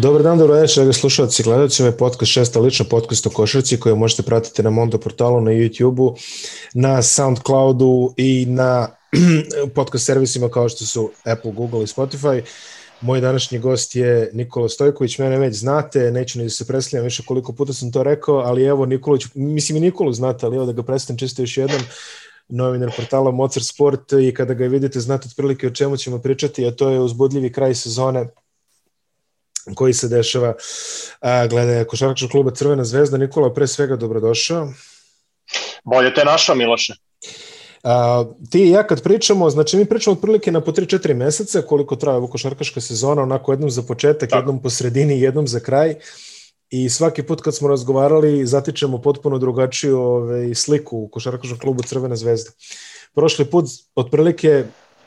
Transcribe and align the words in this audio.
Dobar 0.00 0.22
dan, 0.22 0.38
dobro 0.38 0.54
večer, 0.54 0.84
dragi 0.84 0.98
slušalci 0.98 1.42
i 1.42 1.44
gledalci. 1.44 1.82
Ovo 1.82 1.88
je 1.88 1.96
podcast 1.96 2.32
šesta 2.32 2.60
lična 2.60 2.86
podcast 2.90 3.26
o 3.26 3.30
košarci 3.30 3.80
koju 3.80 3.96
možete 3.96 4.22
pratiti 4.22 4.62
na 4.62 4.70
Mondo 4.70 4.98
portalu, 4.98 5.40
na 5.40 5.50
YouTube-u, 5.50 6.16
na 6.74 7.02
Soundcloudu 7.02 8.14
i 8.16 8.46
na 8.48 8.88
podcast 9.74 10.06
servisima 10.06 10.48
kao 10.48 10.68
što 10.68 10.84
su 10.84 11.10
Apple, 11.24 11.52
Google 11.52 11.82
i 11.82 11.86
Spotify. 11.86 12.42
Moj 13.00 13.20
današnji 13.20 13.58
gost 13.58 13.96
je 13.96 14.30
Nikola 14.32 14.68
Stojković, 14.68 15.18
mene 15.18 15.38
već 15.38 15.56
znate, 15.56 16.10
neću 16.10 16.38
ni 16.38 16.44
da 16.44 16.50
se 16.50 16.66
predstavljam 16.66 17.04
više 17.04 17.22
koliko 17.26 17.52
puta 17.52 17.72
sam 17.72 17.92
to 17.92 18.02
rekao, 18.02 18.36
ali 18.36 18.64
evo 18.64 18.86
Nikolović, 18.86 19.24
mislim 19.34 19.76
i 19.76 19.80
Nikolu 19.80 20.12
znate, 20.12 20.46
ali 20.46 20.56
evo 20.56 20.66
da 20.66 20.72
ga 20.72 20.82
predstavim 20.82 21.18
čisto 21.18 21.42
još 21.42 21.56
jednom, 21.56 21.80
novinar 22.48 22.92
portala 22.96 23.30
Mozart 23.30 23.66
Sport 23.66 24.12
i 24.12 24.34
kada 24.34 24.54
ga 24.54 24.66
vidite 24.66 25.00
znate 25.00 25.28
otprilike 25.30 25.66
o 25.66 25.70
čemu 25.70 25.96
ćemo 25.96 26.18
pričati, 26.18 26.66
a 26.66 26.70
to 26.70 26.90
je 26.90 27.00
uzbudljivi 27.00 27.52
kraj 27.52 27.74
sezone 27.74 28.28
koji 29.74 29.92
se 29.92 30.08
dešava 30.08 30.54
a, 31.20 31.46
glede 31.46 31.84
košarkačkog 31.84 32.30
kluba 32.30 32.50
Crvena 32.50 32.84
zvezda. 32.84 33.16
Nikola, 33.16 33.54
pre 33.54 33.66
svega 33.66 33.96
dobrodošao. 33.96 34.72
Bolje 35.84 36.14
te 36.14 36.24
našao, 36.24 36.56
Miloše. 36.56 36.94
A, 37.82 38.24
ti 38.50 38.62
i 38.64 38.70
ja 38.70 38.86
kad 38.86 39.02
pričamo, 39.02 39.50
znači 39.50 39.76
mi 39.76 39.84
pričamo 39.84 40.16
otprilike 40.16 40.52
na 40.52 40.60
po 40.60 40.72
3-4 40.72 41.14
meseca 41.14 41.62
koliko 41.62 41.96
traje 41.96 42.16
ovo 42.16 42.26
košarkaška 42.26 42.80
sezona, 42.80 43.22
onako 43.22 43.52
jednom 43.52 43.70
za 43.70 43.82
početak, 43.82 44.30
Tako. 44.30 44.38
jednom 44.38 44.62
po 44.62 44.70
sredini, 44.70 45.20
jednom 45.20 45.48
za 45.48 45.60
kraj. 45.60 45.94
I 46.70 46.88
svaki 46.88 47.22
put 47.22 47.40
kad 47.40 47.56
smo 47.56 47.68
razgovarali 47.68 48.46
zatičemo 48.46 48.98
potpuno 48.98 49.38
drugačiju 49.38 50.00
ovaj, 50.00 50.54
sliku 50.54 50.98
u 50.98 51.08
košarkaškom 51.08 51.58
klubu 51.58 51.82
Crvena 51.82 52.16
zvezda. 52.16 52.50
Prošli 53.14 53.44
put 53.44 53.64
otprilike 53.94 54.64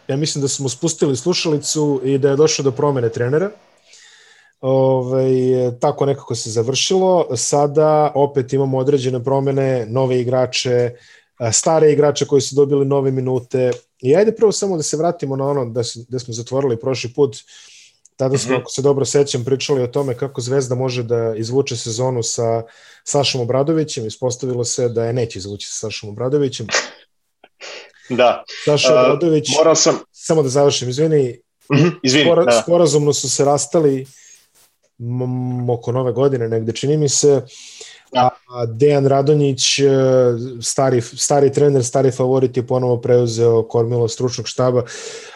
ja 0.07 0.17
mislim 0.17 0.41
da 0.41 0.48
smo 0.48 0.70
spustili 0.70 1.15
slušalicu 1.15 2.01
i 2.04 2.17
da 2.17 2.29
je 2.29 2.35
došlo 2.35 2.63
do 2.63 2.71
promene 2.71 3.09
trenera 3.09 3.51
Ove, 4.62 5.23
ovaj, 5.23 5.79
tako 5.79 6.05
nekako 6.05 6.35
se 6.35 6.49
završilo. 6.49 7.27
Sada 7.35 8.12
opet 8.15 8.54
imamo 8.54 8.77
određene 8.77 9.23
promene, 9.23 9.85
nove 9.90 10.21
igrače, 10.21 10.91
stare 11.51 11.91
igrače 11.91 12.26
koji 12.26 12.41
su 12.41 12.55
dobili 12.55 12.85
nove 12.85 13.12
minute. 13.12 13.71
I 13.99 14.15
ajde 14.15 14.35
prvo 14.35 14.51
samo 14.51 14.77
da 14.77 14.84
se 14.84 14.98
vratimo 14.98 15.35
na 15.35 15.48
ono 15.48 15.65
da, 15.65 15.82
da 16.09 16.20
smo 16.20 16.34
zatvorili 16.34 16.79
prošli 16.79 17.13
put. 17.13 17.37
Tada 18.15 18.37
smo, 18.37 18.51
mm 18.51 18.55
-hmm. 18.55 18.62
ako 18.62 18.71
se 18.71 18.82
dobro 18.82 19.05
sećam, 19.05 19.43
pričali 19.45 19.84
o 19.84 19.87
tome 19.87 20.17
kako 20.17 20.41
Zvezda 20.41 20.76
može 20.76 21.04
da 21.04 21.34
izvuče 21.37 21.76
sezonu 21.76 22.23
sa 22.23 22.63
Sašom 23.04 23.41
Obradovićem. 23.41 24.07
Ispostavilo 24.07 24.63
se 24.63 24.89
da 24.89 25.05
je 25.05 25.13
neće 25.13 25.39
izvući 25.39 25.67
sa 25.67 25.73
Sašom 25.73 26.09
Obradovićem. 26.09 26.67
Da. 28.09 28.43
Saša 28.65 29.01
Obradović, 29.01 29.49
uh, 29.49 29.55
morao 29.57 29.76
sam... 29.76 29.99
samo 30.12 30.43
da 30.43 30.49
završim, 30.49 30.89
izvini, 30.89 31.39
mm 31.73 31.76
-hmm, 31.76 31.91
izvini 32.04 32.26
spora, 32.26 32.43
da. 32.45 32.51
sporazumno 32.51 33.13
su 33.13 33.29
se 33.29 33.45
rastali 33.45 34.05
oko 35.70 35.91
nove 35.91 36.12
godine 36.12 36.49
negde, 36.49 36.71
čini 36.71 36.98
mi 36.98 37.10
se. 37.10 37.41
A 38.13 38.66
Dejan 38.66 39.05
Radonjić, 39.07 39.80
e, 39.80 39.85
stari, 40.62 41.02
stari 41.02 41.52
trener, 41.54 41.84
stari 41.84 42.12
favorit 42.12 42.57
je 42.57 42.68
ponovo 42.68 42.98
preuzeo 43.02 43.63
kormilo 43.68 44.07
stručnog 44.07 44.48
štaba. 44.48 44.84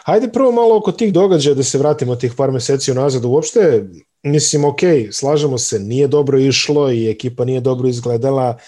Hajde 0.04 0.28
prvo 0.32 0.52
malo 0.52 0.76
oko 0.76 0.92
tih 0.92 1.12
događaja 1.12 1.54
da 1.54 1.62
se 1.62 1.78
vratimo 1.78 2.16
tih 2.16 2.34
par 2.36 2.52
meseci 2.52 2.92
unazad. 2.92 3.24
Uopšte, 3.24 3.84
mislim, 4.22 4.64
ok, 4.64 4.80
slažemo 5.12 5.58
se, 5.58 5.78
nije 5.78 6.08
dobro 6.08 6.38
išlo 6.38 6.90
i 6.92 7.10
ekipa 7.10 7.44
nije 7.44 7.60
dobro 7.60 7.88
izgledala, 7.88 8.58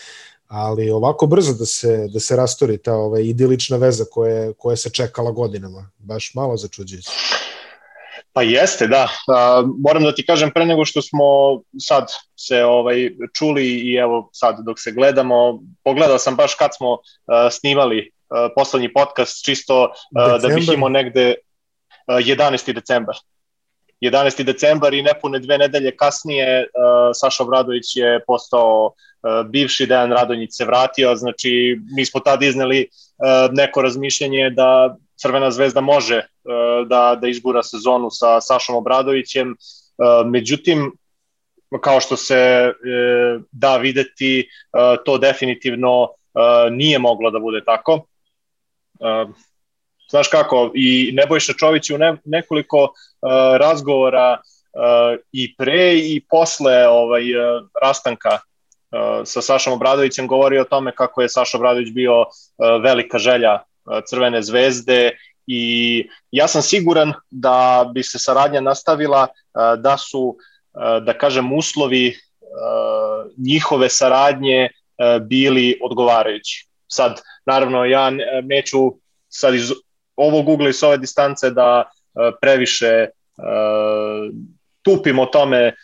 ali 0.47 0.91
ovako 0.91 1.27
brzo 1.27 1.53
da 1.53 1.67
se, 1.67 2.09
da 2.13 2.21
se 2.21 2.37
rastori 2.37 2.79
ta 2.79 2.95
ovaj, 2.95 3.23
idilična 3.23 3.77
veza 3.77 4.05
koja, 4.11 4.53
koja 4.53 4.77
se 4.77 4.91
čekala 4.91 5.31
godinama. 5.31 5.91
Baš 5.99 6.33
malo 6.35 6.57
začuđujuće. 6.57 7.11
Pa 8.39 8.42
jeste, 8.42 8.86
da. 8.86 9.08
Moram 9.84 10.03
da 10.03 10.14
ti 10.14 10.27
kažem 10.27 10.50
pre 10.55 10.67
nego 10.67 10.84
što 10.84 11.03
smo 11.03 11.25
sad 11.80 12.07
se 12.36 12.64
ovaj 12.64 13.11
čuli 13.39 13.64
i 13.64 13.95
evo 13.95 14.30
sad 14.33 14.57
dok 14.67 14.80
se 14.80 14.92
gledamo, 14.92 15.61
pogledao 15.85 16.18
sam 16.18 16.36
baš 16.36 16.55
kad 16.55 16.70
smo 16.77 16.98
snimali 17.51 18.13
poslednji 18.55 18.92
podcast 18.92 19.45
čisto 19.45 19.83
uh, 19.83 20.42
da 20.42 20.48
bih 20.55 20.68
imao 20.74 20.89
negde 20.89 21.35
uh, 21.35 22.14
11. 22.14 22.73
decembar. 22.73 23.17
11. 24.01 24.42
decembar 24.42 24.95
i 24.95 25.02
nepune 25.02 25.39
dve 25.39 25.58
nedelje 25.58 25.96
kasnije 25.96 26.61
uh, 26.63 27.11
Saša 27.14 27.42
Obradović 27.42 27.96
je 27.96 28.24
postao 28.27 28.86
uh, 28.86 29.46
bivši 29.51 29.86
Dejan 29.86 30.13
Radonjić 30.13 30.51
se 30.52 30.64
vratio, 30.64 31.17
znači 31.17 31.79
mi 31.96 32.07
smo 32.07 32.20
tad 32.20 32.42
izneli 32.42 32.89
uh, 32.89 33.55
neko 33.55 33.83
razmišljanje 33.83 34.51
da 34.51 34.96
Crvena 35.18 35.51
zvezda 35.51 35.80
može 35.80 36.17
e, 36.17 36.24
da, 36.86 37.18
da 37.20 37.29
izgura 37.29 37.62
sezonu 37.62 38.11
sa 38.11 38.40
Sašom 38.40 38.77
Obradovićem, 38.77 39.51
e, 39.51 39.55
međutim, 40.27 40.92
kao 41.80 42.01
što 42.01 42.17
se 42.17 42.34
e, 42.34 42.73
da 43.52 43.77
videti, 43.77 44.48
to 45.05 45.18
definitivno 45.18 46.08
nije 46.70 46.98
moglo 46.98 47.30
da 47.30 47.39
bude 47.39 47.64
tako. 47.64 48.07
Znaš 50.11 50.28
kako, 50.28 50.70
i 50.74 51.11
Nebojša 51.12 51.52
Čović 51.52 51.90
u 51.90 51.98
nekoliko 52.24 52.89
razgovora 53.58 54.40
i 55.33 55.57
pre 55.57 55.95
i 55.95 56.24
posle 56.30 56.89
ovaj 56.89 57.23
rastanka 57.83 58.39
sa 59.24 59.40
Sašom 59.42 59.73
Obradovićem 59.73 60.27
govori 60.27 60.58
o 60.58 60.64
tome 60.64 60.92
kako 60.95 61.23
je 61.23 61.28
Saša 61.28 61.57
Obradović 61.57 61.90
bio 61.90 62.24
velika 62.83 63.18
želja 63.18 63.58
Crvene 64.07 64.43
zvezde 64.43 65.11
i 65.47 66.09
ja 66.31 66.49
sam 66.49 66.63
siguran 66.63 67.13
da 67.31 67.91
bi 67.95 68.03
se 68.03 68.19
saradnja 68.19 68.61
nastavila 68.61 69.27
da 69.79 69.97
su, 69.97 70.37
da 71.03 71.19
kažem, 71.19 71.53
uslovi 71.53 72.17
njihove 73.37 73.89
saradnje 73.89 74.69
bili 75.21 75.79
odgovarajući. 75.83 76.69
Sad, 76.89 77.21
naravno, 77.47 77.85
ja 77.85 78.11
neću 78.43 78.79
sad 79.29 79.55
iz 79.55 79.73
ovog 80.17 80.49
ugla 80.49 80.69
i 80.69 80.73
s 80.73 80.83
ove 80.83 80.97
distance 80.97 81.51
da 81.51 81.91
previše 82.41 83.07
tupim 84.83 85.19
o 85.19 85.27
tome 85.27 85.75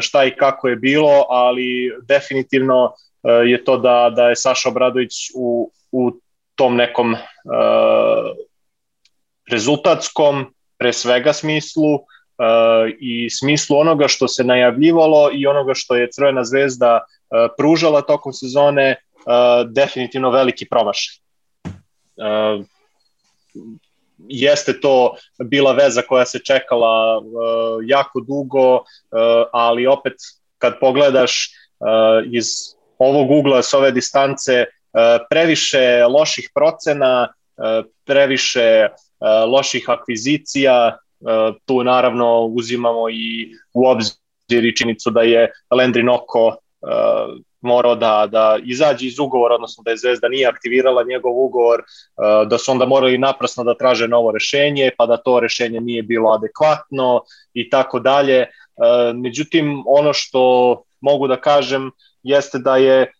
šta 0.00 0.24
i 0.24 0.36
kako 0.36 0.68
je 0.68 0.76
bilo, 0.76 1.26
ali 1.28 1.92
definitivno 2.02 2.92
je 3.46 3.64
to 3.64 3.76
da, 3.76 4.12
da 4.16 4.28
je 4.28 4.36
Saša 4.36 4.68
Obradović 4.68 5.12
u, 5.34 5.72
u 5.92 6.10
tom 6.54 6.76
nekom 6.76 7.12
uh, 7.12 7.18
rezultatskom 9.50 10.46
pre 10.78 10.92
svega 10.92 11.32
smislu 11.32 11.94
uh, 11.94 12.02
i 13.00 13.30
smislu 13.30 13.78
onoga 13.78 14.08
što 14.08 14.28
se 14.28 14.44
najavljivalo 14.44 15.30
i 15.32 15.46
onoga 15.46 15.74
što 15.74 15.96
je 15.96 16.10
Crvena 16.10 16.44
zvezda 16.44 17.00
uh, 17.00 17.50
pružala 17.58 18.02
tokom 18.02 18.32
sezone 18.32 18.96
definitivno 19.66 20.30
veliki 20.30 20.66
promašaj. 20.68 21.14
Jeste 24.28 24.80
to 24.80 25.16
bila 25.44 25.72
veza 25.72 26.02
koja 26.02 26.26
se 26.26 26.38
čekala 26.44 27.22
jako 27.86 28.20
dugo, 28.20 28.84
ali 29.52 29.86
opet 29.86 30.12
kad 30.58 30.78
pogledaš 30.80 31.50
iz 32.32 32.46
ovog 32.98 33.30
ugla 33.30 33.62
s 33.62 33.74
ove 33.74 33.90
distance 33.90 34.52
E, 34.52 34.66
previše 35.30 36.04
loših 36.08 36.50
procena, 36.54 37.28
e, 37.28 37.82
previše 38.04 38.60
e, 38.60 38.90
loših 39.46 39.90
akvizicija, 39.90 40.98
tu 41.64 41.84
naravno 41.84 42.40
uzimamo 42.40 43.10
i 43.10 43.54
u 43.74 43.86
obzir 43.88 44.64
i 44.64 44.76
činicu 44.76 45.10
da 45.10 45.22
je 45.22 45.52
Landry 45.70 46.02
Noko 46.04 46.56
morao 47.60 47.94
da, 47.94 48.28
da 48.30 48.58
izađe 48.64 49.06
iz 49.06 49.18
ugovora, 49.18 49.54
odnosno 49.54 49.82
da 49.84 49.90
je 49.90 49.96
Zvezda 49.96 50.28
nije 50.28 50.46
aktivirala 50.46 51.04
njegov 51.08 51.32
ugovor, 51.44 51.82
da 52.46 52.58
su 52.58 52.72
onda 52.72 52.86
morali 52.86 53.18
naprasno 53.18 53.64
da 53.64 53.76
traže 53.76 54.08
novo 54.08 54.32
rešenje, 54.32 54.90
pa 54.98 55.06
da 55.06 55.16
to 55.16 55.40
rešenje 55.40 55.80
nije 55.80 56.02
bilo 56.02 56.30
adekvatno 56.30 57.22
i 57.54 57.70
tako 57.70 58.00
dalje. 58.00 58.46
Međutim, 59.14 59.82
ono 59.86 60.12
što 60.12 60.82
mogu 61.00 61.28
da 61.28 61.40
kažem 61.40 61.90
jeste 62.22 62.58
da 62.58 62.76
je 62.76 63.00
E, 63.02 63.13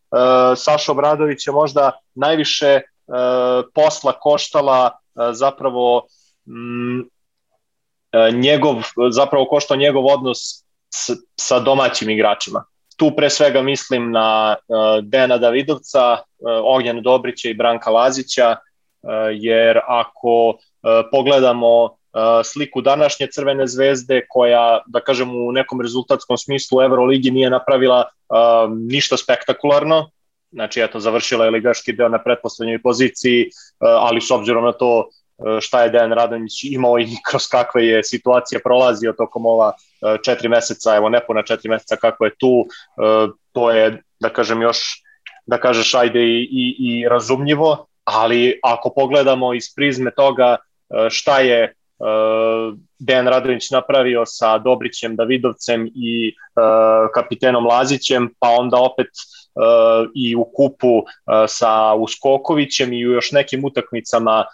Saša 0.57 0.93
Obradović 0.93 1.47
je 1.47 1.53
možda 1.53 1.93
najviše 2.15 2.67
e, 2.67 2.83
posla 3.75 4.13
koštala 4.13 4.91
e, 4.91 5.33
zapravo 5.33 6.07
mm, 6.47 7.01
njegov, 8.33 8.77
zapravo 9.11 9.45
koštao 9.45 9.77
njegov 9.77 10.07
odnos 10.07 10.39
s, 10.95 11.11
sa 11.41 11.61
domaćim 11.61 12.11
igračima. 12.11 12.65
Tu 12.97 13.11
pre 13.17 13.31
svega 13.31 13.63
mislim 13.63 14.11
na 14.11 14.57
Dena 15.03 15.39
Davidovca, 15.39 16.19
Ognjana 16.65 17.01
Dobrića 17.01 17.49
i 17.49 17.55
Branka 17.55 17.91
Lazića, 17.91 18.57
jer 19.33 19.81
ako 19.87 20.59
pogledamo 21.11 21.97
sliku 22.45 22.81
današnje 22.81 23.27
Crvene 23.33 23.67
zvezde 23.67 24.23
koja, 24.29 24.81
da 24.87 25.01
kažem, 25.01 25.31
u 25.31 25.53
nekom 25.53 25.81
rezultatskom 25.81 26.39
smislu 26.39 26.83
Euroligi 26.83 27.31
nije 27.31 27.51
napravila 27.51 28.05
ništa 28.91 29.17
spektakularno, 29.17 30.11
znači 30.53 30.81
eto 30.81 31.01
završila 31.01 31.45
je 31.45 31.51
ligaški 31.51 31.93
deo 31.93 32.09
na 32.09 32.23
pretposlednjoj 32.23 32.83
poziciji, 32.83 33.51
ali 33.79 34.21
s 34.21 34.31
obzirom 34.31 34.65
na 34.65 34.73
to 34.73 35.09
šta 35.61 35.83
je 35.83 35.91
Dejan 35.91 36.13
Radonjić 36.13 36.65
imao 36.65 36.99
i 36.99 37.07
kroz 37.31 37.47
kakve 37.47 37.87
je 37.87 38.05
situacije 38.05 38.63
prolazio 38.63 39.13
tokom 39.13 39.47
ova 39.47 39.73
četiri 40.25 40.49
meseca, 40.49 40.97
evo 40.97 41.09
nepuna 41.09 41.43
četiri 41.43 41.69
meseca 41.69 41.97
kako 41.97 42.25
je 42.25 42.37
tu, 42.39 42.67
to 43.53 43.71
je, 43.71 44.03
da 44.21 44.29
kažem, 44.29 44.63
još, 44.63 44.79
da 45.47 45.61
kažeš, 45.61 45.95
ajde 45.95 46.21
i, 46.21 46.49
i, 46.51 46.77
i 46.79 47.09
razumljivo, 47.09 47.87
ali 48.05 48.61
ako 48.63 48.93
pogledamo 48.97 49.55
iz 49.55 49.75
prizme 49.77 50.11
toga 50.17 50.57
šta 51.11 51.39
je 51.39 51.75
Dejan 52.99 53.29
Radović 53.29 53.71
napravio 53.71 54.23
sa 54.27 54.59
Dobrićem 54.59 55.17
Davidovcem 55.17 55.91
i 55.95 56.35
kapitenom 57.15 57.67
Lazićem, 57.67 58.31
pa 58.39 58.49
onda 58.49 58.77
opet 58.77 59.09
i 60.15 60.37
u 60.37 60.45
kupu 60.45 61.03
sa 61.49 61.95
Uskokovićem 61.95 62.93
i 62.93 63.07
u 63.07 63.13
još 63.13 63.33
nekim 63.33 63.65
utakmicama 63.65 64.45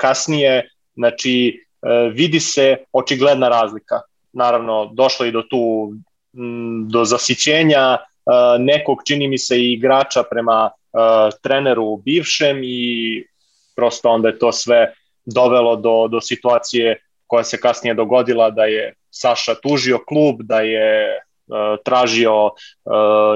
kasnije, 0.00 0.70
znači 0.94 1.64
vidi 2.12 2.40
se 2.40 2.76
očigledna 2.92 3.48
razlika. 3.48 4.00
Naravno, 4.32 4.90
došlo 4.94 5.26
i 5.26 5.32
do 5.32 5.42
tu 5.42 5.92
do 6.88 7.04
zasićenja 7.04 7.98
nekog, 8.58 8.98
čini 9.06 9.28
mi 9.28 9.38
se, 9.38 9.58
i 9.58 9.72
igrača 9.72 10.22
prema 10.30 10.70
treneru 11.42 11.96
bivšem 11.96 12.60
i 12.64 13.24
prosto 13.76 14.08
onda 14.08 14.28
je 14.28 14.38
to 14.38 14.52
sve 14.52 14.94
dovelo 15.26 15.76
do, 15.76 16.08
do 16.08 16.20
situacije 16.20 17.00
koja 17.26 17.44
se 17.44 17.60
kasnije 17.60 17.94
dogodila 17.94 18.50
da 18.50 18.64
je 18.64 18.94
Saša 19.10 19.54
tužio 19.54 19.98
klub, 20.08 20.42
da 20.42 20.60
je 20.60 21.08
uh, 21.16 21.56
tražio 21.84 22.44
uh, 22.44 22.52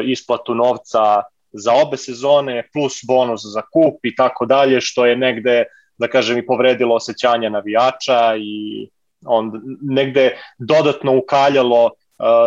isplatu 0.05 0.55
novca 0.55 1.23
za 1.53 1.73
obe 1.73 1.97
sezone 1.97 2.69
plus 2.73 3.01
bonus 3.07 3.41
za 3.45 3.63
kup 3.63 3.95
i 4.03 4.15
tako 4.17 4.47
dalje, 4.47 4.81
što 4.81 5.07
je 5.07 5.17
negde, 5.17 5.65
da 5.99 6.09
kažem, 6.09 6.39
i 6.39 6.47
povredilo 6.47 6.95
osjećanja 6.95 7.49
navijača 7.49 8.37
i 8.37 8.89
on 9.27 9.53
negde 9.83 10.37
dodatno 10.59 11.19
ukaljalo 11.19 11.85
uh, 11.85 11.91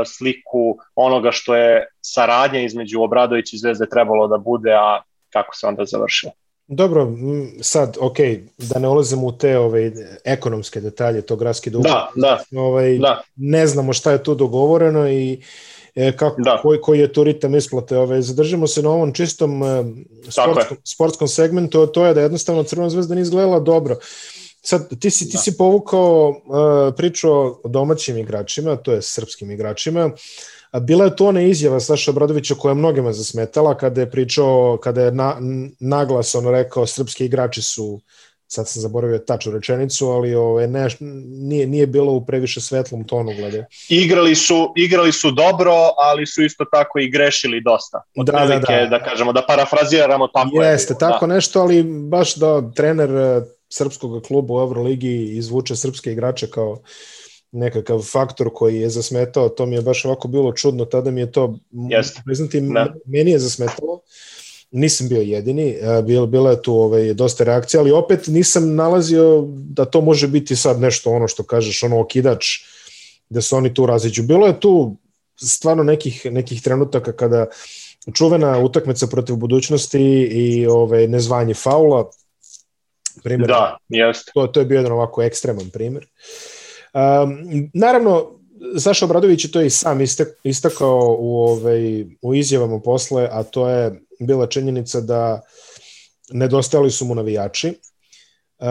sliku 0.05 0.77
onoga 0.95 1.31
što 1.31 1.55
je 1.55 1.87
saradnja 2.01 2.61
između 2.61 3.01
Obradović 3.01 3.53
i 3.53 3.57
Zvezde 3.57 3.89
trebalo 3.89 4.27
da 4.27 4.37
bude, 4.37 4.73
a 4.73 5.01
kako 5.33 5.55
se 5.55 5.67
onda 5.67 5.85
završilo. 5.85 6.31
Dobro, 6.67 7.11
sad, 7.61 7.97
ok, 7.99 8.17
da 8.57 8.79
ne 8.79 8.87
ulazimo 8.87 9.27
u 9.27 9.31
te 9.31 9.57
ove, 9.57 9.91
ekonomske 10.25 10.81
detalje 10.81 11.21
tog 11.21 11.39
gradski 11.39 11.69
dug. 11.69 11.83
Da, 11.83 12.11
da, 12.15 12.43
ovaj, 12.55 12.97
da. 12.97 13.21
Ne 13.35 13.67
znamo 13.67 13.93
šta 13.93 14.11
je 14.11 14.23
tu 14.23 14.35
dogovoreno 14.35 15.09
i 15.09 15.41
e, 15.95 16.11
kako, 16.17 16.41
da. 16.41 16.59
koji, 16.61 16.81
koji 16.81 16.99
je 16.99 17.13
to 17.13 17.23
ritam 17.23 17.55
isplate. 17.55 17.97
Ove, 17.97 18.21
zadržimo 18.21 18.67
se 18.67 18.81
na 18.81 18.89
ovom 18.89 19.13
čistom 19.13 19.63
e, 19.63 19.83
sportskom, 20.29 20.77
sportskom 20.83 21.27
segmentu, 21.27 21.87
to 21.87 22.05
je 22.05 22.13
da 22.13 22.21
jednostavno 22.21 22.63
Crvena 22.63 22.89
zvezda 22.89 23.15
nije 23.15 23.21
izgledala 23.21 23.59
dobro. 23.59 23.95
Sad, 24.61 24.99
ti 24.99 25.09
si, 25.09 25.25
ti 25.25 25.37
da. 25.37 25.39
si 25.39 25.57
povukao 25.57 26.29
uh, 26.29 26.93
priču 26.97 27.29
o 27.31 27.61
domaćim 27.63 28.17
igračima, 28.17 28.75
to 28.75 28.91
je 28.91 29.01
srpskim 29.01 29.51
igračima. 29.51 30.05
Uh, 30.05 30.11
Bila 30.81 31.05
je 31.05 31.15
to 31.15 31.25
ona 31.25 31.41
izjava 31.41 31.79
Saša 31.79 32.11
Bradovića 32.11 32.55
koja 32.55 32.71
je 32.71 32.75
mnogima 32.75 33.13
zasmetala 33.13 33.77
kada 33.77 34.01
je 34.01 34.11
pričao, 34.11 34.77
kada 34.83 35.01
je 35.01 35.11
na, 35.11 35.37
naglas 35.79 36.35
ono 36.35 36.51
rekao 36.51 36.87
srpski 36.87 37.25
igrači 37.25 37.61
su 37.61 38.01
sad 38.47 38.67
sam 38.67 38.81
zaboravio 38.81 39.17
tačnu 39.17 39.51
rečenicu, 39.51 40.07
ali 40.07 40.35
ove, 40.35 40.67
ne, 40.67 40.87
nije, 40.99 41.67
nije 41.67 41.87
bilo 41.87 42.11
u 42.11 42.25
previše 42.25 42.61
svetlom 42.61 43.03
tonu 43.03 43.31
glede. 43.35 43.65
Igrali 43.89 44.35
su, 44.35 44.73
igrali 44.75 45.11
su 45.11 45.31
dobro, 45.31 45.73
ali 45.97 46.25
su 46.25 46.43
isto 46.43 46.65
tako 46.71 46.99
i 46.99 47.09
grešili 47.09 47.61
dosta. 47.61 48.03
Od 48.17 48.25
da, 48.25 48.31
da, 48.31 48.59
da. 48.59 48.85
da 48.85 49.03
kažemo, 49.03 49.33
da 49.33 49.45
parafraziramo 49.47 50.27
tako. 50.27 50.63
Jeste, 50.63 50.93
je, 50.93 50.97
tako 50.97 51.27
da. 51.27 51.33
nešto, 51.33 51.61
ali 51.61 51.83
baš 51.83 52.35
da 52.35 52.71
trener 52.71 53.09
eh, 53.09 53.41
srpskog 53.69 54.23
kluba 54.23 54.53
u 54.53 54.59
Euroligi 54.59 55.37
izvuče 55.37 55.75
srpske 55.75 56.11
igrače 56.11 56.47
kao 56.47 56.79
nekakav 57.57 58.01
faktor 58.01 58.49
koji 58.53 58.79
je 58.79 58.89
zasmetao, 58.89 59.49
to 59.49 59.65
mi 59.65 59.75
je 59.75 59.81
baš 59.81 60.05
ovako 60.05 60.27
bilo 60.27 60.53
čudno, 60.53 60.85
tada 60.85 61.11
mi 61.11 61.21
je 61.21 61.31
to, 61.31 61.57
Jeste. 61.89 62.21
priznati, 62.25 62.61
da. 62.61 62.93
meni 63.05 63.31
je 63.31 63.39
zasmetalo, 63.39 63.99
nisam 64.71 65.07
bio 65.09 65.21
jedini, 65.21 65.69
e, 65.69 66.01
bilo, 66.01 66.27
bilo 66.27 66.49
je 66.49 66.61
tu 66.61 66.75
ovaj, 66.75 67.13
dosta 67.13 67.43
reakcija, 67.43 67.81
ali 67.81 67.91
opet 67.91 68.27
nisam 68.27 68.75
nalazio 68.75 69.43
da 69.47 69.85
to 69.85 70.01
može 70.01 70.27
biti 70.27 70.55
sad 70.55 70.81
nešto 70.81 71.11
ono 71.11 71.27
što 71.27 71.43
kažeš, 71.43 71.83
ono 71.83 71.99
okidač, 71.99 72.45
da 73.29 73.41
se 73.41 73.55
oni 73.55 73.73
tu 73.73 73.85
raziđu. 73.85 74.23
Bilo 74.23 74.47
je 74.47 74.59
tu 74.59 74.95
stvarno 75.35 75.83
nekih, 75.83 76.25
nekih 76.31 76.61
trenutaka 76.61 77.11
kada 77.11 77.45
čuvena 78.13 78.59
utakmica 78.59 79.07
protiv 79.07 79.35
budućnosti 79.35 80.01
i 80.31 80.67
ovaj, 80.67 81.07
nezvanje 81.07 81.53
faula, 81.53 82.09
primjer, 83.23 83.47
da, 83.47 83.77
jest. 83.89 84.31
To, 84.33 84.47
to 84.47 84.59
je 84.59 84.65
bio 84.65 84.75
jedan 84.75 84.91
ovako 84.91 85.23
ekstreman 85.23 85.69
primjer. 85.69 86.03
Uh, 86.03 86.56
Um, 86.97 87.69
naravno, 87.73 88.39
Saša 88.79 89.05
Obradović 89.05 89.45
je 89.45 89.51
to 89.51 89.61
i 89.61 89.69
sam 89.69 89.99
istakao 90.43 91.17
u, 91.19 91.37
ovaj, 91.37 92.05
u 92.21 92.35
izjavama 92.35 92.79
posle, 92.79 93.29
a 93.31 93.43
to 93.43 93.69
je 93.69 94.01
bila 94.19 94.47
činjenica 94.47 95.01
da 95.01 95.41
nedostajali 96.29 96.91
su 96.91 97.05
mu 97.05 97.15
navijači. 97.15 97.73
Uh, 98.59 98.65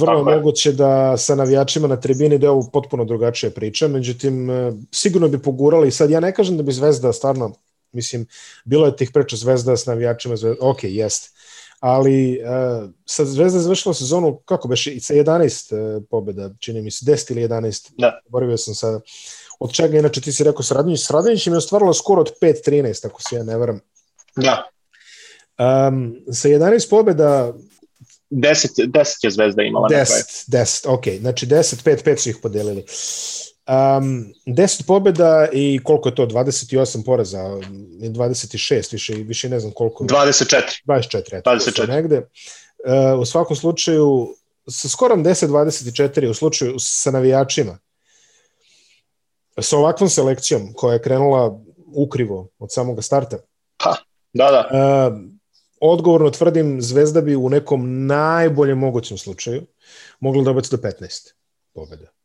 vrlo 0.00 0.30
je. 0.30 0.36
moguće 0.36 0.72
da 0.72 1.16
sa 1.16 1.34
navijačima 1.34 1.88
na 1.88 2.00
tribini 2.00 2.38
da 2.38 2.46
je 2.46 2.50
ovo 2.50 2.70
potpuno 2.72 3.04
drugačija 3.04 3.50
priča, 3.50 3.88
međutim, 3.88 4.48
sigurno 4.90 5.28
bi 5.28 5.42
pogurali, 5.42 5.90
sad 5.90 6.10
ja 6.10 6.20
ne 6.20 6.34
kažem 6.34 6.56
da 6.56 6.62
bi 6.62 6.72
Zvezda 6.72 7.12
stvarno, 7.12 7.54
mislim, 7.92 8.26
bilo 8.64 8.86
je 8.86 8.96
tih 8.96 9.10
priča 9.10 9.36
Zvezda 9.36 9.76
s 9.76 9.86
navijačima, 9.86 10.36
Zvezda, 10.36 10.66
ok, 10.66 10.78
jeste, 10.82 11.30
ali 11.82 12.40
uh, 12.42 12.90
sad 13.04 13.26
Zvezda 13.26 13.58
je 13.58 13.62
završila 13.62 13.94
sezonu, 13.94 14.36
kako 14.44 14.68
beše, 14.68 15.00
sa 15.00 15.14
11 15.14 15.96
uh, 15.96 16.02
pobjeda, 16.10 16.50
čini 16.58 16.82
mi 16.82 16.90
se, 16.90 17.04
10 17.04 17.32
ili 17.32 17.48
11, 17.48 17.90
da. 17.98 18.20
boravio 18.28 18.56
sam 18.56 18.74
sada. 18.74 19.00
Od 19.58 19.72
čega, 19.72 19.98
inače, 19.98 20.20
ti 20.20 20.32
si 20.32 20.44
rekao 20.44 20.62
Sradonjić, 20.62 21.06
Sradonjić 21.06 21.46
im 21.46 21.52
je 21.52 21.56
ostvarilo 21.56 21.94
skoro 21.94 22.20
od 22.20 22.30
5-13, 22.42 23.06
ako 23.06 23.22
se 23.22 23.36
ja 23.36 23.42
ne 23.42 23.56
varam. 23.56 23.80
Da. 24.36 24.62
Um, 25.58 26.16
sa 26.32 26.48
11 26.48 26.90
pobjeda 26.90 27.52
10, 28.30 28.86
10 28.86 29.24
je 29.24 29.30
Zvezda 29.30 29.62
imala 29.62 29.88
10, 29.88 30.50
10, 30.50 30.88
ok, 30.88 31.04
znači 31.20 31.46
10, 31.46 31.84
5, 31.84 32.04
5 32.04 32.16
su 32.16 32.28
ih 32.28 32.36
podelili. 32.42 32.84
Um, 33.68 34.32
10 34.46 34.86
pobjeda 34.86 35.48
i 35.52 35.80
koliko 35.84 36.08
je 36.08 36.14
to? 36.14 36.26
28 36.26 37.04
poraza, 37.04 37.38
26, 37.38 38.92
više, 38.92 39.14
više 39.14 39.48
ne 39.48 39.60
znam 39.60 39.72
koliko. 39.72 40.04
24. 40.04 40.62
24, 40.86 41.38
eto, 41.38 41.50
24. 41.50 41.88
negde. 41.88 42.18
Uh, 42.18 43.20
u 43.20 43.24
svakom 43.24 43.56
slučaju, 43.56 44.34
sa 44.68 44.88
skorom 44.88 45.24
10-24 45.24 46.28
u 46.28 46.34
slučaju 46.34 46.74
sa 46.78 47.10
navijačima, 47.10 47.78
sa 49.60 49.78
ovakvom 49.78 50.08
selekcijom 50.08 50.72
koja 50.74 50.92
je 50.92 51.02
krenula 51.02 51.60
ukrivo 51.94 52.48
od 52.58 52.72
samog 52.72 53.04
starta. 53.04 53.38
Pa, 53.84 53.96
da, 54.32 54.50
da. 54.50 54.68
Uh, 54.70 55.18
odgovorno 55.80 56.30
tvrdim, 56.30 56.82
Zvezda 56.82 57.20
bi 57.20 57.36
u 57.36 57.48
nekom 57.48 58.06
najboljem 58.06 58.78
mogućem 58.78 59.18
slučaju 59.18 59.66
mogla 60.20 60.50
obaci 60.50 60.76
do 60.76 60.76
15 60.76 61.32
pobjeda. 61.74 62.21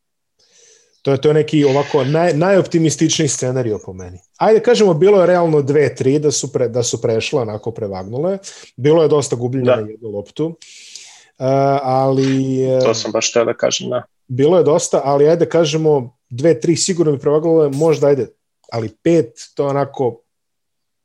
To 1.02 1.12
je 1.12 1.20
to 1.20 1.32
neki 1.32 1.64
ovako 1.64 2.04
naj, 2.04 2.34
najoptimističniji 2.34 3.28
scenarij 3.28 3.74
po 3.84 3.92
meni. 3.92 4.18
Ajde 4.36 4.60
kažemo 4.60 4.94
bilo 4.94 5.20
je 5.20 5.26
realno 5.26 5.62
2-3 5.62 6.18
da 6.18 6.30
su 6.30 6.52
pre, 6.52 6.68
da 6.68 6.82
su 6.82 7.02
prešle 7.02 7.40
onako 7.40 7.70
prevagnule. 7.70 8.38
Bilo 8.76 9.02
je 9.02 9.08
dosta 9.08 9.36
gubljenja 9.36 9.76
da. 9.76 9.90
jednu 9.90 10.08
loptu. 10.08 10.46
Uh, 10.46 11.46
ali 11.82 12.58
To 12.84 12.94
sam 12.94 13.12
baš 13.12 13.32
teo 13.32 13.44
da 13.44 13.54
kažem, 13.54 13.90
da. 13.90 14.02
Bilo 14.28 14.58
je 14.58 14.64
dosta, 14.64 15.00
ali 15.04 15.28
ajde 15.28 15.46
kažemo 15.46 16.18
2-3 16.30 16.76
sigurno 16.76 17.12
bi 17.12 17.18
prevagnule, 17.18 17.70
možda 17.70 18.06
ajde, 18.06 18.26
ali 18.72 18.88
5 19.04 19.54
to 19.54 19.62
je 19.62 19.68
onako 19.68 20.20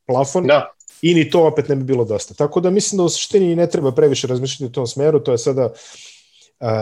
plafon. 0.07 0.47
Da. 0.47 0.69
I 1.01 1.13
ni 1.13 1.29
to 1.29 1.47
opet 1.47 1.69
ne 1.69 1.75
bi 1.75 1.83
bilo 1.83 2.05
dosta. 2.05 2.33
Tako 2.33 2.59
da 2.59 2.69
mislim 2.69 2.97
da 2.97 3.03
u 3.03 3.09
suštini 3.09 3.55
ne 3.55 3.69
treba 3.69 3.91
previše 3.91 4.27
razmišljati 4.27 4.69
u 4.69 4.71
tom 4.71 4.87
smeru, 4.87 5.19
to 5.19 5.31
je 5.31 5.37
sada 5.37 5.73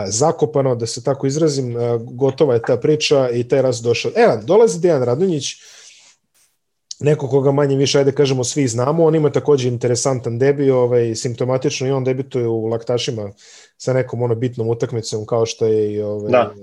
zakopano, 0.06 0.74
da 0.74 0.86
se 0.86 1.04
tako 1.04 1.26
izrazim, 1.26 1.74
gotova 2.00 2.54
je 2.54 2.62
ta 2.62 2.76
priča 2.76 3.30
i 3.30 3.48
taj 3.48 3.62
raz 3.62 3.82
došao. 3.82 4.12
Evo, 4.16 4.36
dolazi 4.44 4.80
Dejan 4.80 5.02
Radonjić, 5.02 5.54
neko 7.00 7.28
koga 7.28 7.52
manje 7.52 7.76
više, 7.76 7.98
ajde 7.98 8.12
kažemo, 8.12 8.44
svi 8.44 8.68
znamo, 8.68 9.04
on 9.04 9.14
ima 9.14 9.30
takođe 9.30 9.68
interesantan 9.68 10.38
debi, 10.38 10.70
ovaj, 10.70 11.14
simptomatično 11.14 11.86
i 11.86 11.90
on 11.90 12.04
debituje 12.04 12.48
u 12.48 12.66
laktašima 12.66 13.32
sa 13.76 13.92
nekom 13.92 14.22
ono 14.22 14.34
bitnom 14.34 14.68
utakmicom 14.68 15.26
kao 15.26 15.46
što 15.46 15.66
je 15.66 15.92
i 15.92 16.00
ovaj, 16.00 16.30
da. 16.30 16.54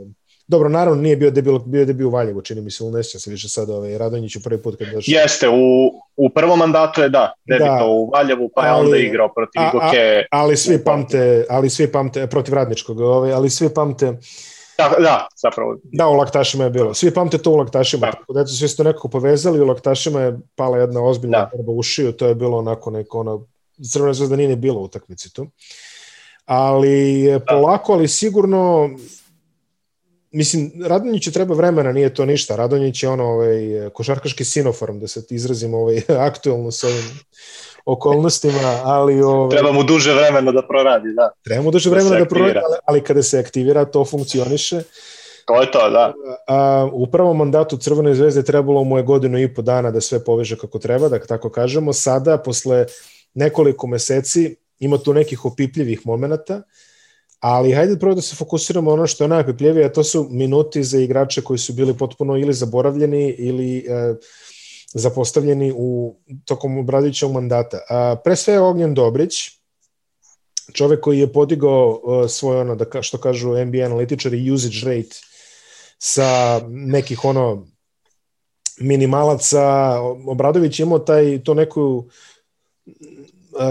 Dobro, 0.50 0.70
naravno 0.70 1.02
nije 1.02 1.16
bio 1.16 1.32
debil, 1.32 1.60
bio 1.60 1.86
debil 1.86 2.08
u 2.08 2.12
Valjevu, 2.12 2.42
čini 2.42 2.62
mi 2.62 2.72
se, 2.72 2.84
u 2.84 2.92
nećem 2.92 3.20
se 3.22 3.32
više 3.32 3.50
sad 3.50 3.70
ovaj, 3.70 3.98
Radonjić 3.98 4.36
u 4.36 4.44
prvi 4.44 4.62
put 4.62 4.76
kad 4.78 4.88
došao. 4.88 5.22
Jeste, 5.22 5.50
u, 5.50 5.92
u 6.16 6.30
prvom 6.30 6.60
mandatu 6.60 7.02
je 7.02 7.10
da, 7.10 7.34
debito 7.46 7.66
da, 7.66 7.86
u 7.86 8.10
Valjevu, 8.10 8.50
pa 8.56 8.66
je 8.66 8.74
onda 8.74 8.98
igrao 8.98 9.34
protiv 9.34 9.62
Goke. 9.72 10.26
Ali 10.32 10.58
svi 10.58 10.84
pamte, 10.84 11.46
ali 11.50 11.70
svi 11.70 11.92
pamte, 11.92 12.28
protiv 12.28 12.54
Radničkog, 12.54 13.00
ovaj, 13.00 13.34
ali 13.34 13.50
svi 13.50 13.74
pamte, 13.74 14.14
Da, 14.78 14.96
da, 15.00 15.28
zapravo. 15.36 15.78
Da, 15.84 16.08
u 16.08 16.14
laktašima 16.14 16.64
je 16.64 16.70
bilo. 16.70 16.94
Svi 16.94 17.14
pamte 17.14 17.38
to 17.38 17.52
u 17.52 17.56
laktašima. 17.56 18.06
Da. 18.06 18.12
Tako 18.12 18.34
da 18.34 18.48
svi 18.48 18.68
su 18.68 18.78
to 18.78 18.84
nekako 18.84 19.08
povezali, 19.08 19.62
u 19.62 19.66
laktašima 19.66 20.22
je 20.22 20.40
pala 20.56 20.78
jedna 20.78 21.04
ozbiljna 21.04 21.38
da. 21.40 21.50
borba 21.54 21.72
u 21.72 21.84
šiju, 21.84 22.12
to 22.12 22.28
je 22.28 22.36
bilo 22.36 22.58
onako 22.58 22.92
neko 22.92 23.20
ono, 23.20 23.46
Crvena 23.92 24.14
zvezda 24.14 24.36
nije 24.36 24.56
bilo 24.56 24.80
u 24.80 24.84
utakmici 24.84 25.34
tu. 25.34 25.48
ali 26.46 27.28
da. 27.32 27.40
polako, 27.40 27.94
ali 27.94 28.08
sigurno 28.08 28.90
mislim, 30.32 30.72
Radonjić 30.86 31.24
će 31.24 31.32
treba 31.32 31.56
vremena, 31.56 31.92
nije 31.92 32.14
to 32.14 32.26
ništa. 32.26 32.56
Radonjić 32.56 33.04
je 33.04 33.10
ono, 33.10 33.26
ovaj, 33.26 33.90
košarkaški 33.94 34.46
sinoform, 34.46 35.00
da 35.00 35.08
se 35.08 35.24
izrazim 35.30 35.74
ovaj, 35.74 36.02
aktualno 36.30 36.72
sa 36.72 36.88
ovim 36.88 37.20
okolnostima, 37.86 38.82
ali... 38.84 39.22
Ovaj, 39.22 39.58
treba 39.58 39.72
mu 39.72 39.84
duže 39.84 40.14
vremena 40.14 40.52
da 40.52 40.68
proradi, 40.68 41.14
da. 41.16 41.30
Treba 41.44 41.64
mu 41.64 41.72
duže 41.72 41.90
da 41.90 41.96
vremena 41.96 42.16
da, 42.16 42.20
da 42.20 42.30
proradi, 42.30 42.60
ali, 42.66 42.78
ali 42.86 43.04
kada 43.04 43.24
se 43.24 43.40
aktivira, 43.40 43.86
to 43.86 44.06
funkcioniše. 44.06 44.82
To 45.50 45.62
je 45.62 45.72
to, 45.72 45.90
da. 45.90 46.14
A, 46.48 46.90
u 46.94 47.08
prvom 47.08 47.38
mandatu 47.38 47.78
Crvene 47.78 48.16
zvezde 48.16 48.44
trebalo 48.44 48.84
mu 48.84 48.98
je 48.98 49.04
godinu 49.04 49.40
i 49.40 49.54
po 49.54 49.62
dana 49.62 49.92
da 49.92 50.02
sve 50.02 50.24
poveže 50.24 50.58
kako 50.58 50.80
treba, 50.80 51.10
da 51.10 51.20
tako 51.20 51.50
kažemo. 51.50 51.94
Sada, 51.94 52.38
posle 52.38 52.86
nekoliko 53.34 53.88
meseci, 53.88 54.56
ima 54.80 54.98
tu 54.98 55.14
nekih 55.14 55.46
opipljivih 55.46 56.06
momenta, 56.06 56.62
ali 57.40 57.72
hajde 57.72 58.00
prvo 58.00 58.16
da 58.16 58.22
se 58.22 58.36
fokusiramo 58.36 58.92
ono 58.92 59.08
što 59.08 59.24
je 59.24 59.28
najopipljivije, 59.28 59.86
a 59.86 59.94
to 59.94 60.04
su 60.04 60.28
minuti 60.32 60.84
za 60.84 61.00
igrače 61.00 61.42
koji 61.42 61.60
su 61.60 61.74
bili 61.74 61.98
potpuno 61.98 62.38
ili 62.38 62.54
zaboravljeni 62.54 63.30
ili 63.30 63.78
e, 63.78 64.16
zapostavljeni 64.94 65.74
u 65.76 66.16
tokom 66.46 66.78
Obradovićevog 66.78 67.34
mandata. 67.34 67.80
A, 67.90 68.16
pre 68.24 68.36
sve 68.36 68.54
je 68.54 68.60
Ognjen 68.60 68.94
Dobrić, 68.94 69.60
čovek 70.74 71.02
koji 71.02 71.20
je 71.20 71.34
podigao 71.34 72.02
uh, 72.04 72.30
svoj 72.30 72.60
ono, 72.62 72.76
da 72.76 72.86
ka, 72.86 73.02
što 73.02 73.18
kažu 73.18 73.66
NBA 73.66 73.86
analitičari, 73.86 74.52
usage 74.52 74.80
rate 74.86 75.16
sa 75.98 76.62
nekih 76.68 77.26
ono 77.26 77.68
minimalaca. 78.80 79.62
Obradović 80.28 80.80
je 80.80 80.84
imao 80.84 81.00
taj, 81.00 81.44
to 81.44 81.54
neku 81.54 81.82
uh, 81.86 82.06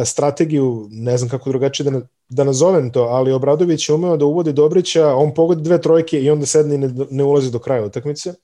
strategiju, 0.05 0.89
ne 0.91 1.19
znam 1.19 1.31
kako 1.31 1.51
drugačije 1.51 1.91
da, 1.91 2.01
da 2.29 2.45
nazovem 2.45 2.91
to, 2.91 3.03
ali 3.03 3.33
Obradović 3.33 3.89
je 3.89 3.95
umeo 3.95 4.17
da 4.17 4.25
uvodi 4.25 4.53
Dobrića, 4.53 5.15
on 5.15 5.35
pogodi 5.35 5.63
dve 5.63 5.81
trojke 5.81 6.21
i 6.21 6.31
onda 6.31 6.47
sedne 6.47 6.75
i 6.75 6.79
ne, 6.79 6.91
ne 7.11 7.25
ulazi 7.25 7.51
do 7.51 7.59
kraja 7.59 7.85
utakmice. 7.85 8.35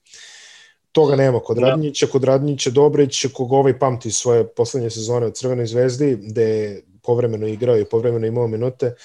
Toga 0.91 1.15
nema 1.15 1.39
kod 1.39 1.57
da. 1.57 1.69
Radnića, 1.69 2.07
kod 2.07 2.23
Radnića 2.23 2.69
Dobrić, 2.69 3.25
kog 3.33 3.51
ovaj 3.51 3.79
pamti 3.79 4.11
svoje 4.11 4.47
poslednje 4.47 4.89
sezone 4.89 5.25
od 5.25 5.35
Crvenoj 5.35 5.65
zvezdi, 5.65 6.17
gde 6.21 6.43
je 6.43 6.83
povremeno 7.03 7.47
igrao 7.47 7.77
i 7.77 7.85
povremeno 7.85 8.27
imao 8.27 8.47
minute, 8.47 8.95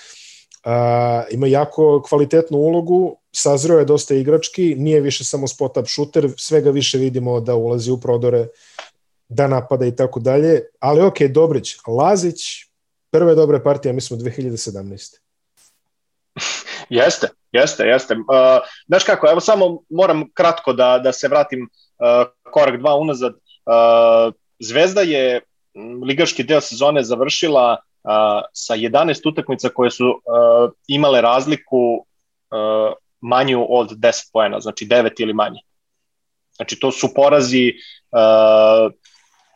a, 0.64 1.24
ima 1.30 1.46
jako 1.46 2.02
kvalitetnu 2.08 2.58
ulogu, 2.58 3.16
sazreo 3.32 3.78
je 3.78 3.84
dosta 3.84 4.14
igrački, 4.14 4.74
nije 4.74 5.00
više 5.00 5.24
samo 5.24 5.46
spot-up 5.46 5.86
shooter, 5.86 6.32
svega 6.36 6.70
više 6.70 6.98
vidimo 6.98 7.40
da 7.40 7.54
ulazi 7.54 7.90
u 7.90 8.00
prodore, 8.00 8.46
da 9.28 9.48
napada 9.48 9.86
i 9.86 9.96
tako 9.96 10.20
dalje, 10.20 10.62
ali 10.78 11.02
ok, 11.02 11.22
Dobrić, 11.22 11.76
Lazić, 11.86 12.69
prve 13.10 13.34
dobre 13.34 13.62
partije, 13.62 13.92
mi 13.92 14.00
smo 14.00 14.16
2017. 14.16 15.18
Jeste, 16.90 17.28
jeste, 17.52 17.84
jeste. 17.84 18.14
Uh, 18.14 18.22
znaš 18.86 19.04
kako, 19.04 19.28
evo 19.30 19.40
samo 19.40 19.78
moram 19.88 20.24
kratko 20.34 20.72
da, 20.72 20.98
da 20.98 21.12
se 21.12 21.28
vratim 21.28 21.62
uh, 21.62 21.70
korak 22.52 22.80
dva 22.80 22.94
unazad. 22.94 23.32
Uh, 23.32 24.34
Zvezda 24.58 25.00
je 25.00 25.40
ligaški 26.06 26.42
deo 26.42 26.60
sezone 26.60 27.02
završila 27.02 27.72
uh, 27.72 28.10
sa 28.52 28.76
11 28.76 29.28
utakmica 29.28 29.68
koje 29.68 29.90
su 29.90 30.06
uh, 30.06 30.70
imale 30.86 31.20
razliku 31.20 31.94
uh, 31.96 32.92
manju 33.20 33.66
od 33.68 33.90
10 33.90 34.30
poena, 34.32 34.60
znači 34.60 34.86
9 34.86 35.22
ili 35.22 35.34
manje. 35.34 35.60
Znači 36.56 36.80
to 36.80 36.92
su 36.92 37.14
porazi 37.14 37.72
uh, 38.12 38.92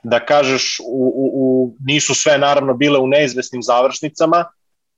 da 0.05 0.21
kažeš 0.21 0.81
u, 0.81 1.13
u, 1.17 1.31
u, 1.35 1.75
nisu 1.87 2.15
sve 2.15 2.39
naravno 2.39 2.75
bile 2.75 2.99
u 2.99 3.07
neizvesnim 3.07 3.63
završnicama, 3.63 4.45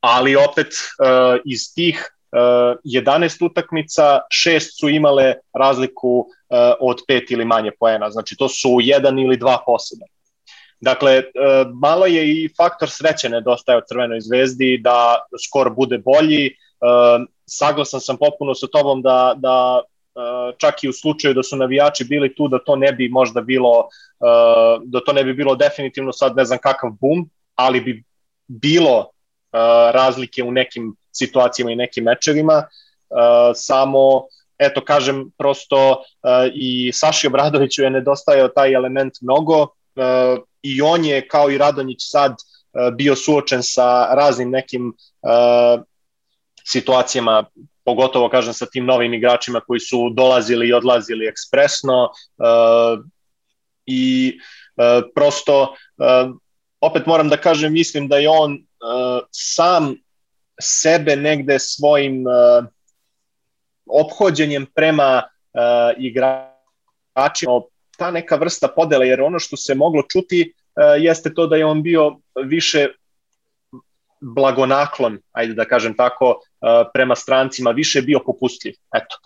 ali 0.01 0.37
opet 0.37 0.67
uh, 0.67 1.41
iz 1.45 1.75
tih 1.75 2.17
11 2.33 3.45
utakmica, 3.45 4.21
šest 4.31 4.81
su 4.81 4.89
imale 4.89 5.35
razliku 5.53 6.27
e, 6.27 6.73
od 6.81 6.99
pet 7.09 7.31
ili 7.31 7.45
manje 7.45 7.71
poena, 7.81 8.11
znači 8.11 8.37
to 8.37 8.49
su 8.49 8.79
jedan 8.81 9.19
ili 9.19 9.37
dva 9.37 9.63
poseda. 9.67 10.05
Dakle, 10.81 11.13
e, 11.13 11.25
malo 11.83 12.07
je 12.07 12.29
i 12.29 12.49
faktor 12.57 12.91
sreće 12.91 13.29
nedostaje 13.29 13.79
od 13.79 13.85
Crvenoj 13.89 14.21
zvezdi 14.21 14.81
da 14.83 15.17
skor 15.47 15.71
bude 15.71 15.99
bolji. 15.99 16.47
E, 16.47 16.53
saglasan 17.47 18.01
sam 18.01 18.17
potpuno 18.17 18.55
sa 18.55 18.67
tobom 18.67 19.03
da, 19.03 19.35
da 19.37 19.83
čak 20.57 20.85
i 20.85 20.89
u 20.89 20.93
slučaju 20.93 21.35
da 21.35 21.43
su 21.43 21.57
navijači 21.57 22.05
bili 22.05 22.35
tu 22.35 22.49
da 22.49 22.59
to 22.59 22.77
ne 22.77 22.93
bi 22.93 23.09
možda 23.09 23.41
bilo 23.41 23.89
da 24.85 25.01
to 25.07 25.13
ne 25.13 25.25
bi 25.25 25.35
bilo 25.35 25.55
definitivno 25.55 26.13
sad 26.13 26.37
ne 26.37 26.45
znam 26.45 26.59
kakav 26.59 26.91
bum, 27.01 27.31
ali 27.55 27.81
bi 27.81 28.05
bilo 28.47 29.11
razlike 29.93 30.43
u 30.43 30.53
nekim 30.53 30.97
situacijama 31.13 31.73
i 31.73 31.77
nekim 31.77 32.05
mečevima. 32.05 32.67
Samo 33.55 34.27
eto 34.59 34.85
kažem 34.85 35.31
prosto 35.39 36.03
i 36.55 36.93
Saši 36.93 37.27
Obradoviću 37.27 37.83
je 37.83 37.91
nedostajao 37.91 38.49
taj 38.49 38.75
element 38.75 39.13
mnogo 39.21 39.67
i 40.63 40.83
on 40.83 41.05
je 41.05 41.29
kao 41.29 41.51
i 41.51 41.59
Radonjić 41.59 41.99
sad 42.01 42.35
bio 42.93 43.17
suočen 43.17 43.63
sa 43.63 44.15
raznim 44.15 44.51
nekim 44.51 44.93
situacijama 46.65 47.45
pogotovo 47.87 48.29
kažem 48.29 48.55
sa 48.55 48.67
tim 48.67 48.85
novim 48.85 49.15
igračima 49.15 49.61
koji 49.61 49.81
su 49.81 50.11
dolazili 50.11 50.69
i 50.69 50.73
odlazili 50.73 51.27
ekspresno 51.27 52.09
i 53.87 54.39
prosto 55.15 55.75
opet 56.81 57.07
moram 57.07 57.29
da 57.29 57.37
kažem 57.37 57.73
mislim 57.73 58.09
da 58.09 58.19
je 58.19 58.29
on 58.29 58.59
sam 59.31 59.95
sebe 60.61 61.17
negde 61.17 61.59
svojim 61.59 62.25
uh, 62.27 62.67
ophođenjem 63.87 64.67
prema 64.75 65.23
uh, 65.23 66.03
igračima, 66.05 67.61
ta 67.99 68.11
neka 68.11 68.37
vrsta 68.37 68.69
podele, 68.69 69.09
jer 69.09 69.21
ono 69.21 69.39
što 69.39 69.57
se 69.57 69.75
moglo 69.75 70.03
čuti 70.03 70.53
uh, 70.53 71.03
jeste 71.03 71.35
to 71.35 71.47
da 71.47 71.57
je 71.57 71.65
on 71.65 71.83
bio 71.83 72.19
više 72.45 72.89
blagonaklon, 74.21 75.19
ajde 75.33 75.55
da 75.55 75.65
kažem 75.65 75.97
tako, 75.97 76.31
uh, 76.31 76.89
prema 76.95 77.17
strancima, 77.17 77.71
više 77.71 78.03
bio 78.03 78.21
popustljiv. 78.27 78.75
Eto. 78.95 79.17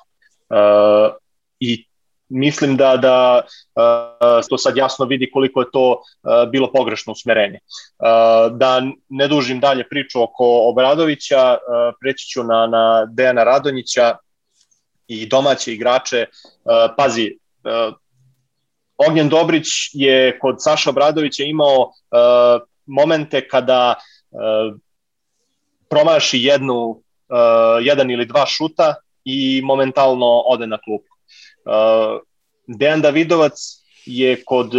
Uh, 0.48 1.16
I 1.60 1.86
mislim 2.28 2.76
da 2.76 2.96
da 2.96 3.42
uh, 3.74 4.46
to 4.48 4.58
sad 4.58 4.76
jasno 4.76 5.04
vidi 5.04 5.30
koliko 5.30 5.60
je 5.60 5.70
to 5.72 6.02
bilo 6.52 6.72
pogrešno 6.72 7.12
usmerenje. 7.12 7.58
Da 8.52 8.82
ne 9.08 9.28
dužim 9.28 9.60
dalje 9.60 9.88
priču 9.88 10.22
oko 10.22 10.68
Obradovića, 10.68 11.58
preći 12.00 12.26
ću 12.26 12.44
na, 12.44 12.66
na 12.66 13.06
Dejana 13.06 13.44
Radonjića 13.44 14.16
i 15.06 15.26
domaće 15.26 15.72
igrače. 15.72 16.26
Pazi, 16.96 17.38
Ognjen 19.08 19.28
Dobrić 19.28 19.66
je 19.92 20.38
kod 20.38 20.56
Saša 20.58 20.90
Obradovića 20.90 21.42
imao 21.42 21.92
momente 22.86 23.48
kada 23.48 23.94
uh, 23.96 24.19
promaši 25.88 26.38
jednu, 26.42 26.88
uh, 26.88 26.96
jedan 27.80 28.10
ili 28.10 28.26
dva 28.26 28.46
šuta 28.46 28.94
i 29.24 29.60
momentalno 29.64 30.42
ode 30.46 30.66
na 30.66 30.78
klupu. 30.78 31.12
Uh, 31.64 32.20
Dejan 32.66 33.00
Davidovac 33.00 33.52
je 34.06 34.42
kod 34.44 34.72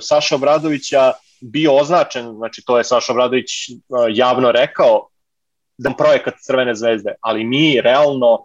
Saša 0.00 0.34
Obradovića 0.34 1.12
bio 1.40 1.74
označen, 1.76 2.32
znači 2.32 2.62
to 2.66 2.78
je 2.78 2.84
Saša 2.84 3.12
Obradović 3.12 3.50
javno 4.10 4.52
rekao, 4.52 5.08
da 5.78 5.90
projekat 5.98 6.34
Crvene 6.40 6.74
zvezde, 6.74 7.14
ali 7.20 7.44
mi 7.44 7.80
realno 7.80 8.44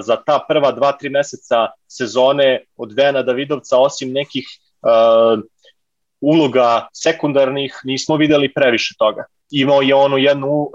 za 0.00 0.16
ta 0.26 0.44
prva 0.48 0.72
dva, 0.72 0.92
tri 0.92 1.08
meseca 1.08 1.66
sezone 1.88 2.64
od 2.76 2.94
Dejana 2.94 3.22
Davidovca, 3.22 3.78
osim 3.78 4.12
nekih 4.12 4.46
uloga 6.20 6.88
sekundarnih, 6.92 7.80
nismo 7.84 8.16
videli 8.16 8.52
previše 8.52 8.94
toga. 8.98 9.24
Imao 9.50 9.82
je 9.82 9.94
onu 9.94 10.18
jednu 10.18 10.48
uh, 10.48 10.70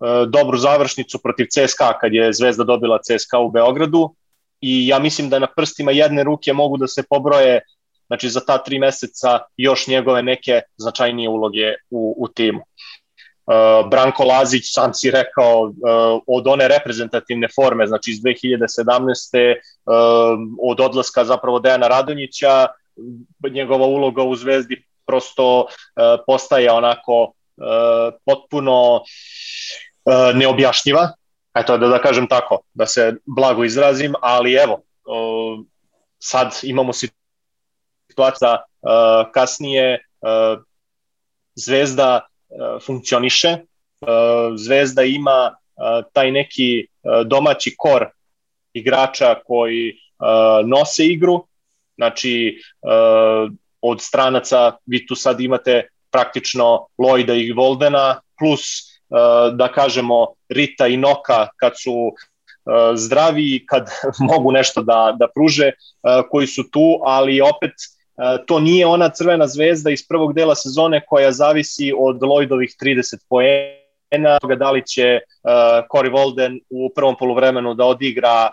uh, 0.00 0.28
dobru 0.28 0.58
završnicu 0.58 1.18
protiv 1.22 1.46
CSKA 1.46 1.98
kad 1.98 2.12
je 2.12 2.32
Zvezda 2.32 2.64
dobila 2.64 2.98
CSKA 2.98 3.38
u 3.38 3.50
Beogradu, 3.50 4.14
i 4.60 4.86
ja 4.86 4.98
mislim 4.98 5.30
da 5.30 5.38
na 5.38 5.46
prstima 5.56 5.92
jedne 5.92 6.24
ruke 6.24 6.52
mogu 6.52 6.76
da 6.76 6.86
se 6.86 7.02
pobroje 7.10 7.60
znači 8.06 8.28
za 8.28 8.40
ta 8.40 8.58
tri 8.58 8.78
meseca 8.78 9.38
još 9.56 9.86
njegove 9.86 10.22
neke 10.22 10.60
značajnije 10.76 11.28
uloge 11.28 11.74
u, 11.90 12.14
u 12.18 12.28
timu. 12.28 12.60
Uh, 13.46 13.90
Branko 13.90 14.24
Lazić, 14.24 14.62
sam 14.64 14.94
si 14.94 15.10
rekao, 15.10 15.62
uh, 15.62 15.72
od 16.26 16.46
one 16.46 16.68
reprezentativne 16.68 17.48
forme, 17.54 17.86
znači 17.86 18.10
iz 18.10 18.20
2017. 18.20 19.54
Uh, 19.54 19.92
od 20.62 20.80
odlaska 20.80 21.24
zapravo 21.24 21.58
Dejana 21.58 21.88
Radonjića, 21.88 22.66
njegova 23.52 23.86
uloga 23.86 24.22
u 24.22 24.36
Zvezdi 24.36 24.84
prosto 25.06 25.60
uh, 25.60 25.66
postaje 26.26 26.72
onako 26.72 27.32
potpuno 28.24 28.94
uh, 28.94 29.02
neobjašnjiva, 30.34 31.12
eto 31.54 31.78
da, 31.78 31.88
da 31.88 31.98
kažem 32.02 32.26
tako, 32.28 32.60
da 32.74 32.86
se 32.86 33.14
blago 33.26 33.64
izrazim, 33.64 34.14
ali 34.20 34.52
evo, 34.52 34.82
sad 36.18 36.58
imamo 36.62 36.92
situacija 36.92 38.56
uh, 38.56 38.90
kasnije 39.32 40.06
uh, 40.20 40.62
Zvezda 41.54 42.26
funkcioniše, 42.86 43.56
Zvezda 44.56 45.02
ima 45.02 45.56
taj 46.12 46.30
neki 46.30 46.86
domaći 47.24 47.74
kor 47.78 48.06
igrača 48.72 49.34
koji 49.44 49.98
nose 50.64 51.06
igru, 51.06 51.46
znači 51.94 52.60
od 53.80 54.00
stranaca 54.00 54.72
vi 54.86 55.06
tu 55.06 55.14
sad 55.14 55.40
imate 55.40 55.88
praktično 56.16 56.86
Lloyda 56.98 57.34
i 57.36 57.52
Voldena 57.52 58.20
plus 58.38 58.62
da 59.52 59.68
kažemo 59.72 60.26
Rita 60.48 60.86
i 60.86 60.96
Noka 60.96 61.48
kad 61.56 61.72
su 61.76 62.12
zdravi, 62.94 63.66
kad 63.66 63.90
mogu 64.32 64.52
nešto 64.52 64.82
da, 64.82 65.16
da 65.18 65.28
pruže, 65.34 65.72
koji 66.30 66.46
su 66.46 66.70
tu, 66.70 67.00
ali 67.04 67.40
opet 67.40 67.72
to 68.46 68.60
nije 68.60 68.86
ona 68.86 69.08
crvena 69.08 69.46
zvezda 69.46 69.90
iz 69.90 70.08
prvog 70.08 70.34
dela 70.34 70.54
sezone 70.54 71.02
koja 71.06 71.32
zavisi 71.32 71.92
od 71.98 72.16
Lloydovih 72.20 72.76
30 72.82 73.16
poena, 73.28 74.38
da 74.58 74.70
li 74.70 74.86
će 74.86 75.20
Cory 75.92 76.12
Volden 76.12 76.60
u 76.70 76.90
prvom 76.94 77.16
poluvremenu 77.16 77.74
da 77.74 77.84
odigra 77.84 78.50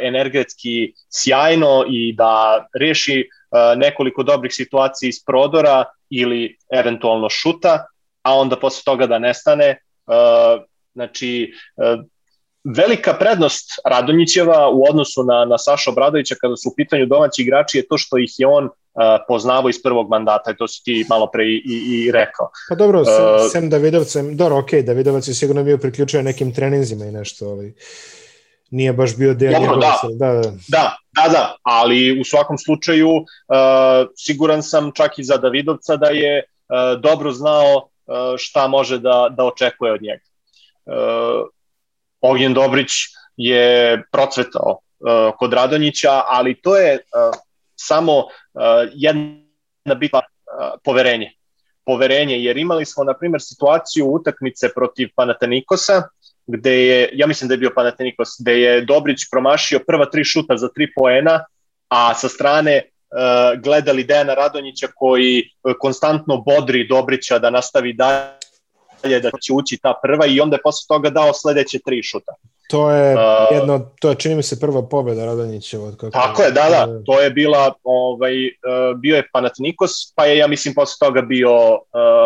energetski 0.00 0.92
sjajno 1.08 1.84
i 1.88 2.12
da 2.12 2.66
reši 2.80 3.28
nekoliko 3.76 4.22
dobrih 4.22 4.54
situacija 4.54 5.08
iz 5.08 5.24
prodora 5.26 5.84
ili 6.10 6.56
eventualno 6.72 7.30
šuta, 7.30 7.86
a 8.22 8.34
onda 8.34 8.56
posle 8.56 8.82
toga 8.84 9.06
da 9.06 9.18
nestane. 9.18 9.78
Znači, 10.94 11.52
velika 12.76 13.14
prednost 13.14 13.70
Radonjićeva 13.84 14.70
u 14.70 14.84
odnosu 14.90 15.24
na, 15.24 15.44
na 15.44 15.58
Saša 15.58 15.90
Obradovića 15.90 16.34
kada 16.40 16.56
su 16.56 16.68
u 16.68 16.74
pitanju 16.76 17.06
domaći 17.06 17.42
igrači 17.42 17.78
je 17.78 17.86
to 17.86 17.98
što 17.98 18.18
ih 18.18 18.30
je 18.38 18.46
on 18.46 18.64
uh, 18.64 18.72
poznavao 19.28 19.68
iz 19.68 19.82
prvog 19.82 20.08
mandata 20.10 20.50
i 20.50 20.56
to 20.56 20.68
si 20.68 20.84
ti 20.84 21.06
malo 21.08 21.30
pre 21.32 21.44
i, 21.44 21.62
i, 21.64 22.04
i 22.06 22.12
rekao. 22.12 22.50
Pa 22.68 22.74
dobro, 22.74 23.04
sem, 23.04 23.24
uh, 23.24 23.50
sem 23.52 23.70
Davidovcem, 23.70 24.36
dobro, 24.36 24.58
ok, 24.58 24.70
Davidovac 24.72 25.28
je 25.28 25.34
sigurno 25.34 25.64
bio 25.64 25.78
priključio 25.78 26.22
nekim 26.22 26.54
treninzima 26.54 27.04
i 27.04 27.12
nešto, 27.12 27.46
ali 27.46 27.74
nije 28.70 28.92
baš 28.92 29.16
bio 29.16 29.34
deo 29.34 29.52
Dobro, 29.52 29.76
da, 29.76 30.00
da, 30.18 30.32
da. 30.32 30.50
da, 30.68 30.96
da, 31.12 31.28
da, 31.32 31.56
ali 31.62 32.20
u 32.20 32.24
svakom 32.24 32.58
slučaju 32.58 33.10
uh, 33.10 33.24
siguran 34.16 34.62
sam 34.62 34.92
čak 34.94 35.18
i 35.18 35.24
za 35.24 35.36
Davidovca 35.36 35.96
da 35.96 36.06
je 36.06 36.42
uh, 36.42 37.00
dobro 37.00 37.32
znao 37.32 37.76
uh, 37.76 38.14
šta 38.38 38.68
može 38.68 38.98
da, 38.98 39.28
da 39.36 39.44
očekuje 39.44 39.92
od 39.92 40.02
njega. 40.02 40.22
Uh, 40.86 41.48
Ognjen 42.20 42.54
Dobrić 42.54 42.90
je 43.36 44.02
procvetao 44.12 44.70
uh, 44.70 45.32
kod 45.38 45.52
Radonjića, 45.52 46.22
ali 46.28 46.60
to 46.60 46.76
je 46.76 46.94
uh, 46.94 47.38
samo 47.76 48.16
uh, 48.18 48.24
jedna 48.92 49.94
bitna 49.96 50.18
uh, 50.18 50.80
poverenje. 50.84 51.32
Poverenje, 51.86 52.38
jer 52.38 52.56
imali 52.56 52.84
smo, 52.84 53.04
na 53.04 53.14
primjer, 53.14 53.42
situaciju 53.42 54.06
utakmice 54.06 54.68
protiv 54.74 55.08
Panatenikosa, 55.16 56.02
gde 56.48 56.86
je, 56.86 57.10
ja 57.12 57.26
mislim 57.26 57.48
da 57.48 57.54
je 57.54 57.58
bio 57.58 57.72
Panatenikos, 57.74 58.28
gde 58.40 58.60
je 58.60 58.80
Dobrić 58.84 59.18
promašio 59.30 59.80
prva 59.86 60.06
tri 60.06 60.24
šuta 60.24 60.56
za 60.56 60.68
tri 60.74 60.86
poena, 60.96 61.44
a 61.88 62.14
sa 62.14 62.28
strane 62.28 62.82
uh, 62.82 63.60
gledali 63.62 64.04
Dejana 64.04 64.34
Radonjića 64.34 64.88
koji 64.96 65.50
konstantno 65.80 66.36
bodri 66.36 66.88
Dobrića 66.88 67.38
da 67.38 67.50
nastavi 67.50 67.92
dalje 67.92 69.20
da 69.20 69.30
će 69.42 69.52
ući 69.52 69.78
ta 69.82 69.94
prva 70.02 70.26
i 70.26 70.40
onda 70.40 70.56
je 70.56 70.62
posle 70.62 70.86
toga 70.88 71.10
dao 71.10 71.34
sledeće 71.34 71.78
tri 71.86 72.02
šuta. 72.02 72.32
To 72.70 72.90
je 72.90 73.14
uh, 73.14 73.20
jedno, 73.52 73.90
to 74.00 74.08
je 74.08 74.14
čini 74.14 74.34
mi 74.34 74.42
se 74.42 74.60
prva 74.60 74.88
pobeda 74.88 75.24
Radonjićeva. 75.24 75.84
Od 75.84 75.96
kako 75.96 76.10
tako 76.10 76.42
je, 76.42 76.50
da, 76.50 76.68
da, 76.70 77.02
to 77.06 77.20
je 77.20 77.30
bila, 77.30 77.74
ovaj, 77.82 78.32
bio 78.96 79.16
je 79.16 79.28
Panatnikos, 79.32 79.90
pa 80.14 80.24
je, 80.24 80.36
ja 80.38 80.46
mislim, 80.46 80.74
posle 80.74 81.06
toga 81.06 81.22
bio 81.22 81.74
uh, 81.74 81.80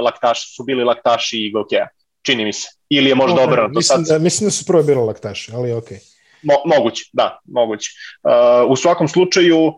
Laktaš, 0.04 0.56
su 0.56 0.64
bili 0.64 0.84
Laktaši 0.84 1.38
i 1.38 1.50
Gokeja, 1.50 1.88
čini 2.22 2.44
mi 2.44 2.52
se. 2.52 2.68
Ili 2.88 3.08
je 3.08 3.14
možda 3.14 3.42
obrano. 3.42 3.68
Mislim, 3.68 4.04
sad... 4.04 4.18
da, 4.18 4.22
mislim 4.22 4.46
da 4.46 4.50
su 4.50 4.64
prvo 4.66 4.82
bili 4.82 5.00
Laktaši, 5.00 5.52
ali 5.54 5.72
okej. 5.72 5.96
Okay. 5.96 6.12
Mo, 6.42 6.54
moguće, 6.76 7.10
da, 7.12 7.40
moguće. 7.44 7.90
Uh, 8.22 8.70
u 8.70 8.76
svakom 8.76 9.08
slučaju, 9.08 9.66
uh, 9.66 9.74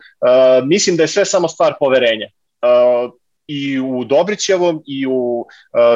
mislim 0.65 0.97
da 0.97 1.03
je 1.03 1.09
sve 1.09 1.25
samo 1.25 1.49
stvar 1.49 1.75
poverenja. 1.81 2.27
Uh, 2.63 3.13
i 3.47 3.81
u 3.81 4.05
Dobrićevom 4.05 4.83
i 4.87 5.07
u 5.07 5.41
uh, 5.41 5.47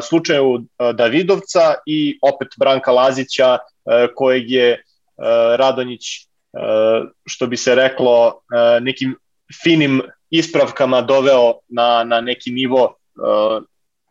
slučaju 0.03 0.51
uh, 0.51 0.63
Davidovca 0.95 1.75
i 1.87 2.19
opet 2.23 2.49
Branka 2.59 2.93
Lazića 2.93 3.53
uh, 3.53 3.93
kojeg 4.15 4.51
je 4.51 4.73
uh, 4.73 5.25
Radonjić 5.57 6.29
što 7.27 7.47
bi 7.47 7.57
se 7.57 7.75
reklo 7.75 8.41
nekim 8.81 9.17
finim 9.63 10.03
ispravkama 10.31 11.01
doveo 11.01 11.55
na, 11.69 12.05
na 12.05 12.21
neki 12.21 12.51
nivo 12.51 12.95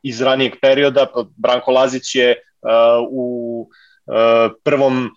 iz 0.08 0.22
ranijeg 0.22 0.56
perioda. 0.62 1.08
Branko 1.36 1.72
Lazić 1.72 2.15
je 2.15 2.30
uh, 2.32 3.08
u 3.10 3.62
uh, 4.06 4.52
prvom 4.63 5.10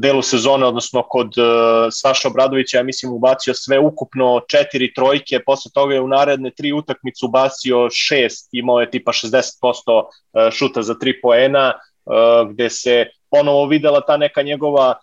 delu 0.00 0.22
sezone, 0.22 0.66
odnosno 0.66 1.02
kod 1.02 1.26
uh, 1.26 1.88
Saša 1.90 2.28
Obradovića, 2.28 2.76
ja 2.76 2.82
mislim, 2.82 3.12
ubacio 3.12 3.54
sve 3.54 3.78
ukupno 3.78 4.40
četiri 4.48 4.94
trojke, 4.94 5.40
posle 5.46 5.70
toga 5.74 5.94
je 5.94 6.00
u 6.00 6.08
naredne 6.08 6.50
tri 6.50 6.72
utakmice 6.72 7.26
ubacio 7.26 7.90
šest, 7.90 8.48
imao 8.52 8.80
je 8.80 8.90
tipa 8.90 9.12
60% 9.12 9.32
uh, 9.88 10.50
šuta 10.52 10.82
za 10.82 10.94
tri 10.98 11.20
poena, 11.20 11.72
gde 12.50 12.70
se 12.70 13.06
ponovo 13.30 13.66
videla 13.66 14.00
ta 14.00 14.16
neka 14.16 14.42
njegova, 14.42 14.94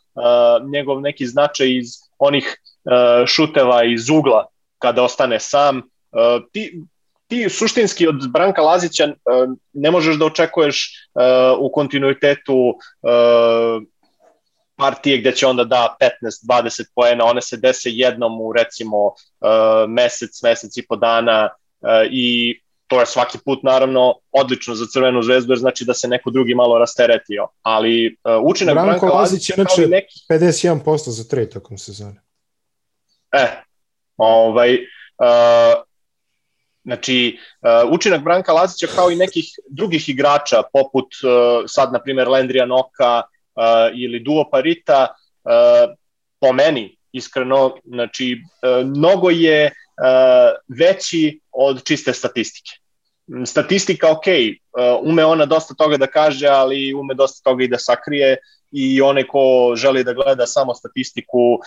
njegov 0.72 1.02
neki 1.02 1.28
značaj 1.28 1.78
iz 1.78 1.88
onih 2.20 2.58
šuteva 3.28 3.84
iz 3.84 4.10
ugla, 4.10 4.46
kada 4.80 5.04
ostane 5.04 5.40
sam. 5.40 5.82
Ti, 6.52 6.84
ti 7.32 7.50
suštinski 7.50 8.08
od 8.08 8.16
Branka 8.30 8.62
Lazića 8.62 9.06
uh, 9.06 9.56
ne 9.74 9.92
možeš 9.92 10.16
da 10.16 10.26
očekuješ 10.26 11.08
uh, 11.14 11.22
u 11.60 11.72
kontinuitetu 11.72 12.56
uh, 12.56 13.84
partije 14.76 15.18
gde 15.18 15.32
će 15.32 15.48
onda 15.48 15.64
da 15.64 15.98
15-20 16.50 16.84
poena, 16.96 17.26
one 17.26 17.42
se 17.42 17.58
dese 17.58 17.90
jednom 17.90 18.42
u 18.42 18.54
recimo 18.54 18.98
mesec, 19.88 20.42
mesec 20.44 20.78
i 20.78 20.86
po 20.88 20.96
dana 20.96 21.50
i 22.12 22.60
to 22.88 23.00
je 23.00 23.06
svaki 23.06 23.38
put 23.46 23.64
naravno 23.64 24.16
odlično 24.32 24.76
za 24.76 24.86
Crvenu 24.94 25.22
zvezdu 25.24 25.52
jer 25.52 25.60
znači 25.60 25.86
da 25.86 25.94
se 25.94 26.08
neko 26.08 26.32
drugi 26.32 26.56
malo 26.56 26.80
rasteretio, 26.80 27.48
ali 27.62 28.18
učinak 28.44 28.76
Branko 28.76 28.90
Branka 28.90 29.18
Lazić 29.18 29.50
je 29.50 29.56
znači 29.56 29.88
neki... 29.88 30.20
51% 30.30 31.10
za 31.10 31.24
tri 31.24 31.50
tokom 31.50 31.78
sezone. 31.78 32.22
E, 33.32 33.48
ovaj, 34.18 34.74
uh, 34.74 35.84
Znači, 36.84 37.38
uh, 37.62 37.92
učinak 37.92 38.24
Branka 38.24 38.54
Lazića 38.54 38.88
kao 38.96 39.12
i 39.12 39.16
nekih 39.16 39.46
drugih 39.70 40.10
igrača, 40.10 40.62
poput 40.74 41.06
uh, 41.24 41.64
sad, 41.68 41.94
na 41.94 42.00
primjer, 42.00 42.28
Lendrija 42.28 42.66
Noka, 42.66 43.18
uh, 43.18 43.64
ili 43.94 44.20
Duo 44.20 44.50
Parita, 44.52 45.08
po 46.40 46.54
meni, 46.54 46.98
iskreno, 47.12 47.78
znači, 47.86 48.38
mnogo 48.86 49.30
je 49.30 49.72
veći 50.80 51.40
od 51.52 51.84
čiste 51.84 52.14
statistike. 52.14 52.72
Statistika, 53.46 54.12
ok, 54.12 54.26
ume 55.02 55.26
ona 55.26 55.46
dosta 55.46 55.74
toga 55.74 55.98
da 55.98 56.08
kaže, 56.08 56.48
ali 56.48 56.94
ume 56.94 57.14
dosta 57.14 57.50
toga 57.50 57.64
i 57.64 57.68
da 57.68 57.78
sakrije 57.78 58.38
i 58.72 59.02
onaj 59.02 59.24
ko 59.28 59.74
želi 59.76 60.04
da 60.04 60.14
gleda 60.14 60.46
samo 60.48 60.74
statistiku 60.74 61.54
uh, 61.54 61.60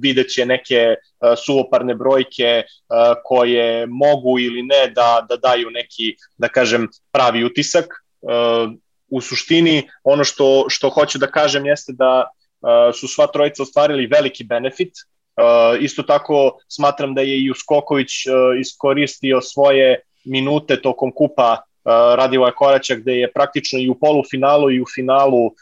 videće 0.00 0.46
neke 0.46 0.94
uh, 0.94 1.38
suvoparne 1.46 1.94
brojke 1.94 2.62
uh, 2.62 3.14
koje 3.24 3.86
mogu 3.86 4.38
ili 4.38 4.62
ne 4.62 4.92
da, 4.94 5.26
da 5.28 5.36
daju 5.36 5.70
neki, 5.70 6.16
da 6.38 6.48
kažem, 6.48 6.88
pravi 7.12 7.44
utisak. 7.44 7.86
Uh, 8.20 8.72
u 9.10 9.20
suštini 9.20 9.88
ono 10.04 10.24
što, 10.24 10.66
što 10.68 10.90
hoću 10.90 11.18
da 11.18 11.26
kažem 11.26 11.66
jeste 11.66 11.92
da 11.92 12.30
uh, 12.60 12.94
su 12.94 13.08
sva 13.08 13.26
trojica 13.26 13.62
ostvarili 13.62 14.06
veliki 14.06 14.44
benefit. 14.44 14.92
Uh, 14.94 15.82
isto 15.82 16.02
tako 16.02 16.58
smatram 16.68 17.14
da 17.14 17.20
je 17.20 17.40
i 17.40 17.50
Uskoković 17.50 18.26
uh, 18.26 18.60
iskoristio 18.60 19.40
svoje 19.40 20.00
minute 20.24 20.82
tokom 20.82 21.12
kupa 21.14 21.62
uh, 21.84 21.92
Radivoja 22.16 22.52
Koraća 22.52 22.94
gde 22.94 23.12
je 23.12 23.32
praktično 23.32 23.78
i 23.78 23.88
u 23.88 23.94
polufinalu 23.94 24.70
i 24.70 24.80
u 24.80 24.84
finalu 24.94 25.46
uh, 25.46 25.52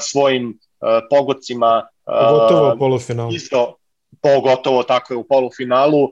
svojim 0.00 0.58
uh, 0.80 0.88
pogodcima 1.10 1.88
pogotovo 2.04 2.74
u 2.74 2.78
polufinalu. 2.78 3.32
Isto, 3.32 3.74
pogotovo 4.22 4.82
tako 4.82 5.14
je 5.14 5.16
u 5.16 5.24
polufinalu, 5.24 6.10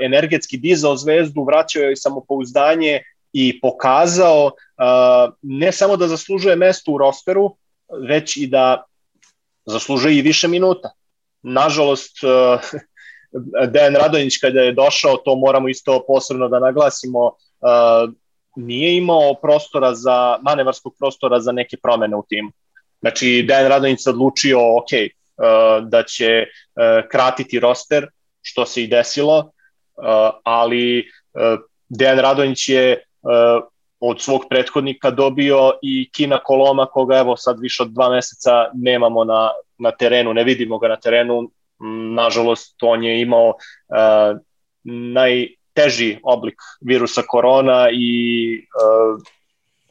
energetski 0.00 0.56
dizao 0.56 0.96
zvezdu, 0.96 1.44
vraćao 1.44 1.82
joj 1.82 1.96
samopouzdanje 1.96 3.00
i 3.32 3.60
pokazao 3.60 4.50
ne 5.42 5.72
samo 5.72 5.96
da 5.96 6.08
zaslužuje 6.08 6.56
mesto 6.56 6.92
u 6.92 6.98
rosteru, 6.98 7.56
već 8.08 8.36
i 8.36 8.46
da 8.46 8.84
zaslužuje 9.66 10.18
i 10.18 10.22
više 10.22 10.48
minuta. 10.48 10.90
Nažalost, 11.42 12.16
Dejan 13.72 13.96
Radonjić 13.96 14.38
kada 14.40 14.60
je 14.60 14.72
došao, 14.72 15.16
to 15.16 15.36
moramo 15.36 15.68
isto 15.68 16.04
posebno 16.06 16.48
da 16.48 16.58
naglasimo, 16.58 17.32
nije 18.66 18.96
imao 18.96 19.34
prostora 19.34 19.94
za, 19.94 20.38
manevarskog 20.42 20.94
prostora 20.98 21.40
za 21.40 21.52
neke 21.52 21.76
promene 21.76 22.16
u 22.16 22.24
timu. 22.28 22.50
Znači, 23.00 23.44
Dejan 23.48 23.68
Radonjić 23.68 24.02
se 24.02 24.10
odlučio, 24.10 24.58
ok, 24.76 24.92
uh, 24.92 25.88
da 25.88 26.02
će 26.02 26.46
uh, 26.46 27.08
kratiti 27.10 27.60
roster, 27.60 28.06
što 28.42 28.66
se 28.66 28.82
i 28.82 28.86
desilo, 28.86 29.38
uh, 29.38 29.44
ali 30.44 30.98
uh, 31.00 31.60
Dejan 31.88 32.18
Radonjić 32.18 32.68
je 32.68 32.92
uh, 33.22 33.64
od 34.00 34.20
svog 34.20 34.44
prethodnika 34.50 35.10
dobio 35.10 35.72
i 35.82 36.10
Kina 36.12 36.38
Koloma 36.38 36.86
koga 36.86 37.18
evo 37.18 37.36
sad 37.36 37.60
više 37.60 37.82
od 37.82 37.88
dva 37.88 38.10
meseca 38.10 38.50
nemamo 38.74 39.24
na, 39.24 39.50
na 39.78 39.90
terenu, 39.90 40.34
ne 40.34 40.44
vidimo 40.44 40.78
ga 40.78 40.88
na 40.88 40.96
terenu, 40.96 41.50
nažalost 42.14 42.82
on 42.82 43.04
je 43.04 43.20
imao 43.20 43.48
uh, 43.48 44.38
najteži 45.80 46.18
oblik 46.22 46.58
virusa 46.80 47.22
korona 47.22 47.88
i 47.92 48.58
uh, 48.58 49.20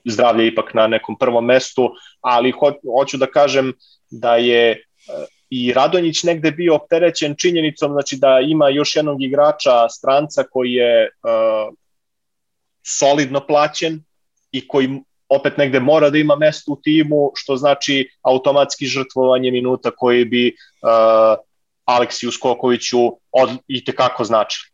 zdravlje 0.06 0.48
ipak 0.48 0.74
na 0.74 0.88
nekom 0.88 1.18
prvom 1.18 1.46
mestu, 1.46 1.90
ali 2.22 2.52
ho, 2.52 2.74
hoću 3.00 3.18
da 3.18 3.28
kažem 3.28 3.74
da 4.12 4.36
je 4.36 4.72
uh, 4.72 5.26
i 5.50 5.74
Radonjić 5.74 6.24
negde 6.24 6.52
bio 6.52 6.76
opterećen 6.76 7.36
činjenicom 7.38 7.92
znači 7.92 8.18
da 8.18 8.40
ima 8.40 8.70
još 8.70 8.96
jednog 8.96 9.22
igrača 9.22 9.90
stranca 9.90 10.44
koji 10.44 10.74
je 10.74 11.10
uh, 11.10 11.74
solidno 12.84 13.40
plaćen 13.48 14.04
i 14.52 14.68
koji 14.68 14.90
opet 15.30 15.58
negde 15.58 15.80
mora 15.80 16.10
da 16.10 16.18
ima 16.18 16.36
mesto 16.36 16.72
u 16.72 16.82
timu, 16.82 17.32
što 17.36 17.58
znači 17.58 18.10
automatski 18.22 18.86
žrtvovanje 18.86 19.52
minuta 19.52 19.92
koji 19.92 20.26
bi 20.26 20.48
uh, 20.48 21.38
Aleksiju 21.86 22.32
Skokoviću 22.32 23.00
od, 23.32 23.50
i 23.68 23.84
tekako 23.84 24.24
značili. 24.24 24.69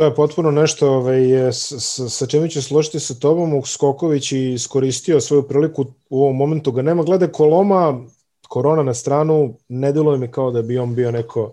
To 0.00 0.04
je 0.04 0.14
potpuno 0.14 0.50
nešto 0.50 0.90
ovaj, 0.90 1.52
sa, 1.52 2.08
sa 2.08 2.26
čemu 2.26 2.48
ću 2.48 2.62
složiti 2.62 3.00
sa 3.00 3.14
tobom. 3.14 3.62
Skoković 3.66 4.32
i 4.32 4.52
iskoristio 4.52 5.20
svoju 5.20 5.42
priliku 5.42 5.86
u 6.10 6.22
ovom 6.22 6.36
momentu 6.36 6.72
ga 6.72 6.82
nema. 6.82 7.02
Glede 7.02 7.28
koloma, 7.28 8.00
korona 8.48 8.82
na 8.82 8.94
stranu, 8.94 9.54
ne 9.68 9.92
deluje 9.92 10.18
mi 10.18 10.30
kao 10.30 10.50
da 10.50 10.62
bi 10.62 10.78
on 10.78 10.94
bio 10.94 11.10
neko 11.10 11.52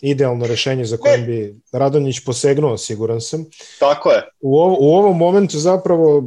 idealno 0.00 0.46
rešenje 0.46 0.84
za 0.84 0.96
kojim 0.96 1.26
bi 1.26 1.60
Radonjić 1.72 2.24
posegnuo, 2.24 2.78
siguran 2.78 3.20
sam. 3.20 3.44
Tako 3.78 4.10
je. 4.10 4.22
U, 4.40 4.58
ovo, 4.58 4.76
u 4.80 4.94
ovom 4.94 5.18
momentu 5.18 5.58
zapravo 5.58 6.24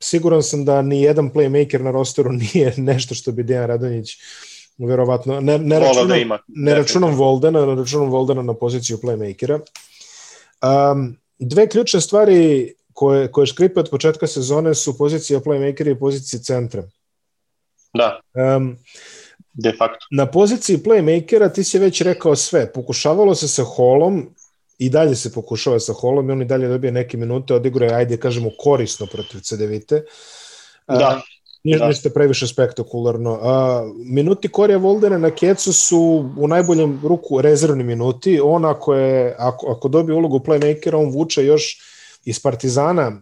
siguran 0.00 0.42
sam 0.42 0.64
da 0.64 0.82
ni 0.82 1.02
jedan 1.02 1.30
playmaker 1.30 1.82
na 1.82 1.90
rosteru 1.90 2.32
nije 2.54 2.74
nešto 2.76 3.14
što 3.14 3.32
bi 3.32 3.42
Dejan 3.42 3.66
Radonjić 3.66 4.16
verovatno 4.78 5.40
ne, 5.40 5.58
ne 5.58 5.80
računam, 5.80 6.08
da 6.08 6.16
ima, 6.16 6.38
ne 6.48 6.74
računam 6.74 7.14
Voldena, 7.14 7.66
ne 7.66 7.74
računam 7.74 8.10
Voldena 8.10 8.42
na 8.42 8.54
poziciju 8.54 8.98
playmakera. 9.02 9.60
Um, 10.62 11.16
dve 11.38 11.68
ključne 11.68 12.00
stvari 12.00 12.72
koje, 12.92 13.32
koje 13.32 13.46
škripe 13.46 13.80
od 13.80 13.90
početka 13.90 14.26
sezone 14.26 14.74
su 14.74 14.98
pozicija 14.98 15.40
playmakera 15.40 15.90
i 15.90 15.98
pozicija 15.98 16.40
centra. 16.40 16.82
Da. 17.94 18.20
Um, 18.56 18.76
de 19.52 19.72
facto. 19.78 20.06
Na 20.10 20.26
poziciji 20.26 20.78
playmakera 20.78 21.52
ti 21.52 21.64
si 21.64 21.78
već 21.78 22.00
rekao 22.00 22.36
sve. 22.36 22.72
Pokušavalo 22.72 23.34
se 23.34 23.48
sa 23.48 23.62
Holom, 23.64 24.28
i 24.80 24.88
dalje 24.88 25.16
se 25.16 25.32
pokušava 25.32 25.80
sa 25.80 25.92
Holom 25.92 26.28
i 26.28 26.32
on 26.32 26.42
i 26.42 26.44
dalje 26.44 26.68
dobije 26.68 26.92
neke 26.92 27.16
minute, 27.16 27.54
odigruje, 27.54 27.94
ajde 27.94 28.16
kažemo, 28.16 28.50
korisno 28.58 29.06
protiv 29.06 29.40
CDVite. 29.40 30.04
Da. 30.88 31.20
Nije 31.64 31.78
da. 31.78 31.88
ništa 31.88 32.10
previše 32.10 32.46
spektakularno. 32.46 33.38
A, 33.42 33.84
minuti 34.04 34.48
Korija 34.48 34.78
Voldena 34.78 35.18
na 35.18 35.30
Kecu 35.30 35.72
su 35.72 36.30
u 36.38 36.48
najboljem 36.48 37.00
ruku 37.04 37.40
rezervni 37.40 37.84
minuti. 37.84 38.40
On 38.42 38.64
ako, 38.64 38.94
je, 38.94 39.34
ako, 39.38 39.70
ako 39.70 39.88
dobije 39.88 40.16
ulogu 40.16 40.38
playmakera, 40.38 40.94
on 40.94 41.10
vuče 41.10 41.44
još 41.44 41.78
iz 42.24 42.40
Partizana 42.42 43.20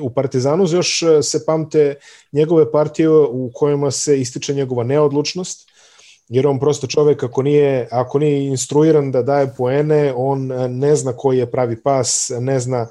u 0.00 0.10
Partizanu 0.10 0.66
još 0.70 1.02
se 1.22 1.44
pamte 1.46 1.94
njegove 2.32 2.72
partije 2.72 3.08
u 3.10 3.50
kojima 3.54 3.90
se 3.90 4.20
ističe 4.20 4.54
njegova 4.54 4.84
neodlučnost, 4.84 5.68
jer 6.28 6.46
on 6.46 6.60
prosto 6.60 6.86
čovek 6.86 7.22
ako 7.22 7.42
nije, 7.42 7.88
ako 7.90 8.18
nije 8.18 8.46
instruiran 8.46 9.12
da 9.12 9.22
daje 9.22 9.54
poene, 9.56 10.12
on 10.16 10.46
ne 10.68 10.96
zna 10.96 11.12
koji 11.12 11.38
je 11.38 11.50
pravi 11.50 11.82
pas, 11.82 12.30
ne 12.40 12.60
zna 12.60 12.88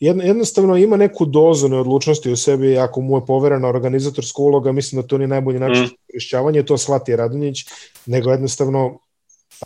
jednostavno 0.00 0.76
ima 0.76 0.96
neku 0.96 1.24
dozu 1.24 1.68
neodlučnosti 1.68 2.30
u 2.30 2.36
sebi 2.36 2.78
ako 2.78 3.00
mu 3.00 3.16
je 3.16 3.26
poverena 3.26 3.68
organizatorska 3.68 4.42
uloga, 4.42 4.72
mislim 4.72 5.02
da 5.02 5.08
to 5.08 5.18
nije 5.18 5.28
najbolji 5.28 5.58
način 5.58 5.84
mm. 5.84 6.16
išćavanje, 6.16 6.62
to 6.62 6.78
shvati 6.78 7.16
Radonjić, 7.16 7.64
nego 8.06 8.30
jednostavno 8.30 8.98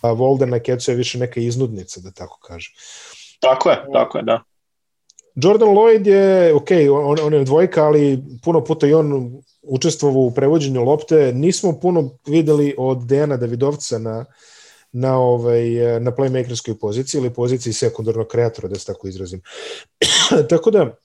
a, 0.03 0.12
Volden 0.12 0.51
na 0.51 0.59
Kecu 0.59 0.90
je 0.90 0.97
više 0.97 1.18
neka 1.18 1.40
iznudnica, 1.40 2.01
da 2.01 2.11
tako 2.11 2.38
kažem. 2.40 2.73
Tako 3.40 3.70
je, 3.70 3.85
tako 3.92 4.18
je, 4.18 4.25
da. 4.25 4.42
Jordan 5.35 5.68
Lloyd 5.68 6.07
je, 6.07 6.55
ok, 6.55 6.68
on, 6.92 7.18
on 7.23 7.35
je 7.35 7.44
dvojka, 7.44 7.85
ali 7.85 8.23
puno 8.44 8.64
puta 8.64 8.87
i 8.87 8.94
on 8.94 9.33
učestvovao 9.62 10.23
u 10.23 10.31
prevođenju 10.31 10.85
lopte. 10.85 11.33
Nismo 11.35 11.81
puno 11.81 12.11
videli 12.27 12.75
od 12.79 13.07
Dejana 13.07 13.37
Davidovca 13.37 13.99
na, 13.99 14.25
na, 14.94 15.18
ovaj, 15.18 15.70
na 16.00 16.11
playmakerskoj 16.12 16.78
poziciji 16.78 17.18
ili 17.18 17.35
poziciji 17.35 17.72
sekundarnog 17.72 18.26
kreatora, 18.26 18.68
da 18.68 18.78
se 18.78 18.87
tako 18.87 19.09
izrazim. 19.09 19.40
tako 20.50 20.70
da, 20.70 20.96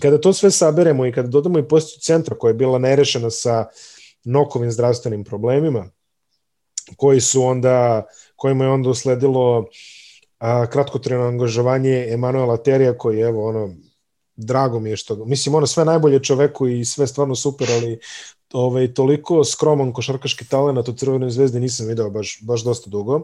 kada 0.00 0.20
to 0.20 0.32
sve 0.32 0.50
saberemo 0.50 1.06
i 1.06 1.12
kada 1.12 1.28
dodamo 1.28 1.58
i 1.58 1.68
poziciju 1.68 2.00
centra 2.00 2.36
koja 2.38 2.50
je 2.50 2.54
bila 2.54 2.78
nerešena 2.78 3.30
sa 3.30 3.66
nokovim 4.24 4.70
zdravstvenim 4.70 5.24
problemima, 5.24 5.90
koji 6.96 7.20
su 7.20 7.42
onda, 7.42 8.06
kojima 8.36 8.64
je 8.64 8.70
onda 8.70 8.90
usledilo 8.90 9.66
a, 10.38 10.66
kratkotrajno 10.66 11.24
angažovanje 11.24 12.06
Emanuela 12.10 12.56
Terija 12.56 12.98
koji 12.98 13.20
evo 13.20 13.48
ono 13.48 13.74
drago 14.36 14.80
mi 14.80 14.90
je 14.90 14.96
što 14.96 15.24
mislim 15.24 15.54
ono 15.54 15.66
sve 15.66 15.84
najbolje 15.84 16.22
čoveku 16.22 16.68
i 16.68 16.84
sve 16.84 17.06
stvarno 17.06 17.34
super 17.34 17.68
ali 17.72 17.98
ovaj 18.52 18.94
toliko 18.94 19.44
skroman 19.44 19.92
košarkaški 19.92 20.48
talent 20.48 20.88
u 20.88 20.92
Crvenoj 20.92 21.30
zvezdi 21.30 21.60
nisam 21.60 21.86
video 21.86 22.10
baš 22.10 22.38
baš 22.42 22.64
dosta 22.64 22.90
dugo 22.90 23.22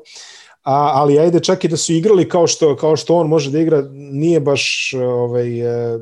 a, 0.66 0.90
ali 0.94 1.18
ajde 1.18 1.40
čak 1.40 1.64
i 1.64 1.68
da 1.68 1.76
su 1.76 1.92
igrali 1.92 2.28
kao 2.28 2.46
što, 2.46 2.76
kao 2.76 2.96
što 2.96 3.16
on 3.16 3.28
može 3.28 3.50
da 3.50 3.58
igra, 3.58 3.82
nije 3.92 4.40
baš 4.40 4.94
ovaj, 4.94 5.60
e, 5.60 5.98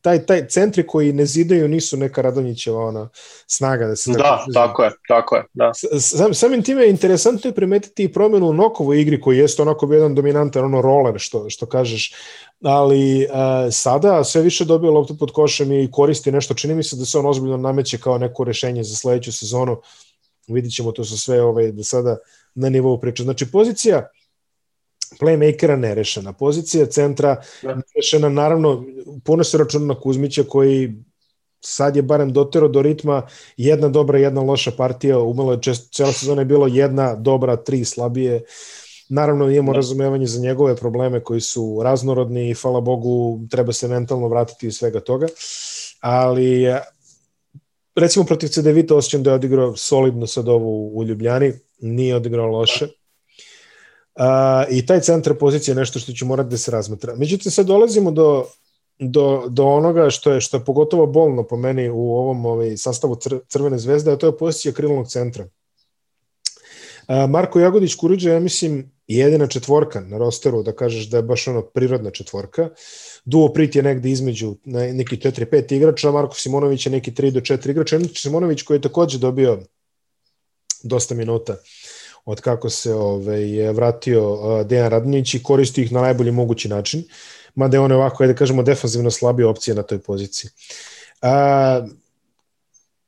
taj, 0.00 0.26
taj 0.26 0.46
centri 0.48 0.86
koji 0.86 1.12
ne 1.12 1.26
zidaju 1.26 1.68
nisu 1.68 1.96
neka 1.96 2.22
Radonjićeva 2.22 2.86
ona 2.86 3.08
snaga. 3.46 3.86
Da, 3.86 3.96
se 3.96 4.12
da 4.12 4.18
tako, 4.18 4.52
tako 4.52 4.84
je, 4.84 4.90
tako 5.08 5.36
je. 5.36 5.44
Da. 5.52 5.72
Sam, 6.00 6.34
samim 6.34 6.62
time 6.62 6.82
je 6.82 6.90
interesantno 6.90 7.50
je 7.50 7.54
primetiti 7.54 8.04
i 8.04 8.12
promenu 8.12 8.48
u 8.48 8.52
Nokovoj 8.52 9.00
igri 9.00 9.20
koji 9.20 9.38
jeste 9.38 9.62
onako 9.62 9.86
bio 9.86 9.96
jedan 9.96 10.14
dominantan 10.14 10.64
ono 10.64 10.82
roller 10.82 11.14
što, 11.18 11.50
što 11.50 11.66
kažeš, 11.66 12.14
ali 12.62 13.24
uh, 13.24 13.30
sada 13.70 14.24
sve 14.24 14.42
više 14.42 14.64
dobije 14.64 14.90
loptu 14.90 15.18
pod 15.18 15.32
košem 15.32 15.72
i 15.72 15.90
koristi 15.90 16.32
nešto, 16.32 16.54
čini 16.54 16.74
mi 16.74 16.82
se 16.82 16.96
da 16.96 17.04
se 17.04 17.18
on 17.18 17.26
ozbiljno 17.26 17.56
nameće 17.56 17.98
kao 17.98 18.18
neko 18.18 18.44
rešenje 18.44 18.82
za 18.82 18.96
sledeću 18.96 19.32
sezonu, 19.32 19.80
vidit 20.48 20.74
ćemo 20.74 20.92
to 20.92 21.04
sa 21.04 21.16
sve 21.16 21.42
ovaj, 21.42 21.72
da 21.72 21.84
sada 21.84 22.16
na 22.54 22.68
nivou 22.68 23.00
priče. 23.00 23.22
Znači, 23.22 23.50
pozicija 23.50 24.08
playmakera 25.20 25.76
nerešena, 25.76 26.32
pozicija 26.32 26.86
centra 26.86 27.42
da. 27.62 27.74
nerešena, 27.74 28.28
naravno, 28.28 28.84
puno 29.24 29.44
se 29.44 29.58
računa 29.58 29.86
na 29.86 30.00
Kuzmića 30.00 30.42
koji 30.48 30.92
sad 31.60 31.96
je 31.96 32.02
barem 32.02 32.32
dotero 32.32 32.68
do 32.68 32.82
ritma 32.82 33.22
jedna 33.56 33.88
dobra, 33.88 34.18
jedna 34.18 34.40
loša 34.40 34.70
partija, 34.70 35.18
umelo 35.18 35.52
je 35.52 35.62
čest, 35.62 35.92
cela 35.94 36.12
sezona 36.12 36.42
je 36.42 36.46
bilo 36.46 36.66
jedna 36.66 37.14
dobra, 37.14 37.56
tri 37.56 37.84
slabije. 37.84 38.42
Naravno 39.08 39.50
imamo 39.50 39.72
da. 39.72 39.76
razumevanje 39.76 40.26
za 40.26 40.40
njegove 40.40 40.76
probleme 40.76 41.20
koji 41.20 41.40
su 41.40 41.80
raznorodni 41.84 42.50
i 42.50 42.54
hvala 42.54 42.80
Bogu 42.80 43.40
treba 43.50 43.72
se 43.72 43.88
mentalno 43.88 44.28
vratiti 44.28 44.66
iz 44.66 44.76
svega 44.76 45.00
toga. 45.00 45.26
Ali 46.00 46.66
recimo 47.94 48.24
protiv 48.24 48.48
CDVita 48.48 48.96
osjećam 48.96 49.22
da 49.22 49.30
je 49.30 49.34
odigrao 49.34 49.76
solidno 49.76 50.26
sad 50.26 50.48
ovu 50.48 50.98
u 50.98 51.04
Ljubljani, 51.04 51.52
nije 51.82 52.16
odigrao 52.16 52.46
loše. 52.46 52.88
Uh, 54.14 54.22
I 54.70 54.86
taj 54.86 55.00
centar 55.00 55.34
pozicije 55.38 55.72
je 55.72 55.76
nešto 55.76 55.98
što 55.98 56.12
će 56.12 56.24
morati 56.24 56.50
da 56.50 56.56
se 56.58 56.70
razmatra. 56.70 57.14
Međutim, 57.16 57.52
sad 57.52 57.66
dolazimo 57.66 58.10
do, 58.10 58.44
do, 58.98 59.44
do 59.48 59.64
onoga 59.64 60.10
što 60.10 60.32
je, 60.32 60.40
što 60.40 60.56
je 60.56 60.64
pogotovo 60.64 61.06
bolno 61.06 61.42
po 61.42 61.56
meni 61.56 61.88
u 61.90 62.12
ovom 62.16 62.46
ovaj, 62.46 62.76
sastavu 62.76 63.16
cr, 63.16 63.34
Crvene 63.48 63.78
zvezde, 63.78 64.12
a 64.12 64.16
to 64.16 64.26
je 64.26 64.36
pozicija 64.36 64.72
krilnog 64.72 65.08
centra. 65.08 65.44
Uh, 65.44 67.30
Marko 67.30 67.60
Jagodić 67.60 67.94
Kuriđa, 67.94 68.32
ja 68.32 68.40
mislim, 68.40 68.92
jedina 69.06 69.46
četvorka 69.46 70.00
na 70.00 70.18
rosteru, 70.18 70.62
da 70.62 70.72
kažeš 70.72 71.08
da 71.10 71.16
je 71.16 71.22
baš 71.22 71.48
ono 71.48 71.62
prirodna 71.62 72.10
četvorka. 72.10 72.68
Duo 73.24 73.52
Prit 73.52 73.76
je 73.76 73.82
negde 73.82 74.10
između 74.10 74.56
neki 74.64 75.16
4-5 75.16 75.74
igrača, 75.74 76.10
Marko 76.10 76.34
Simonović 76.34 76.86
je 76.86 76.92
neki 76.92 77.10
3 77.10 77.30
do 77.30 77.40
4 77.40 77.70
igrača. 77.70 77.98
Simonović 78.14 78.62
koji 78.62 78.76
je 78.76 78.82
takođe 78.82 79.18
dobio 79.18 79.58
dosta 80.82 81.14
minuta 81.14 81.56
od 82.24 82.40
kako 82.40 82.70
se 82.70 82.94
ovaj, 82.94 83.72
vratio 83.72 84.38
Dejan 84.64 84.90
Radnić 84.90 85.34
i 85.34 85.42
koristi 85.42 85.82
ih 85.82 85.92
na 85.92 86.00
najbolji 86.00 86.30
mogući 86.30 86.68
način, 86.68 87.04
mada 87.54 87.76
je 87.76 87.80
on 87.80 87.92
ovako, 87.92 88.22
ajde 88.22 88.34
kažemo, 88.34 88.62
defanzivno 88.62 89.10
slabija 89.10 89.48
opcija 89.48 89.74
na 89.74 89.82
toj 89.82 89.98
poziciji. 89.98 90.50
A, 91.22 91.86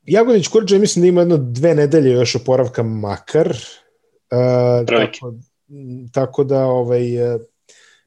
Jagodić 0.03 0.49
Kurđe 0.49 0.79
mislim 0.79 1.03
da 1.03 1.09
ima 1.09 1.21
jedno 1.21 1.37
dve 1.37 1.75
nedelje 1.75 2.13
još 2.13 2.35
oporavka 2.35 2.83
makar, 2.83 3.57
a, 4.31 4.85
tako, 4.87 5.35
tako 6.13 6.45
da 6.45 6.67
ovaj, 6.67 7.03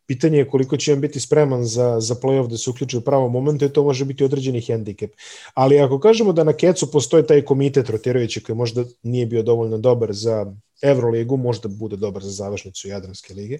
Pitanje 0.07 0.37
je 0.37 0.49
koliko 0.49 0.77
će 0.77 0.93
on 0.93 1.01
biti 1.01 1.19
spreman 1.19 1.65
za, 1.65 1.99
za 1.99 2.15
playoff 2.15 2.47
da 2.47 2.57
se 2.57 2.69
uključi 2.69 2.97
u 2.97 3.01
pravo 3.01 3.29
momentu 3.29 3.65
i 3.65 3.73
to 3.73 3.83
može 3.83 4.05
biti 4.05 4.23
određeni 4.23 4.61
hendikep. 4.61 5.11
Ali 5.53 5.79
ako 5.79 5.99
kažemo 5.99 6.33
da 6.33 6.43
na 6.43 6.53
Kecu 6.53 6.91
postoji 6.91 7.27
taj 7.27 7.41
komitet 7.41 7.89
rotirajući 7.89 8.43
koji 8.43 8.55
možda 8.55 8.83
nije 9.03 9.25
bio 9.25 9.43
dovoljno 9.43 9.77
dobar 9.77 10.13
za 10.13 10.53
Evroligu, 10.81 11.37
možda 11.37 11.69
bude 11.69 11.95
dobar 11.95 12.23
za 12.23 12.31
završnicu 12.31 12.87
Jadranske 12.87 13.33
lige, 13.33 13.57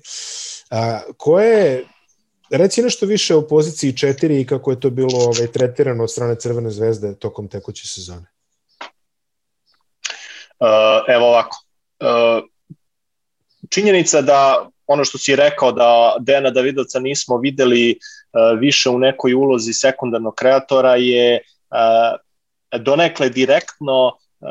a, 0.69 1.01
koje 1.17 1.86
reci 2.49 2.81
nešto 2.81 3.05
više 3.05 3.36
o 3.36 3.47
poziciji 3.47 3.93
4 3.93 4.41
i 4.41 4.45
kako 4.45 4.71
je 4.71 4.79
to 4.79 4.89
bilo 4.89 5.19
ovaj, 5.19 5.47
tretirano 5.47 6.03
od 6.03 6.12
strane 6.12 6.36
Crvene 6.36 6.69
zvezde 6.69 7.15
tokom 7.15 7.47
tekuće 7.47 7.88
sezone. 7.88 8.27
Uh, 10.60 10.67
evo 11.07 11.27
ovako. 11.27 11.57
Uh, 11.99 12.43
činjenica 13.69 14.21
da 14.21 14.69
ono 14.88 15.06
što 15.06 15.17
si 15.17 15.36
rekao 15.36 15.71
da 15.71 16.15
Dejana 16.19 16.50
Davidovca 16.50 17.00
nismo 17.00 17.38
videli 17.38 17.91
uh, 17.91 18.60
više 18.60 18.89
u 18.89 19.00
nekoj 19.00 19.34
ulozi 19.34 19.73
sekundarnog 19.73 20.36
kreatora 20.36 20.95
je 20.95 21.39
uh, 21.39 22.80
donekle 22.82 23.30
direktno 23.30 24.06
uh, 24.08 24.47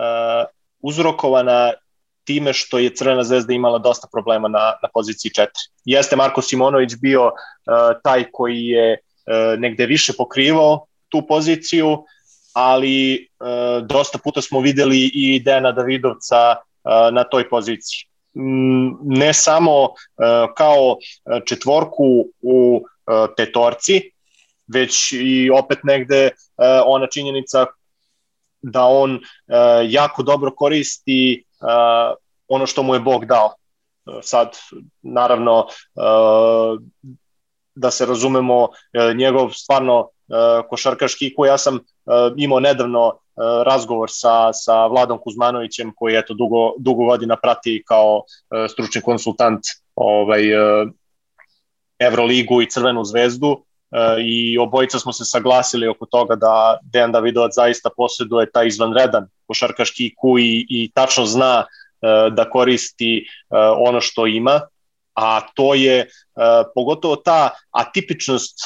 uzrokovana 0.81 1.73
time 2.25 2.53
što 2.53 2.79
je 2.79 2.95
Crvena 2.95 3.25
zvezda 3.25 3.53
imala 3.53 3.79
dosta 3.79 4.09
problema 4.13 4.49
na, 4.49 4.73
na 4.83 4.89
poziciji 4.95 5.31
4. 5.31 5.47
Jeste 5.85 6.17
Marko 6.17 6.43
Simonović 6.43 6.95
bio 7.01 7.31
taj 8.03 8.25
koji 8.33 8.65
je 8.65 8.99
negde 9.59 9.87
više 9.87 10.13
pokrivao 10.19 10.87
tu 11.09 11.27
poziciju, 11.29 12.05
ali 12.53 13.29
dosta 13.83 14.19
puta 14.19 14.43
smo 14.43 14.61
videli 14.61 15.11
i 15.15 15.41
Dejana 15.45 15.73
Davidovca 15.73 16.57
na 17.13 17.25
toj 17.25 17.49
poziciji. 17.49 18.06
Mm, 18.37 18.91
ne 19.03 19.35
samo 19.35 19.83
uh, 19.83 19.91
kao 20.57 20.97
četvorku 21.47 22.27
u 22.43 22.85
petorci, 23.37 24.11
već 24.67 25.13
i 25.13 25.51
opet 25.51 25.79
negde 25.85 26.25
uh, 26.27 26.65
ona 26.87 27.07
činjenica 27.07 27.67
da 28.63 28.85
on 28.85 29.21
jako 29.89 30.23
dobro 30.23 30.51
koristi 30.51 31.45
ono 32.49 32.67
što 32.67 32.83
mu 32.83 32.95
je 32.95 33.01
Bog 33.01 33.25
dao. 33.25 33.55
Sad, 34.23 34.57
naravno, 35.03 35.67
da 37.75 37.91
se 37.91 38.07
razumemo, 38.07 38.69
njegov 39.15 39.51
stvarno 39.51 40.09
košarkaški 40.69 41.35
ko 41.35 41.47
ja 41.47 41.59
sam 41.59 41.79
imao 42.37 42.61
nedavno 42.61 43.19
razgovor 43.65 44.09
sa, 44.13 44.53
sa 44.53 44.87
Vladom 44.87 45.19
Kuzmanovićem 45.19 45.93
koji 45.97 46.17
eto 46.17 46.35
dugo, 46.35 46.73
dugo 46.79 47.05
godina 47.05 47.37
prati 47.37 47.83
kao 47.87 48.17
uh, 48.17 48.71
stručni 48.71 49.03
konsultant 49.03 49.61
ovaj, 49.95 50.55
uh, 50.55 50.89
Evroligu 51.99 52.63
i 52.63 52.71
Crvenu 52.71 53.05
zvezdu 53.05 53.63
i 54.25 54.59
obojica 54.59 54.99
smo 54.99 55.13
se 55.13 55.25
saglasili 55.25 55.89
oko 55.89 56.07
toga 56.07 56.37
da 56.37 56.79
Dejan 56.83 57.13
Davidovac 57.13 57.55
zaista 57.55 57.91
posjeduje 57.97 58.51
taj 58.51 58.67
izvanredan 58.67 59.29
košarkaški 59.47 60.05
IQ 60.05 60.41
i, 60.41 60.67
i 60.69 60.91
tačno 60.95 61.27
zna 61.27 61.65
da 62.31 62.51
koristi 62.51 63.27
ono 63.79 64.01
što 64.01 64.27
ima, 64.27 64.61
a 65.15 65.41
to 65.55 65.75
je 65.75 66.09
pogotovo 66.75 67.17
ta 67.17 67.51
atipičnost 67.71 68.59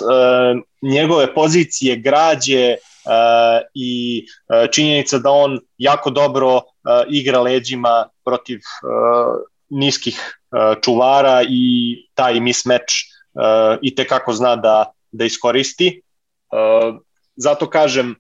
njegove 0.83 1.35
pozicije, 1.35 1.97
građe 1.97 2.77
i 3.75 4.25
činjenica 4.73 5.19
da 5.19 5.31
on 5.31 5.59
jako 5.79 6.11
dobro 6.11 6.61
igra 7.09 7.41
leđima 7.41 8.09
protiv 8.25 8.61
niskih 9.69 10.39
čuvara 10.83 11.43
i 11.49 11.97
taj 12.15 12.41
mismatch 12.41 12.95
i 13.83 13.95
te 13.95 14.07
kako 14.07 14.33
zna 14.33 14.57
da 14.57 14.93
da 15.13 15.25
iskoristi. 15.25 16.03
Zato 17.37 17.71
kažem, 17.71 18.15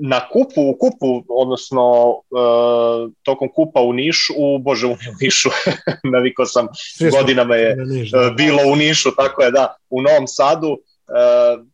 na 0.00 0.28
kupu, 0.28 0.62
u 0.70 0.76
kupu, 0.78 1.24
odnosno 1.28 2.08
uh, 2.10 3.10
tokom 3.22 3.48
kupa 3.54 3.80
u 3.80 3.92
Nišu, 3.92 4.32
u 4.36 4.58
Bože, 4.58 4.86
u 4.86 4.96
Nišu, 5.20 5.50
navikao 6.12 6.46
sam, 6.46 6.68
godinama 7.12 7.56
je 7.56 7.76
uh, 7.76 8.36
bilo 8.36 8.62
u 8.72 8.76
Nišu, 8.76 9.10
tako 9.16 9.42
je, 9.42 9.50
da, 9.50 9.76
u 9.90 10.02
Novom 10.02 10.26
Sadu, 10.26 10.68
uh, 10.68 11.66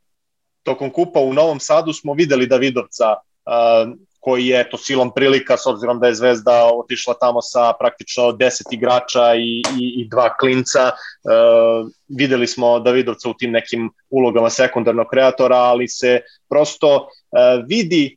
tokom 0.68 0.90
kupa 0.92 1.20
u 1.20 1.32
Novom 1.32 1.60
Sadu 1.60 1.92
smo 1.92 2.14
videli 2.14 2.46
Davidovca 2.46 3.14
uh, 3.16 3.92
koji 4.20 4.46
je 4.46 4.70
to 4.70 4.76
silom 4.76 5.10
prilika 5.14 5.56
s 5.56 5.66
obzirom 5.66 6.00
da 6.00 6.06
je 6.06 6.14
Zvezda 6.14 6.70
otišla 6.74 7.14
tamo 7.14 7.42
sa 7.42 7.72
praktično 7.78 8.22
10 8.22 8.74
igrača 8.74 9.34
i, 9.34 9.62
i, 9.80 10.02
i 10.02 10.08
dva 10.08 10.36
klinca. 10.36 10.90
E, 10.90 10.92
videli 12.08 12.46
smo 12.46 12.78
Davidovca 12.80 13.30
u 13.30 13.34
tim 13.34 13.50
nekim 13.50 13.90
ulogama 14.10 14.50
sekundarnog 14.50 15.06
kreatora, 15.10 15.56
ali 15.56 15.88
se 15.88 16.20
prosto 16.48 16.96
e, 16.96 17.62
vidi 17.68 18.16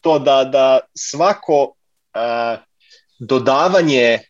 to 0.00 0.18
da, 0.18 0.44
da 0.44 0.80
svako 0.94 1.74
e, 2.14 2.56
dodavanje 3.18 4.08
e, 4.08 4.20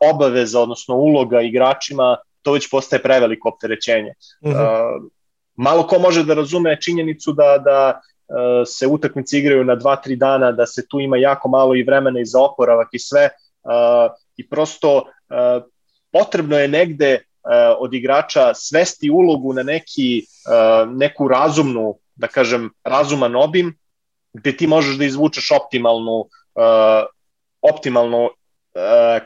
obaveza, 0.00 0.60
odnosno 0.60 0.94
uloga 0.96 1.40
igračima, 1.40 2.16
to 2.42 2.52
već 2.52 2.70
postaje 2.70 3.02
preveliko 3.02 3.48
opterećenje. 3.48 4.12
Mm 4.44 4.50
-hmm. 4.50 5.06
e, 5.06 5.19
malo 5.60 5.86
ko 5.86 5.98
može 5.98 6.24
da 6.24 6.34
razume 6.34 6.76
činjenicu 6.80 7.32
da, 7.32 7.58
da 7.64 8.00
Eh, 8.30 8.66
se 8.66 8.86
utakmice 8.86 9.38
igraju 9.38 9.64
na 9.64 9.76
2-3 9.76 10.16
dana, 10.16 10.52
da 10.52 10.66
se 10.66 10.86
tu 10.88 11.00
ima 11.00 11.16
jako 11.16 11.48
malo 11.48 11.74
i 11.74 11.82
vremena 11.82 12.20
i 12.20 12.26
za 12.26 12.40
oporavak 12.40 12.88
i 12.92 12.98
sve 12.98 13.22
eh, 13.22 14.08
i 14.36 14.48
prosto 14.48 15.02
eh, 15.30 15.60
potrebno 16.12 16.58
je 16.58 16.68
negde 16.68 17.18
od 17.78 17.94
igrača 17.94 18.54
svesti 18.54 19.10
ulogu 19.10 19.52
na 19.52 19.62
neki, 19.62 20.26
neku 20.88 21.28
razumnu, 21.28 21.94
da 22.14 22.26
kažem, 22.26 22.70
razuman 22.84 23.36
obim, 23.36 23.78
gde 24.32 24.56
ti 24.56 24.66
možeš 24.66 24.96
da 24.96 25.04
izvučeš 25.04 25.50
optimalnu, 25.50 26.24
optimalnu 27.62 28.28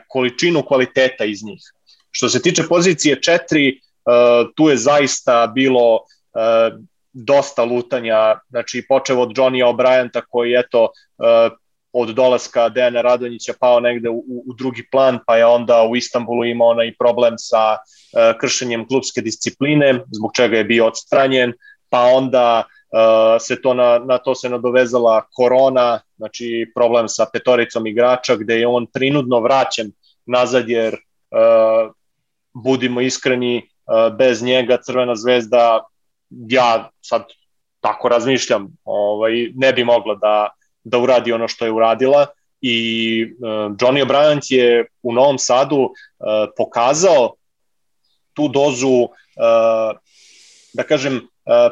količinu 0.07 0.63
kvaliteta 0.63 1.25
iz 1.25 1.43
njih. 1.43 1.61
Što 2.11 2.29
se 2.29 2.41
tiče 2.41 2.63
pozicije 2.69 3.19
4, 3.19 3.79
tu 4.55 4.69
je 4.69 4.77
zaista 4.77 5.51
bilo 5.55 5.99
dosta 7.15 7.63
lutanja, 7.63 8.39
znači 8.49 8.85
počeo 8.89 9.21
od 9.21 9.29
Johnny 9.29 9.63
O'Brienta 9.63 10.21
koji 10.29 10.53
eto 10.53 10.83
uh, 10.83 11.57
od 11.93 12.09
dolaska 12.09 12.69
Dejana 12.69 13.01
Radonjića 13.01 13.53
pao 13.59 13.79
negde 13.79 14.09
u, 14.09 14.23
u 14.47 14.53
drugi 14.57 14.87
plan, 14.91 15.19
pa 15.27 15.37
je 15.37 15.45
onda 15.45 15.83
u 15.83 15.95
Istanbulu 15.95 16.45
imao 16.45 16.67
onaj 16.67 16.93
problem 16.99 17.33
sa 17.37 17.71
uh, 17.71 18.39
kršenjem 18.39 18.87
klubske 18.87 19.21
discipline, 19.21 19.99
zbog 20.11 20.31
čega 20.35 20.57
je 20.57 20.63
bio 20.63 20.87
odstranjen, 20.87 21.53
pa 21.89 22.01
onda 22.01 22.63
se 23.39 23.61
to 23.61 23.73
na, 23.73 23.99
na 23.99 24.17
to 24.17 24.35
se 24.35 24.49
nadovezala 24.49 25.25
korona, 25.33 25.99
znači 26.17 26.71
problem 26.75 27.07
sa 27.09 27.25
petoricom 27.33 27.87
igrača 27.87 28.35
gde 28.35 28.59
je 28.59 28.67
on 28.67 28.85
prinudno 28.93 29.39
vraćen 29.39 29.91
nazad 30.25 30.69
jer 30.69 30.95
budimo 32.53 33.01
iskreni, 33.01 33.69
bez 34.17 34.43
njega 34.43 34.77
Crvena 34.85 35.15
zvezda 35.15 35.83
ja 36.49 36.89
sad 37.01 37.23
tako 37.79 38.09
razmišljam, 38.09 38.67
ovaj, 38.83 39.51
ne 39.55 39.73
bi 39.73 39.83
mogla 39.83 40.15
da, 40.15 40.49
da 40.83 40.97
uradi 40.97 41.31
ono 41.31 41.47
što 41.47 41.65
je 41.65 41.71
uradila 41.71 42.25
i 42.61 42.77
uh, 43.23 43.49
Johnny 43.49 44.05
O'Brien 44.05 44.41
je 44.49 44.85
u 45.03 45.13
Novom 45.13 45.37
Sadu 45.37 45.77
uh, 45.77 45.91
pokazao 46.57 47.33
tu 48.33 48.47
dozu 48.47 49.01
uh, 49.01 49.97
da 50.73 50.83
kažem 50.83 51.27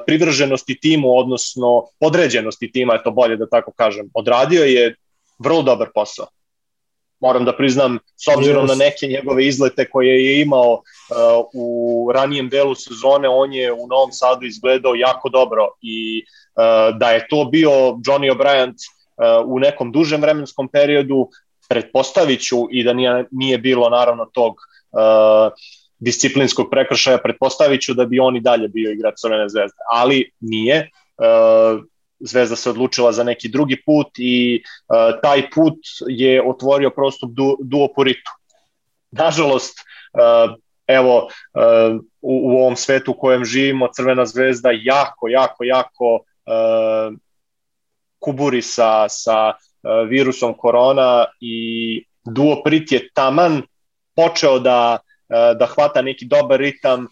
privrženosti 0.05 0.79
timu, 0.79 1.17
odnosno 1.17 1.83
podređenosti 1.99 2.71
tima, 2.71 2.93
je 2.93 3.03
to 3.03 3.11
bolje 3.11 3.35
da 3.37 3.49
tako 3.49 3.71
kažem. 3.71 4.09
Odradio 4.13 4.63
je 4.63 4.95
vrlo 5.39 5.61
dobar 5.61 5.89
posao 5.93 6.27
moram 7.23 7.45
da 7.45 7.55
priznam, 7.55 7.99
s 8.15 8.27
obzirom 8.35 8.65
yes. 8.65 8.69
na 8.69 8.75
neke 8.75 9.07
njegove 9.07 9.45
izlete 9.47 9.89
koje 9.89 10.25
je 10.25 10.41
imao 10.41 10.71
uh, 10.73 10.81
u 11.53 12.11
ranijem 12.11 12.49
delu 12.49 12.75
sezone, 12.75 13.29
on 13.29 13.53
je 13.53 13.71
u 13.71 13.87
Novom 13.87 14.11
Sadu 14.11 14.45
izgledao 14.45 14.95
jako 14.95 15.29
dobro 15.29 15.67
i 15.81 16.23
uh, 16.23 16.97
da 16.99 17.11
je 17.11 17.27
to 17.29 17.45
bio 17.45 17.71
Johnny 18.05 18.31
O'Brien 18.33 18.73
uh, 18.73 19.47
u 19.47 19.59
nekom 19.59 19.91
dužem 19.91 20.21
vremenskom 20.21 20.67
periodu, 20.67 21.29
pretpostaviću 21.69 22.67
i 22.71 22.83
da 22.83 22.93
nije, 22.93 23.25
nije 23.31 23.57
bilo 23.57 23.89
naravno 23.89 24.25
tog 24.25 24.53
uh, 24.91 25.53
disciplinskog 25.99 26.67
prekršaja, 26.71 27.17
pretpostaviću 27.17 27.93
da 27.93 28.05
bi 28.05 28.19
on 28.19 28.35
i 28.35 28.41
dalje 28.41 28.67
bio 28.67 28.91
igrač 28.91 29.15
Crvene 29.21 29.49
zvezde, 29.49 29.77
ali 29.91 30.31
nije. 30.39 30.89
Uh, 31.17 31.83
Zvezda 32.25 32.55
se 32.55 32.69
odlučila 32.69 33.11
za 33.11 33.23
neki 33.23 33.49
drugi 33.49 33.81
put 33.85 34.07
i 34.17 34.63
uh, 34.63 35.19
taj 35.21 35.49
put 35.49 35.79
je 36.07 36.43
otvorio 36.49 36.89
prostor 36.89 37.29
du, 37.29 37.57
duoporitu. 37.61 38.31
Nažalost, 39.11 39.79
uh, 40.13 40.55
evo, 40.87 41.17
uh, 41.17 41.95
u, 42.21 42.33
u 42.43 42.57
ovom 42.61 42.75
svetu 42.75 43.11
u 43.11 43.19
kojem 43.19 43.45
živimo, 43.45 43.89
Crvena 43.95 44.25
zvezda 44.25 44.69
jako, 44.71 45.27
jako, 45.27 45.63
jako 45.63 46.13
uh, 46.15 47.13
kuburi 48.19 48.61
sa, 48.61 49.09
sa 49.09 49.49
uh, 49.49 50.07
virusom 50.09 50.53
korona 50.53 51.25
i 51.41 52.05
duoprit 52.25 52.91
je 52.91 53.09
taman 53.13 53.61
počeo 54.15 54.59
da, 54.59 54.99
da 55.59 55.65
hvata 55.65 56.01
neki 56.01 56.25
dobar 56.25 56.59
ritam, 56.59 57.07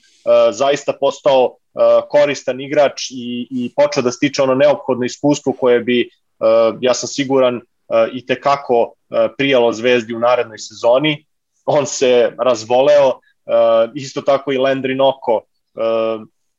zaista 0.51 0.93
postao 0.93 1.57
koristan 2.09 2.61
igrač 2.61 3.11
i, 3.11 3.47
i 3.51 3.71
počeo 3.75 4.03
da 4.03 4.11
stiče 4.11 4.41
ono 4.41 4.55
neophodno 4.55 5.05
iskustvo 5.05 5.53
koje 5.53 5.79
bi, 5.79 6.09
uh, 6.39 6.77
ja 6.81 6.93
sam 6.93 7.07
siguran, 7.07 7.55
uh, 7.55 7.61
i 8.13 8.25
tekako 8.25 8.93
prijalo 9.37 9.73
Zvezdi 9.73 10.13
u 10.15 10.19
narednoj 10.19 10.57
sezoni. 10.57 11.25
On 11.65 11.85
se 11.85 12.31
razvoleo, 12.39 13.19
isto 13.95 14.21
tako 14.21 14.51
i 14.51 14.57
Landry 14.57 14.95
Noko 14.95 15.41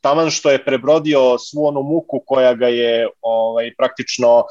taman 0.00 0.30
što 0.30 0.50
je 0.50 0.64
prebrodio 0.64 1.38
svu 1.38 1.66
onu 1.66 1.82
muku 1.82 2.20
koja 2.26 2.54
ga 2.54 2.68
je 2.68 3.08
ovaj, 3.20 3.74
praktično 3.78 4.44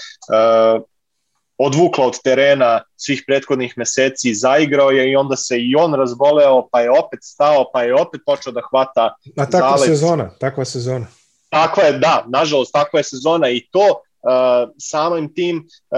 odvukla 1.66 2.06
od 2.06 2.22
terena 2.24 2.82
svih 2.96 3.24
prethodnih 3.28 3.74
meseci, 3.78 4.34
zaigrao 4.34 4.92
je 4.92 5.12
i 5.12 5.16
onda 5.16 5.36
se 5.36 5.60
i 5.60 5.76
on 5.76 5.94
razboleo, 5.94 6.68
pa 6.72 6.82
je 6.82 6.92
opet 6.92 7.20
stao, 7.24 7.66
pa 7.74 7.84
je 7.84 7.96
opet 7.96 8.22
počeo 8.26 8.54
da 8.54 8.62
hvata 8.70 9.16
A 9.38 9.46
takva 9.46 9.78
zalet. 9.78 9.90
sezona, 9.90 10.30
takva 10.40 10.66
sezona. 10.66 11.08
Takva 11.50 11.84
je, 11.84 12.00
da, 12.00 12.26
nažalost, 12.28 12.74
takva 12.74 13.00
je 13.00 13.04
sezona 13.04 13.50
i 13.50 13.68
to 13.72 13.86
uh, 13.90 14.72
samim 14.78 15.34
tim 15.34 15.58
uh, 15.58 15.98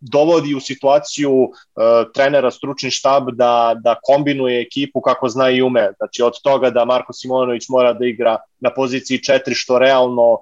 dovodi 0.00 0.54
u 0.54 0.60
situaciju 0.60 1.32
uh, 1.32 1.52
trenera 2.14 2.50
stručni 2.50 2.90
štab 2.90 3.30
da, 3.32 3.74
da 3.84 3.96
kombinuje 4.02 4.60
ekipu 4.60 5.00
kako 5.00 5.28
zna 5.28 5.50
i 5.50 5.62
ume. 5.62 5.92
Znači 5.96 6.22
od 6.22 6.42
toga 6.42 6.70
da 6.70 6.84
Marko 6.84 7.12
Simonović 7.12 7.68
mora 7.68 7.92
da 7.92 8.06
igra 8.06 8.36
na 8.60 8.70
poziciji 8.74 9.18
4 9.18 9.54
što 9.54 9.78
realno 9.78 10.32
uh, 10.32 10.40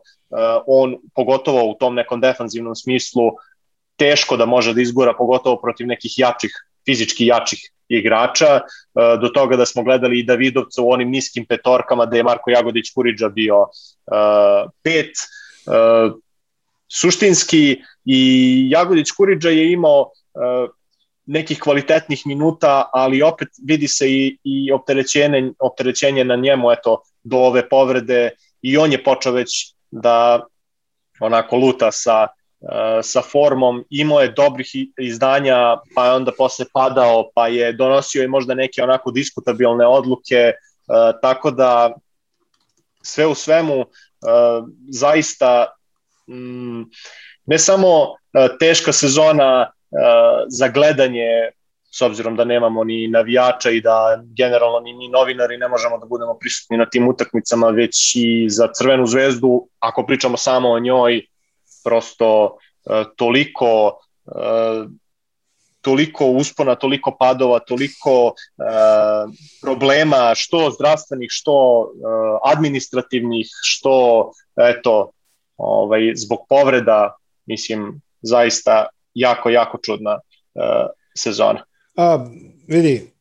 on 0.66 0.96
pogotovo 1.14 1.70
u 1.70 1.74
tom 1.74 1.94
nekom 1.94 2.20
defanzivnom 2.20 2.76
smislu 2.76 3.30
teško 3.96 4.36
da 4.36 4.46
može 4.46 4.74
da 4.74 4.82
izgura 4.82 5.14
pogotovo 5.18 5.60
protiv 5.60 5.86
nekih 5.86 6.18
jačih, 6.18 6.50
fizički 6.86 7.26
jačih 7.26 7.70
igrača, 7.88 8.60
do 9.20 9.28
toga 9.28 9.56
da 9.56 9.66
smo 9.66 9.82
gledali 9.82 10.18
i 10.18 10.24
Davidovca 10.24 10.82
u 10.82 10.90
onim 10.90 11.10
niskim 11.10 11.46
petorkama 11.46 12.06
da 12.06 12.16
je 12.16 12.22
Marko 12.22 12.50
Jagodić 12.50 12.90
Kuriđa 12.94 13.28
bio 13.28 13.60
uh, 13.60 14.70
pet, 14.82 15.12
uh, 15.66 16.12
suštinski 16.88 17.82
i 18.04 18.20
Jagodić 18.70 19.10
Kuriđa 19.10 19.50
je 19.50 19.72
imao 19.72 20.10
nekih 21.26 21.58
kvalitetnih 21.60 22.26
minuta, 22.26 22.90
ali 22.92 23.22
opet 23.22 23.48
vidi 23.64 23.88
se 23.88 24.10
i, 24.10 24.38
i 24.44 24.72
opterećenje, 24.72 25.52
opterećenje 25.58 26.24
na 26.24 26.36
njemu 26.36 26.70
eto, 26.70 27.02
do 27.22 27.36
ove 27.36 27.68
povrede 27.68 28.30
i 28.62 28.76
on 28.76 28.92
je 28.92 29.04
počeo 29.04 29.32
već 29.32 29.74
da 29.90 30.44
onako 31.20 31.56
luta 31.56 31.92
sa, 31.92 32.26
sa 33.02 33.22
formom, 33.22 33.84
imao 33.90 34.20
je 34.20 34.28
dobrih 34.28 34.68
izdanja, 34.98 35.76
pa 35.94 36.06
je 36.06 36.12
onda 36.12 36.32
posle 36.38 36.66
padao, 36.72 37.30
pa 37.34 37.48
je 37.48 37.72
donosio 37.72 38.24
i 38.24 38.28
možda 38.28 38.54
neke 38.54 38.82
onako 38.82 39.10
diskutabilne 39.10 39.86
odluke, 39.86 40.52
uh, 40.52 41.20
tako 41.22 41.50
da 41.50 41.94
sve 43.02 43.26
u 43.26 43.34
svemu 43.34 43.80
uh, 43.80 43.86
zaista 44.88 45.66
mm, 46.28 46.82
ne 47.46 47.58
samo 47.58 48.16
teška 48.58 48.92
sezona 48.92 49.70
za 50.48 50.68
gledanje 50.68 51.50
s 51.96 52.02
obzirom 52.02 52.36
da 52.36 52.44
nemamo 52.44 52.84
ni 52.84 53.08
navijača 53.08 53.70
i 53.70 53.80
da 53.80 54.22
generalno 54.36 54.80
ni, 54.80 54.92
ni 54.92 55.08
novinari 55.08 55.58
ne 55.58 55.68
možemo 55.68 55.98
da 55.98 56.06
budemo 56.06 56.34
prisutni 56.40 56.76
na 56.76 56.86
tim 56.90 57.08
utakmicama, 57.08 57.68
već 57.68 58.16
i 58.16 58.46
za 58.50 58.68
Crvenu 58.74 59.06
zvezdu, 59.06 59.68
ako 59.78 60.06
pričamo 60.06 60.36
samo 60.36 60.70
o 60.70 60.78
njoj, 60.78 61.26
prosto 61.84 62.44
uh, 62.44 63.06
toliko 63.16 63.98
uh, 64.24 64.90
toliko 65.84 66.26
uspona, 66.26 66.74
toliko 66.74 67.16
padova, 67.20 67.58
toliko 67.58 68.26
uh, 68.26 68.34
problema, 69.62 70.32
što 70.34 70.70
zdravstvenih, 70.70 71.28
što 71.30 71.80
uh, 71.80 71.88
administrativnih, 72.52 73.46
što 73.62 74.30
eto, 74.56 75.10
ovaj, 75.56 76.12
zbog 76.16 76.38
povreda, 76.48 77.16
mislim, 77.46 78.00
zaista 78.22 78.86
jako, 79.14 79.50
jako 79.50 79.78
čudna 79.82 80.14
uh, 80.14 80.62
sezona. 81.16 81.64
A, 81.96 82.26
vidi, 82.68 83.12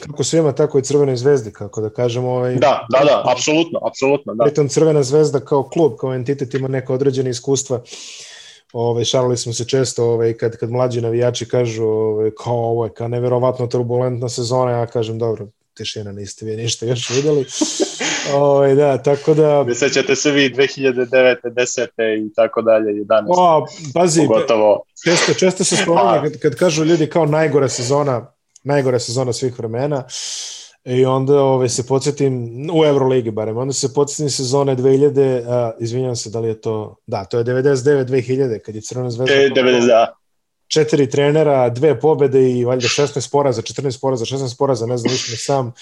kako 0.00 0.24
svima, 0.24 0.52
tako 0.52 0.78
i 0.78 0.82
Crvenoj 0.82 1.16
zvezdi, 1.16 1.52
kako 1.52 1.80
da 1.80 1.90
kažemo. 1.90 2.30
Ovaj, 2.30 2.54
da, 2.54 2.86
da, 2.90 3.04
da, 3.04 3.22
apsolutno, 3.32 3.80
apsolutno. 3.86 4.34
Da. 4.34 4.44
Pritom 4.44 4.68
Crvena 4.68 5.02
zvezda 5.02 5.40
kao 5.40 5.62
klub, 5.62 5.92
kao 6.00 6.14
entitet 6.14 6.54
ima 6.54 6.68
neka 6.68 6.94
određene 6.94 7.30
iskustva. 7.30 7.82
Ove, 8.72 9.04
šalili 9.04 9.36
smo 9.36 9.52
se 9.52 9.64
često 9.64 10.04
ove, 10.04 10.38
kad, 10.38 10.56
kad 10.56 10.70
mlađi 10.70 11.00
navijači 11.00 11.48
kažu 11.48 11.84
ove, 11.84 12.30
kao 12.34 12.54
ovo 12.54 12.84
je 12.84 12.92
kao 12.92 13.08
neverovatno 13.08 13.66
turbulentna 13.66 14.28
sezona, 14.28 14.70
ja 14.70 14.86
kažem 14.86 15.18
dobro, 15.18 15.46
tišina, 15.74 16.12
niste 16.12 16.46
vi 16.46 16.56
ništa 16.56 16.86
još 16.86 17.10
videli. 17.10 17.44
Ove, 18.34 18.74
da, 18.74 19.02
tako 19.02 19.34
da... 19.34 19.74
Sećate 19.74 20.16
se 20.16 20.30
vi 20.30 20.50
2009. 20.50 21.36
10. 21.44 22.26
i 22.26 22.34
tako 22.34 22.62
dalje, 22.62 22.92
11. 22.92 23.24
O, 23.28 23.66
pazi, 23.94 24.26
Pogotovo... 24.26 24.82
često, 25.04 25.34
često 25.34 25.64
se 25.64 25.76
spominje 25.76 26.20
kad, 26.22 26.38
kad 26.38 26.54
kažu 26.54 26.84
ljudi 26.84 27.06
kao 27.06 27.26
najgora 27.26 27.68
sezona, 27.68 28.32
najgora 28.62 28.98
sezona 28.98 29.32
svih 29.32 29.58
vremena, 29.58 30.04
I 30.84 31.04
onda 31.04 31.42
ove, 31.42 31.68
se 31.68 31.86
podsjetim, 31.86 32.66
u 32.72 32.84
Euroligi 32.84 33.30
barem, 33.30 33.56
onda 33.56 33.72
se 33.72 33.90
podsjetim 33.94 34.30
sezone 34.30 34.76
2000, 34.76 35.44
a, 35.48 35.72
izvinjam 35.80 36.16
se 36.16 36.30
da 36.30 36.40
li 36.40 36.48
je 36.48 36.60
to, 36.60 36.96
da, 37.06 37.24
to 37.24 37.38
je 37.38 37.44
99-2000, 37.44 38.58
kad 38.58 38.74
je 38.74 38.80
Crvena 38.80 39.10
zvezda... 39.10 39.34
E, 39.34 39.50
90, 39.54 39.86
da 39.86 40.14
četiri 40.70 41.10
trenera, 41.10 41.68
dve 41.68 42.00
pobede 42.00 42.50
i 42.50 42.64
valjda 42.64 42.86
16 42.86 43.32
poraza, 43.32 43.62
14 43.62 44.00
poraza, 44.00 44.24
16 44.24 44.58
poraza, 44.58 44.86
ne 44.86 44.96
znam 44.96 45.12
više 45.12 45.36
sam. 45.36 45.72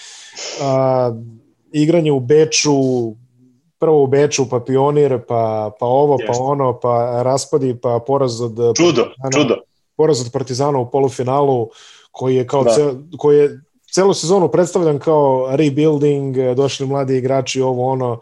A, 0.63 1.13
igranje 1.73 2.13
u 2.13 2.21
Beču, 2.21 2.73
prvo 3.79 4.03
u 4.03 4.07
Beču, 4.07 4.49
pa 4.49 4.61
Pionir, 4.61 5.19
pa, 5.29 5.71
pa 5.81 5.87
ovo, 5.87 6.17
pa 6.17 6.23
Jeste. 6.23 6.33
pa 6.39 6.45
ono, 6.45 6.81
pa 6.81 7.23
raspadi, 7.23 7.77
pa 7.83 8.01
poraz 8.07 8.41
od 8.41 8.57
čudo, 8.77 9.05
Partizana, 9.05 9.31
čudo. 9.33 9.57
Poraz 9.97 10.21
od 10.21 10.33
Partizana 10.33 10.79
u 10.79 10.91
polufinalu, 10.91 11.69
koji 12.19 12.37
je 12.37 12.47
kao 12.47 12.65
da. 12.65 12.71
ce, 12.71 12.83
koji 13.19 13.39
je 13.39 13.61
celu 13.95 14.15
sezonu 14.15 14.49
predstavljan 14.49 14.99
kao 14.99 15.49
rebuilding, 15.51 16.37
došli 16.57 16.87
mladi 16.87 17.17
igrači, 17.17 17.61
ovo 17.61 17.87
ono, 17.93 18.21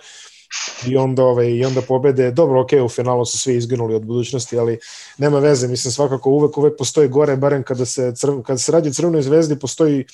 i 0.87 0.97
onda, 0.97 1.25
ovaj, 1.25 1.49
i 1.49 1.65
onda 1.65 1.81
pobede. 1.81 2.31
Dobro, 2.31 2.61
ok, 2.61 2.71
u 2.85 2.89
finalu 2.89 3.25
su 3.25 3.39
svi 3.39 3.57
izginuli 3.57 3.95
od 3.95 4.05
budućnosti, 4.05 4.59
ali 4.59 4.79
nema 5.19 5.39
veze, 5.39 5.69
mislim 5.69 5.93
svakako 5.93 6.31
uvek, 6.31 6.59
uvek 6.59 6.79
postoji 6.79 7.09
gore, 7.09 7.37
barem 7.37 7.63
kada 7.63 7.87
se, 7.87 8.13
crv, 8.17 8.41
kada 8.43 8.59
se 8.59 8.73
radi 8.73 8.89
o 8.89 8.93
Crvenoj 8.93 9.23
zvezdi, 9.23 9.59
postoji 9.59 10.05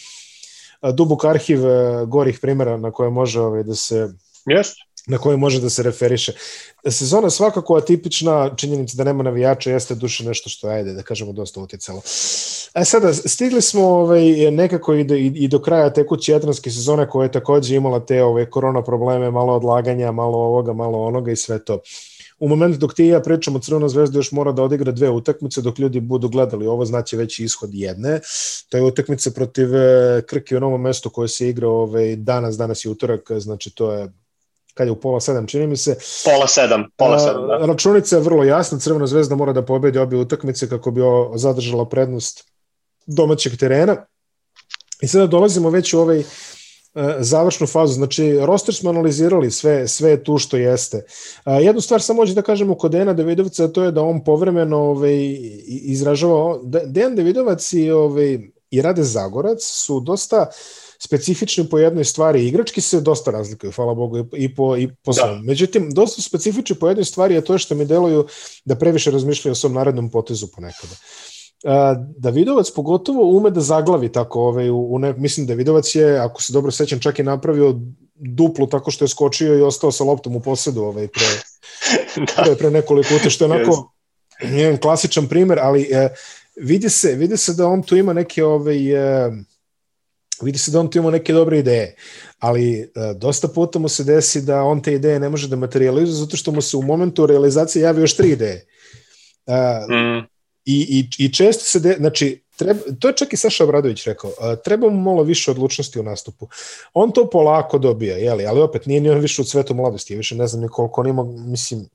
dubok 0.94 1.24
arhiv 1.24 1.60
gorih 2.06 2.38
primjera 2.42 2.76
na 2.76 2.90
koje 2.90 3.10
može 3.10 3.40
ovaj, 3.40 3.62
da 3.62 3.74
se 3.74 4.08
yes. 4.46 4.72
Na 5.06 5.18
koje 5.18 5.36
može 5.36 5.60
da 5.60 5.70
se 5.70 5.82
referiše. 5.82 6.32
Sezona 6.90 7.30
svakako 7.30 7.76
atipična, 7.76 8.56
činjenica 8.56 8.96
da 8.96 9.04
nema 9.04 9.22
navijača 9.22 9.70
jeste 9.70 9.94
duše 9.94 10.24
nešto 10.24 10.50
što 10.50 10.68
ajde, 10.68 10.92
da 10.92 11.02
kažemo, 11.02 11.32
dosta 11.32 11.60
utjecalo. 11.60 12.02
E 12.74 12.84
sada, 12.84 13.14
stigli 13.14 13.62
smo 13.62 13.84
ovaj, 13.84 14.50
nekako 14.50 14.94
i 14.94 15.04
do, 15.04 15.14
i, 15.14 15.48
do 15.48 15.58
kraja 15.58 15.92
tekuće 15.92 16.32
jadranske 16.32 16.70
sezone 16.70 17.08
koja 17.08 17.24
je 17.24 17.32
takođe 17.32 17.76
imala 17.76 18.06
te 18.06 18.22
ove, 18.22 18.50
korona 18.50 18.82
probleme, 18.82 19.30
malo 19.30 19.52
odlaganja, 19.52 20.12
malo 20.12 20.38
ovoga, 20.38 20.72
malo 20.72 21.04
onoga 21.04 21.32
i 21.32 21.36
sve 21.36 21.64
to. 21.64 21.80
U 22.38 22.48
momentu 22.48 22.78
dok 22.78 22.94
ti 22.94 23.04
i 23.04 23.08
ja 23.08 23.20
pričamo, 23.20 23.58
Crvena 23.58 23.88
zvezda 23.88 24.18
još 24.18 24.32
mora 24.32 24.52
da 24.52 24.62
odigra 24.62 24.92
dve 24.92 25.10
utakmice 25.10 25.62
dok 25.62 25.78
ljudi 25.78 26.00
budu 26.00 26.28
gledali 26.28 26.66
ovo, 26.66 26.84
znači 26.84 27.16
već 27.16 27.38
ishod 27.38 27.70
jedne. 27.72 28.20
To 28.68 28.76
je 28.76 28.82
utakmica 28.82 29.30
protiv 29.30 29.74
e, 29.74 30.22
Krke 30.26 30.56
u 30.56 30.60
novom 30.60 30.80
mestu 30.80 31.10
koje 31.10 31.28
se 31.28 31.48
igra 31.48 31.68
ovaj, 31.68 32.16
danas, 32.16 32.56
danas 32.56 32.84
je 32.84 32.90
utorak, 32.90 33.30
znači 33.38 33.70
to 33.70 33.92
je 33.92 34.08
kad 34.74 34.86
je 34.86 34.92
u 34.92 35.00
pola 35.00 35.20
sedam, 35.20 35.46
čini 35.46 35.66
mi 35.66 35.76
se. 35.76 35.96
Pola 36.24 36.46
sedam, 36.46 36.84
pola 36.96 37.18
sedam, 37.18 37.46
da. 37.46 37.66
Računica 37.66 38.16
je 38.16 38.22
vrlo 38.22 38.44
jasna, 38.44 38.78
Crvena 38.78 39.06
zvezda 39.06 39.34
mora 39.34 39.52
da 39.52 39.64
pobedi 39.64 39.98
obje 39.98 40.18
utakmice 40.18 40.68
kako 40.68 40.90
bi 40.90 41.00
zadržala 41.34 41.88
prednost 41.88 42.44
domaćeg 43.06 43.56
terena. 43.56 43.96
I 45.02 45.08
sada 45.08 45.26
dolazimo 45.26 45.70
već 45.70 45.94
u 45.94 46.00
ovaj 46.00 46.18
uh, 46.18 46.24
završnu 47.18 47.66
fazu. 47.66 47.92
Znači, 47.92 48.38
roster 48.40 48.74
smo 48.74 48.90
analizirali 48.90 49.50
sve, 49.50 49.88
sve 49.88 50.24
tu 50.24 50.38
što 50.38 50.56
jeste. 50.56 50.96
Uh, 51.46 51.52
jednu 51.60 51.80
stvar 51.80 52.02
samo 52.02 52.22
hoću 52.22 52.34
da 52.34 52.42
kažemo 52.42 52.74
kod 52.74 52.92
Dejana 52.92 53.12
Davidovca, 53.12 53.68
to 53.68 53.84
je 53.84 53.92
da 53.92 54.02
on 54.02 54.24
povremeno 54.24 54.78
ovaj, 54.78 55.36
izražava... 55.66 56.58
Dejan 56.86 57.16
Davidovac 57.16 57.72
i, 57.72 57.90
ovaj, 57.90 58.38
i 58.70 58.82
Rade 58.82 59.02
Zagorac 59.02 59.62
su 59.62 60.00
dosta 60.00 60.46
specifični 61.04 61.68
po 61.68 61.78
jednoj 61.78 62.04
stvari. 62.04 62.46
Igrački 62.46 62.80
se 62.80 63.00
dosta 63.00 63.30
razlikuju, 63.30 63.72
hvala 63.72 63.94
Bogu, 63.94 64.18
i 64.36 64.54
po, 64.54 64.76
i 64.76 64.88
po 65.04 65.12
da. 65.12 65.40
Međutim, 65.44 65.90
dosta 65.90 66.22
specifični 66.22 66.76
po 66.76 66.88
jednoj 66.88 67.04
stvari 67.04 67.34
je 67.34 67.44
to 67.44 67.58
što 67.58 67.74
mi 67.74 67.84
deluju 67.84 68.26
da 68.64 68.76
previše 68.76 69.10
razmišljaju 69.10 69.52
o 69.52 69.54
svom 69.54 69.72
narednom 69.72 70.10
potezu 70.10 70.46
ponekada. 70.54 70.94
Davidovac 72.16 72.70
pogotovo 72.70 73.36
ume 73.36 73.50
da 73.50 73.60
zaglavi 73.60 74.12
tako, 74.12 74.40
ovaj, 74.40 74.70
u, 74.70 74.94
u 74.94 74.98
ne, 74.98 75.12
mislim 75.12 75.46
Davidovac 75.46 75.94
je, 75.94 76.18
ako 76.18 76.42
se 76.42 76.52
dobro 76.52 76.70
sećam, 76.70 77.00
čak 77.00 77.18
i 77.18 77.22
napravio 77.22 77.74
duplu 78.14 78.66
tako 78.66 78.90
što 78.90 79.04
je 79.04 79.08
skočio 79.08 79.58
i 79.58 79.62
ostao 79.62 79.92
sa 79.92 80.04
loptom 80.04 80.36
u 80.36 80.40
posedu 80.40 80.82
ovaj, 80.82 81.08
pre, 81.08 81.26
da. 82.36 82.42
pre, 82.42 82.56
pre 82.56 82.70
nekoliko 82.70 83.14
ute, 83.16 83.30
što 83.30 83.44
je 83.44 83.50
onako 83.50 83.92
yes. 84.42 84.58
jedan 84.58 84.76
klasičan 84.76 85.28
primer, 85.28 85.58
ali 85.62 85.82
e, 85.82 86.08
vidi, 86.56 86.90
se, 86.90 87.14
vidi 87.14 87.36
se 87.36 87.54
da 87.54 87.66
on 87.66 87.82
tu 87.82 87.96
ima 87.96 88.12
neke 88.12 88.44
ovaj, 88.44 88.92
e, 88.92 89.30
vidi 90.44 90.58
se 90.58 90.70
da 90.70 90.80
on 90.80 90.90
tu 90.90 90.98
ima 90.98 91.10
neke 91.10 91.32
dobre 91.32 91.58
ideje, 91.58 91.94
ali 92.38 92.80
e, 92.80 92.88
dosta 93.16 93.48
puta 93.48 93.78
mu 93.78 93.88
se 93.88 94.04
desi 94.04 94.42
da 94.42 94.62
on 94.62 94.82
te 94.82 94.94
ideje 94.94 95.20
ne 95.20 95.28
može 95.28 95.48
da 95.48 95.56
materializuje 95.56 96.24
zato 96.24 96.36
što 96.36 96.52
mu 96.52 96.62
se 96.62 96.76
u 96.76 96.82
momentu 96.82 97.26
realizacije 97.26 97.82
javi 97.82 98.00
još 98.00 98.16
tri 98.16 98.30
ideje. 98.30 98.66
E, 99.46 99.54
mm. 99.90 100.26
I, 100.64 101.08
i, 101.18 101.24
I 101.24 101.32
često 101.32 101.64
se, 101.64 101.80
de, 101.80 101.96
znači, 101.98 102.42
treba, 102.56 102.80
to 103.00 103.08
je 103.08 103.16
čak 103.16 103.32
i 103.32 103.36
Saša 103.36 103.64
Obradović 103.64 104.06
rekao, 104.06 104.56
treba 104.64 104.90
mu 104.90 105.00
malo 105.00 105.22
više 105.22 105.50
odlučnosti 105.50 106.00
u 106.00 106.02
nastupu. 106.02 106.48
On 106.94 107.12
to 107.12 107.30
polako 107.30 107.78
dobija, 107.78 108.16
jeli, 108.16 108.46
ali 108.46 108.60
opet 108.60 108.86
nije 108.86 109.00
ni 109.00 109.10
on 109.10 109.18
više 109.18 109.42
u 109.42 109.44
cvetu 109.44 109.74
mladosti, 109.74 110.12
ja 110.12 110.16
više 110.16 110.34
ne 110.34 110.46
znam 110.46 110.62
ni 110.62 110.68
koliko 110.68 111.00
on 111.00 111.08
ima, 111.08 111.24
mislim, 111.24 111.88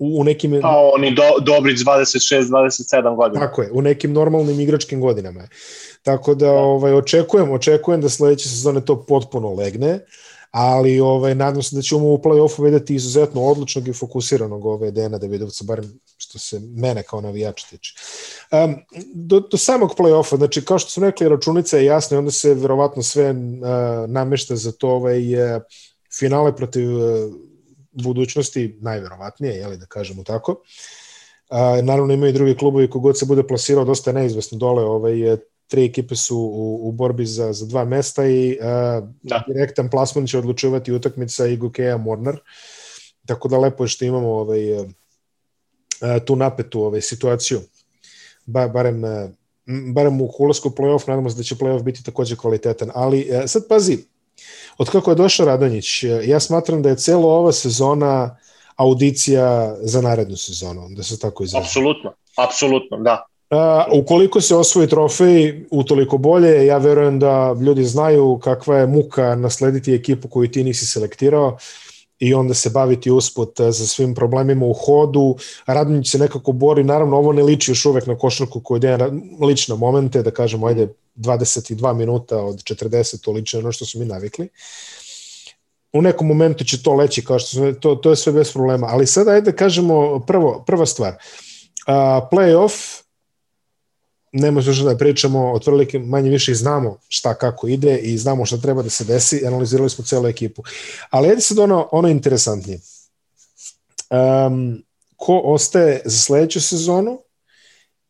u, 0.00 0.20
u 0.20 0.24
nekim... 0.24 0.58
Pa 0.62 0.90
oni 0.94 1.14
do, 1.14 1.22
Dobrić 1.40 1.80
26-27 1.80 3.16
godina. 3.16 3.46
Tako 3.46 3.62
je, 3.62 3.70
u 3.72 3.82
nekim 3.82 4.12
normalnim 4.12 4.60
igračkim 4.60 5.00
godinama. 5.00 5.48
Tako 6.02 6.34
da, 6.34 6.52
ovaj, 6.52 6.92
očekujem, 6.92 7.52
očekujem 7.52 8.00
da 8.00 8.08
sledeće 8.08 8.48
sezone 8.48 8.84
to 8.84 9.04
potpuno 9.06 9.54
legne, 9.54 10.00
ali 10.50 11.00
ovaj, 11.00 11.34
nadam 11.34 11.62
se 11.62 11.76
da 11.76 11.82
ćemo 11.82 12.08
u 12.08 12.18
play-offu 12.18 12.64
videti 12.64 12.94
izuzetno 12.94 13.42
odlučnog 13.42 13.88
i 13.88 13.92
fokusiranog 13.92 14.66
ove 14.66 14.90
Dena 14.90 15.18
Davidovca, 15.18 15.64
barem 15.64 16.00
što 16.16 16.38
se 16.38 16.60
mene 16.60 17.02
kao 17.02 17.20
navijača 17.20 17.66
tiče. 17.70 17.94
Um, 18.50 18.74
do, 19.14 19.40
do 19.40 19.56
samog 19.56 19.94
play-offa, 19.98 20.36
znači 20.36 20.64
kao 20.64 20.78
što 20.78 20.90
smo 20.90 21.06
rekli, 21.06 21.28
računica 21.28 21.76
je 21.76 21.84
jasna 21.84 22.14
i 22.14 22.18
onda 22.18 22.30
se 22.30 22.54
verovatno 22.54 23.02
sve 23.02 23.30
uh, 23.30 23.36
namešta 24.08 24.56
za 24.56 24.72
to 24.72 24.88
ovaj, 24.88 25.34
uh, 25.34 25.62
finale 26.18 26.56
protiv 26.56 26.96
uh, 26.96 27.32
budućnosti, 27.92 28.78
najverovatnije, 28.80 29.54
jeli, 29.54 29.76
da 29.76 29.86
kažemo 29.86 30.24
tako. 30.24 30.52
Uh, 30.52 31.84
naravno 31.84 32.14
imaju 32.14 32.30
i 32.30 32.32
drugi 32.32 32.56
klubovi 32.56 32.90
kogod 32.90 33.18
se 33.18 33.26
bude 33.26 33.42
plasirao 33.46 33.84
dosta 33.84 34.12
neizvesno 34.12 34.58
dole, 34.58 34.84
ovaj, 34.84 35.36
tri 35.66 35.84
ekipe 35.84 36.16
su 36.16 36.38
u, 36.38 36.88
u 36.88 36.92
borbi 36.92 37.26
za, 37.26 37.52
za 37.52 37.66
dva 37.66 37.84
mesta 37.84 38.26
i 38.26 38.58
uh, 38.60 39.08
da. 39.22 39.44
direktan 39.48 39.90
plasman 39.90 40.26
će 40.26 40.38
odlučivati 40.38 40.92
utakmica 40.92 41.46
i 41.46 41.56
Gokeja 41.56 41.96
Mornar. 41.96 42.38
Tako 43.26 43.48
da 43.48 43.58
lepo 43.58 43.84
je 43.84 43.88
što 43.88 44.04
imamo 44.04 44.28
ovaj, 44.28 44.72
uh, 44.72 44.86
tu 46.26 46.36
napetu 46.36 46.82
ovaj, 46.82 47.00
situaciju. 47.00 47.60
Ba, 48.46 48.68
barem, 48.68 49.04
uh, 49.04 49.30
barem 49.94 50.20
u 50.20 50.30
ulasku 50.38 50.70
play-off, 50.70 51.08
nadamo 51.08 51.30
se 51.30 51.36
da 51.36 51.42
će 51.42 51.54
play-off 51.54 51.82
biti 51.82 52.04
takođe 52.04 52.36
kvalitetan. 52.36 52.90
Ali 52.94 53.28
sad 53.46 53.68
pazi, 53.68 53.98
od 54.78 54.90
kako 54.90 55.10
je 55.10 55.14
došao 55.14 55.46
Radonjić, 55.46 56.04
ja 56.24 56.40
smatram 56.40 56.82
da 56.82 56.88
je 56.88 56.96
celo 56.96 57.28
ova 57.28 57.52
sezona 57.52 58.36
audicija 58.76 59.76
za 59.80 60.00
narednu 60.00 60.36
sezonu, 60.36 60.88
da 60.90 61.02
se 61.02 61.18
tako 61.18 61.44
izražim. 61.44 61.66
Apsolutno, 61.66 62.12
apsolutno, 62.36 62.96
da. 62.96 63.24
A, 63.50 63.84
ukoliko 63.92 64.40
se 64.40 64.56
osvoji 64.56 64.88
trofej, 64.88 65.64
utoliko 65.70 66.18
bolje, 66.18 66.66
ja 66.66 66.78
verujem 66.78 67.18
da 67.18 67.56
ljudi 67.60 67.84
znaju 67.84 68.38
kakva 68.42 68.76
je 68.76 68.86
muka 68.86 69.34
naslediti 69.34 69.94
ekipu 69.94 70.28
koju 70.28 70.50
ti 70.50 70.64
nisi 70.64 70.86
selektirao 70.86 71.58
i 72.20 72.34
onda 72.34 72.54
se 72.54 72.70
baviti 72.70 73.10
usput 73.10 73.60
za 73.60 73.86
svim 73.86 74.14
problemima 74.14 74.66
u 74.66 74.72
hodu. 74.72 75.36
Radnić 75.66 76.10
se 76.10 76.18
nekako 76.18 76.52
bori, 76.52 76.84
naravno 76.84 77.16
ovo 77.16 77.32
ne 77.32 77.42
liči 77.42 77.70
još 77.70 77.86
uvek 77.86 78.06
na 78.06 78.18
košarku 78.18 78.60
koju 78.60 78.78
deja 78.78 79.10
lične 79.40 79.74
momente, 79.74 80.22
da 80.22 80.30
kažemo 80.30 80.66
ajde 80.66 80.88
22 81.16 81.94
minuta 81.94 82.36
od 82.36 82.62
40, 82.62 83.24
to 83.24 83.32
liči 83.32 83.56
ono 83.56 83.72
što 83.72 83.84
su 83.84 83.98
mi 83.98 84.04
navikli. 84.04 84.48
U 85.92 86.02
nekom 86.02 86.26
momentu 86.26 86.64
će 86.64 86.82
to 86.82 86.94
leći, 86.94 87.24
kao 87.24 87.38
što 87.38 87.48
su, 87.48 87.80
to, 87.80 87.94
to 87.94 88.10
je 88.10 88.16
sve 88.16 88.32
bez 88.32 88.52
problema, 88.52 88.86
ali 88.90 89.06
sada 89.06 89.30
ajde 89.30 89.50
da 89.50 89.56
kažemo 89.56 90.20
prvo, 90.26 90.64
prva 90.66 90.86
stvar. 90.86 91.12
Uh, 91.12 91.94
playoff 92.32 93.02
nema 94.32 94.62
što 94.62 94.84
da 94.84 94.96
pričamo, 94.96 95.52
otprilike 95.52 95.98
manje 95.98 96.30
više 96.30 96.54
znamo 96.54 96.98
šta 97.08 97.34
kako 97.34 97.68
ide 97.68 97.98
i 97.98 98.18
znamo 98.18 98.46
šta 98.46 98.56
treba 98.56 98.82
da 98.82 98.90
se 98.90 99.04
desi, 99.04 99.46
analizirali 99.46 99.90
smo 99.90 100.04
celu 100.04 100.26
ekipu. 100.26 100.62
Ali 101.10 101.28
ajde 101.28 101.40
sad 101.40 101.58
ono, 101.58 101.88
ono 101.92 102.08
interesantnije. 102.08 102.80
Um, 104.10 104.82
ko 105.16 105.40
ostaje 105.44 106.02
za 106.04 106.18
sledeću 106.18 106.60
sezonu 106.60 107.18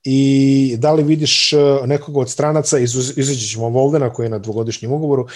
i 0.04 0.76
da 0.78 0.92
li 0.92 1.02
vidiš 1.02 1.52
uh, 1.52 1.86
nekoga 1.86 2.20
od 2.20 2.30
stranaca, 2.30 2.78
iz, 2.78 3.18
izađe 3.18 3.46
ćemo 3.46 3.68
Voldena 3.68 4.12
koji 4.12 4.26
je 4.26 4.30
na 4.30 4.38
dvogodišnjem 4.38 4.92
ugovoru, 4.92 5.22
uh, 5.22 5.28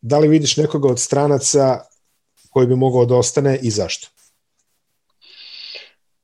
da 0.00 0.18
li 0.18 0.28
vidiš 0.28 0.56
nekoga 0.56 0.88
od 0.88 1.00
stranaca 1.00 1.80
koji 2.50 2.66
bi 2.66 2.76
mogao 2.76 3.04
da 3.04 3.16
ostane 3.16 3.58
i 3.62 3.70
zašto? 3.70 4.08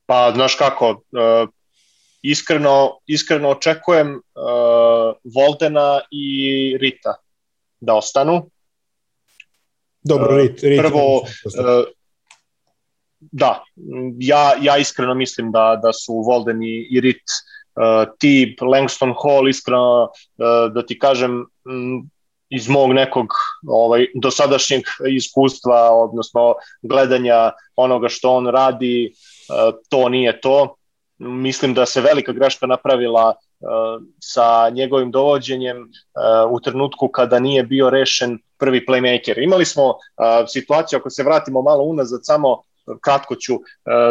Pa, 0.05 0.31
znaš 0.35 0.55
kako, 0.55 0.89
uh, 0.89 1.49
iskreno, 2.21 2.99
iskreno 3.05 3.49
očekujem 3.49 4.15
uh, 4.15 5.15
Voldena 5.35 6.01
i 6.11 6.77
Rita 6.81 7.15
da 7.79 7.95
ostanu. 7.95 8.49
Dobro, 10.01 10.35
uh, 10.35 10.37
Rit, 10.37 10.63
Rit 10.63 10.79
prvo, 10.79 11.15
uh, 11.15 11.85
da, 13.19 13.63
ja, 14.19 14.53
ja 14.61 14.77
iskreno 14.77 15.13
mislim 15.13 15.51
da, 15.51 15.79
da 15.83 15.93
su 15.93 16.13
Volden 16.13 16.63
i, 16.63 16.87
i 16.91 17.01
Rit 17.01 17.23
uh, 17.75 18.13
ti 18.19 18.57
Langston 18.61 19.13
Hall 19.23 19.49
iskreno 19.49 20.03
uh, 20.03 20.73
da 20.73 20.85
ti 20.85 20.99
kažem 20.99 21.45
m, 21.69 22.09
iz 22.49 22.69
mog 22.69 22.93
nekog 22.93 23.27
ovaj 23.67 24.05
dosadašnjeg 24.15 24.81
iskustva 25.09 25.89
odnosno 25.91 26.55
gledanja 26.81 27.51
onoga 27.75 28.09
što 28.09 28.31
on 28.31 28.47
radi 28.47 29.11
uh, 29.13 29.79
to 29.89 30.09
nije 30.09 30.41
to 30.41 30.76
mislim 31.17 31.73
da 31.73 31.85
se 31.85 32.01
velika 32.01 32.31
greška 32.31 32.65
napravila 32.65 33.33
uh, 33.59 33.69
sa 34.19 34.69
njegovim 34.69 35.11
dovođenjem 35.11 35.77
uh, 35.81 36.51
u 36.51 36.59
trenutku 36.59 37.07
kada 37.07 37.39
nije 37.39 37.63
bio 37.63 37.89
rešen 37.89 38.39
prvi 38.57 38.85
playmaker. 38.85 39.43
Imali 39.43 39.65
smo 39.65 39.85
uh, 39.87 39.95
situaciju, 40.47 40.99
ako 40.99 41.09
se 41.09 41.23
vratimo 41.23 41.61
malo 41.61 41.83
unazad, 41.83 42.19
samo 42.23 42.61
kratko 43.01 43.35
ću, 43.35 43.53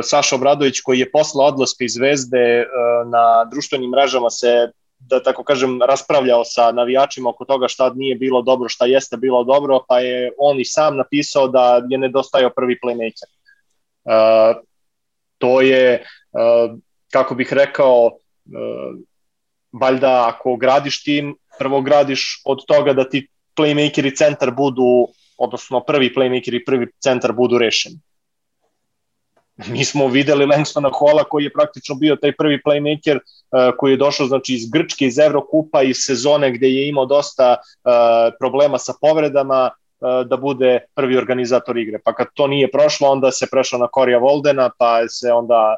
Saša 0.02 0.36
Obradović 0.36 0.80
koji 0.80 0.98
je 0.98 1.11
posle 1.11 1.44
odlaska 1.44 1.84
iz 1.84 1.94
Zvezde 1.94 2.66
na 3.07 3.44
društvenim 3.44 3.90
mrežama 3.90 4.30
se 4.30 4.68
da 4.98 5.22
tako 5.22 5.44
kažem, 5.44 5.82
raspravljao 5.82 6.44
sa 6.44 6.72
navijačima 6.72 7.30
oko 7.30 7.44
toga 7.44 7.68
šta 7.68 7.92
nije 7.94 8.14
bilo 8.14 8.42
dobro, 8.42 8.68
šta 8.68 8.86
jeste 8.86 9.16
bilo 9.16 9.44
dobro, 9.44 9.80
pa 9.88 10.00
je 10.00 10.32
on 10.38 10.61
i 10.61 10.64
sam 10.64 10.96
napisao 10.96 11.48
da 11.48 11.82
je 11.88 11.98
nedostajao 11.98 12.50
prvi 12.50 12.78
playmaker. 12.84 13.28
Uh, 14.04 14.62
to 15.38 15.61
je 15.61 16.04
uh, 16.32 16.78
kako 17.16 17.34
bih 17.34 17.52
rekao, 17.52 18.10
e, 18.12 18.50
valjda 19.72 20.28
ako 20.28 20.56
gradiš 20.56 21.02
tim, 21.04 21.36
prvo 21.58 21.80
gradiš 21.80 22.42
od 22.44 22.64
toga 22.66 22.92
da 22.92 23.08
ti 23.08 23.26
playmaker 23.56 24.06
i 24.06 24.16
centar 24.16 24.50
budu, 24.50 25.08
odnosno 25.38 25.80
prvi 25.80 26.12
playmaker 26.16 26.56
i 26.56 26.64
prvi 26.64 26.90
centar 27.00 27.32
budu 27.32 27.58
rešeni. 27.58 27.96
Mi 29.72 29.84
smo 29.84 30.08
videli 30.08 30.46
Langstona 30.46 30.90
Hola 30.92 31.24
koji 31.24 31.44
je 31.44 31.52
praktično 31.52 31.94
bio 31.94 32.16
taj 32.16 32.32
prvi 32.36 32.60
playmaker 32.66 33.16
uh, 33.16 33.72
koji 33.78 33.92
je 33.92 34.02
došao 34.04 34.26
znači 34.26 34.54
iz 34.54 34.68
Grčke, 34.70 35.06
iz 35.06 35.18
Evrokupa, 35.18 35.82
iz 35.82 35.96
sezone 36.00 36.52
gde 36.52 36.68
je 36.68 36.88
imao 36.88 37.06
dosta 37.06 37.56
uh, 37.56 38.34
problema 38.38 38.78
sa 38.78 38.92
povredama, 39.00 39.70
da 40.00 40.36
bude 40.36 40.78
prvi 40.94 41.16
organizator 41.16 41.78
igre. 41.78 41.98
Pa 42.04 42.12
kad 42.14 42.26
to 42.34 42.46
nije 42.46 42.70
prošlo, 42.70 43.08
onda 43.08 43.30
se 43.32 43.46
prešao 43.50 43.78
na 43.78 43.88
Korija 43.88 44.18
Voldena, 44.18 44.70
pa 44.78 45.08
se 45.08 45.32
onda 45.32 45.76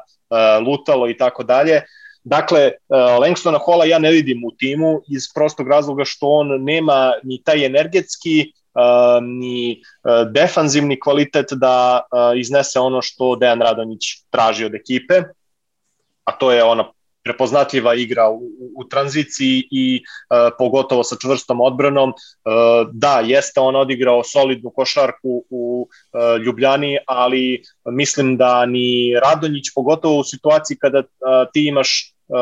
lutalo 0.65 1.09
i 1.09 1.17
tako 1.17 1.43
dalje. 1.43 1.81
Dakle, 2.23 2.71
uh, 2.87 3.21
Langstona 3.21 3.57
Hola 3.57 3.85
ja 3.85 3.99
ne 3.99 4.11
vidim 4.11 4.43
u 4.45 4.51
timu 4.51 5.01
iz 5.07 5.23
prostog 5.33 5.67
razloga 5.67 6.05
što 6.05 6.27
on 6.27 6.63
nema 6.63 7.13
ni 7.23 7.41
taj 7.43 7.65
energetski 7.65 8.51
uh, 8.73 9.23
ni 9.23 9.81
defanzivni 10.31 10.99
kvalitet 10.99 11.45
da 11.51 12.01
iznese 12.35 12.79
ono 12.79 13.01
što 13.01 13.35
Dejan 13.35 13.61
Radonjić 13.61 14.01
traži 14.29 14.65
od 14.65 14.75
ekipe, 14.75 15.21
a 16.23 16.31
to 16.31 16.51
je 16.51 16.63
ona 16.63 16.91
prepoznatljiva 17.23 17.95
igra 17.95 18.29
u, 18.29 18.41
u 18.75 18.83
tranziciji 18.89 19.67
i 19.71 20.01
uh, 20.03 20.53
pogotovo 20.57 21.03
sa 21.03 21.15
čvrstom 21.21 21.61
odbranom. 21.61 22.09
Uh, 22.09 22.89
da, 22.93 23.19
jeste 23.25 23.59
on 23.59 23.75
odigrao 23.75 24.23
solidnu 24.23 24.69
košarku 24.69 25.43
u 25.49 25.87
uh, 25.89 26.41
Ljubljani, 26.45 26.97
ali 27.07 27.63
mislim 27.85 28.37
da 28.37 28.65
ni 28.65 29.13
Radonjić, 29.23 29.65
pogotovo 29.75 30.19
u 30.19 30.23
situaciji 30.23 30.77
kada 30.77 30.99
uh, 30.99 31.05
ti 31.53 31.67
imaš 31.67 32.13
uh, 32.27 32.37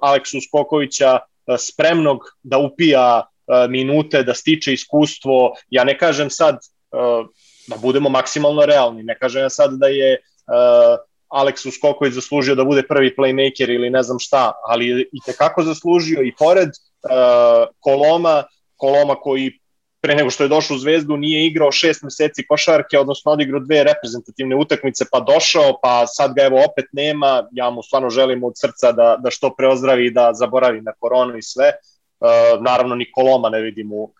Aleksu 0.00 0.38
Skokovića 0.48 1.18
uh, 1.18 1.56
spremnog 1.58 2.18
da 2.42 2.58
upija 2.58 3.22
uh, 3.22 3.70
minute, 3.70 4.22
da 4.22 4.34
stiče 4.34 4.72
iskustvo. 4.72 5.54
Ja 5.70 5.84
ne 5.84 5.98
kažem 5.98 6.30
sad 6.30 6.54
uh, 6.54 7.26
da 7.66 7.76
budemo 7.76 8.08
maksimalno 8.08 8.66
realni, 8.66 9.02
ne 9.02 9.18
kažem 9.18 9.42
ja 9.42 9.50
sad 9.50 9.70
da 9.78 9.86
je 9.86 10.16
uh, 10.16 11.09
Aleksu 11.30 11.70
Skoković 11.70 12.14
zaslužio 12.14 12.54
da 12.54 12.64
bude 12.64 12.82
prvi 12.82 13.14
playmaker 13.18 13.74
ili 13.74 13.90
ne 13.90 14.02
znam 14.02 14.18
šta, 14.18 14.52
ali 14.66 15.08
i 15.12 15.18
tekako 15.26 15.62
zaslužio 15.62 16.22
i 16.22 16.34
pored 16.38 16.68
uh, 16.68 17.68
Koloma, 17.80 18.44
Koloma 18.76 19.14
koji 19.14 19.60
pre 20.00 20.14
nego 20.14 20.30
što 20.30 20.42
je 20.44 20.48
došao 20.48 20.74
u 20.74 20.78
Zvezdu 20.78 21.16
nije 21.16 21.46
igrao 21.46 21.72
šest 21.72 22.02
meseci 22.02 22.46
košarke, 22.46 22.98
odnosno 22.98 23.32
odigrao 23.32 23.60
dve 23.60 23.84
reprezentativne 23.84 24.56
utakmice, 24.56 25.04
pa 25.12 25.20
došao, 25.20 25.78
pa 25.82 26.06
sad 26.06 26.34
ga 26.34 26.42
evo 26.42 26.64
opet 26.64 26.84
nema, 26.92 27.48
ja 27.52 27.70
mu 27.70 27.82
stvarno 27.82 28.10
želim 28.10 28.44
od 28.44 28.52
srca 28.56 28.92
da, 28.92 29.16
da 29.18 29.30
što 29.30 29.54
preozdravi 29.54 30.06
i 30.06 30.10
da 30.10 30.30
zaboravi 30.34 30.80
na 30.80 30.92
koronu 30.98 31.36
i 31.36 31.42
sve. 31.42 31.72
Uh, 32.20 32.62
naravno 32.62 32.94
ni 32.94 33.12
Koloma 33.12 33.48
ne 33.48 33.60
vidim 33.60 33.92
u, 33.92 34.02
uh, 34.02 34.12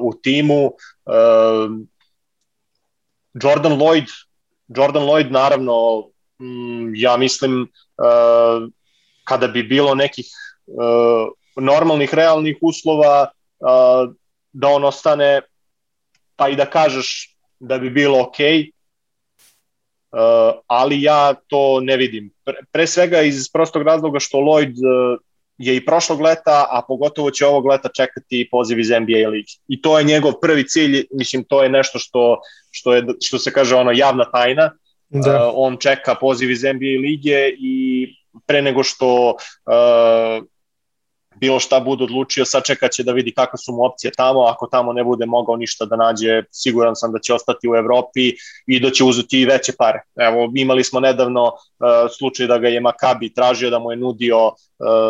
u 0.00 0.12
timu. 0.22 0.64
Uh, 0.66 0.72
Jordan 3.42 3.72
Lloyd, 3.72 4.06
Jordan 4.68 5.02
Lloyd 5.02 5.30
naravno 5.30 6.04
ja 6.94 7.16
mislim 7.16 7.62
uh, 7.62 8.68
kada 9.24 9.48
bi 9.48 9.62
bilo 9.62 9.94
nekih 9.94 10.26
uh, 10.66 11.32
normalnih, 11.56 12.14
realnih 12.14 12.56
uslova 12.60 13.28
uh, 13.58 14.14
da 14.52 14.68
on 14.68 14.84
ostane, 14.84 15.40
pa 16.36 16.48
i 16.48 16.56
da 16.56 16.66
kažeš 16.66 17.36
da 17.60 17.78
bi 17.78 17.90
bilo 17.90 18.20
okej, 18.20 18.70
uh, 20.12 20.60
ali 20.66 21.02
ja 21.02 21.34
to 21.46 21.80
ne 21.80 21.96
vidim. 21.96 22.30
Pre, 22.72 22.86
svega 22.86 23.22
iz 23.22 23.48
prostog 23.52 23.82
razloga 23.82 24.18
što 24.18 24.38
Lloyd 24.38 24.74
je 25.58 25.76
i 25.76 25.84
prošlog 25.84 26.20
leta, 26.20 26.66
a 26.70 26.82
pogotovo 26.88 27.30
će 27.30 27.46
ovog 27.46 27.66
leta 27.66 27.88
čekati 27.88 28.48
poziv 28.50 28.80
iz 28.80 28.90
NBA 28.90 29.28
ligi. 29.28 29.58
I 29.68 29.82
to 29.82 29.98
je 29.98 30.04
njegov 30.04 30.32
prvi 30.40 30.68
cilj, 30.68 31.06
mislim 31.10 31.44
to 31.44 31.62
je 31.62 31.68
nešto 31.68 31.98
što, 31.98 32.40
što, 32.70 32.94
je, 32.94 33.04
što 33.22 33.38
se 33.38 33.52
kaže 33.52 33.74
ono 33.74 33.92
javna 33.94 34.24
tajna. 34.30 34.70
Da. 35.12 35.48
Uh, 35.48 35.52
on 35.56 35.76
čeka 35.76 36.14
poziv 36.14 36.50
iz 36.50 36.62
NBA 36.62 37.00
lige 37.00 37.48
i 37.58 38.06
pre 38.46 38.62
nego 38.62 38.82
što 38.82 39.30
uh, 39.30 40.44
bilo 41.40 41.60
šta 41.60 41.80
bude 41.80 42.04
odlučio, 42.04 42.44
sačekaće 42.44 43.02
da 43.02 43.12
vidi 43.12 43.32
kakve 43.34 43.58
su 43.58 43.72
mu 43.72 43.84
opcije 43.84 44.10
tamo, 44.16 44.44
ako 44.46 44.66
tamo 44.66 44.92
ne 44.92 45.04
bude 45.04 45.26
mogao 45.26 45.56
ništa 45.56 45.84
da 45.84 45.96
nađe, 45.96 46.42
siguran 46.50 46.96
sam 46.96 47.12
da 47.12 47.18
će 47.18 47.34
ostati 47.34 47.68
u 47.68 47.76
Evropi 47.76 48.32
i 48.66 48.80
da 48.80 48.90
će 48.90 49.04
uzeti 49.04 49.40
i 49.40 49.44
veće 49.44 49.72
pare. 49.78 50.02
Evo, 50.16 50.52
imali 50.56 50.84
smo 50.84 51.00
nedavno 51.00 51.44
uh, 51.44 52.10
slučaj 52.18 52.46
da 52.46 52.58
ga 52.58 52.68
je 52.68 52.80
Makabi 52.80 53.34
tražio 53.34 53.70
da 53.70 53.78
mu 53.78 53.90
je 53.90 53.96
nudio 53.96 54.46
uh, 54.46 54.54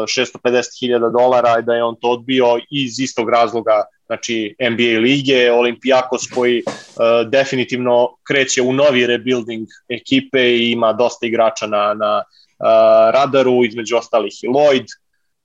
650.000 0.08 1.12
dolara 1.12 1.58
i 1.58 1.62
da 1.62 1.74
je 1.74 1.84
on 1.84 1.96
to 2.00 2.10
odbio 2.10 2.58
iz 2.70 3.00
istog 3.00 3.30
razloga 3.30 3.84
znači 4.12 4.54
NBA 4.60 5.00
lige, 5.00 5.52
Olimpijakos 5.52 6.26
koji 6.34 6.62
uh, 6.66 7.30
definitivno 7.30 8.16
kreće 8.26 8.62
u 8.62 8.72
novi 8.72 9.06
rebuilding 9.06 9.68
ekipe 9.88 10.42
i 10.56 10.70
ima 10.70 10.92
dosta 10.92 11.26
igrača 11.26 11.66
na, 11.66 11.94
na 11.94 12.16
uh, 12.16 12.66
radaru, 13.14 13.64
između 13.64 13.96
ostalih 13.96 14.32
i 14.42 14.48
Lloyd, 14.48 14.86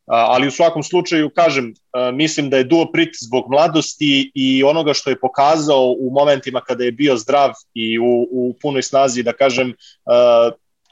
ali 0.08 0.48
u 0.48 0.52
svakom 0.52 0.84
slučaju, 0.84 1.30
kažem, 1.30 1.74
mislim 2.14 2.50
da 2.50 2.58
je 2.58 2.64
Duo 2.64 2.92
Prit 2.92 3.10
zbog 3.22 3.46
mladosti 3.50 4.32
i 4.36 4.64
onoga 4.64 4.94
što 4.94 5.10
je 5.10 5.20
pokazao 5.20 5.96
u 6.00 6.10
momentima 6.12 6.62
kada 6.62 6.84
je 6.84 6.92
bio 6.92 7.16
zdrav 7.18 7.52
i 7.74 8.00
u, 8.00 8.28
u 8.32 8.56
punoj 8.62 8.84
snazi, 8.84 9.24
da 9.24 9.34
kažem, 9.34 9.74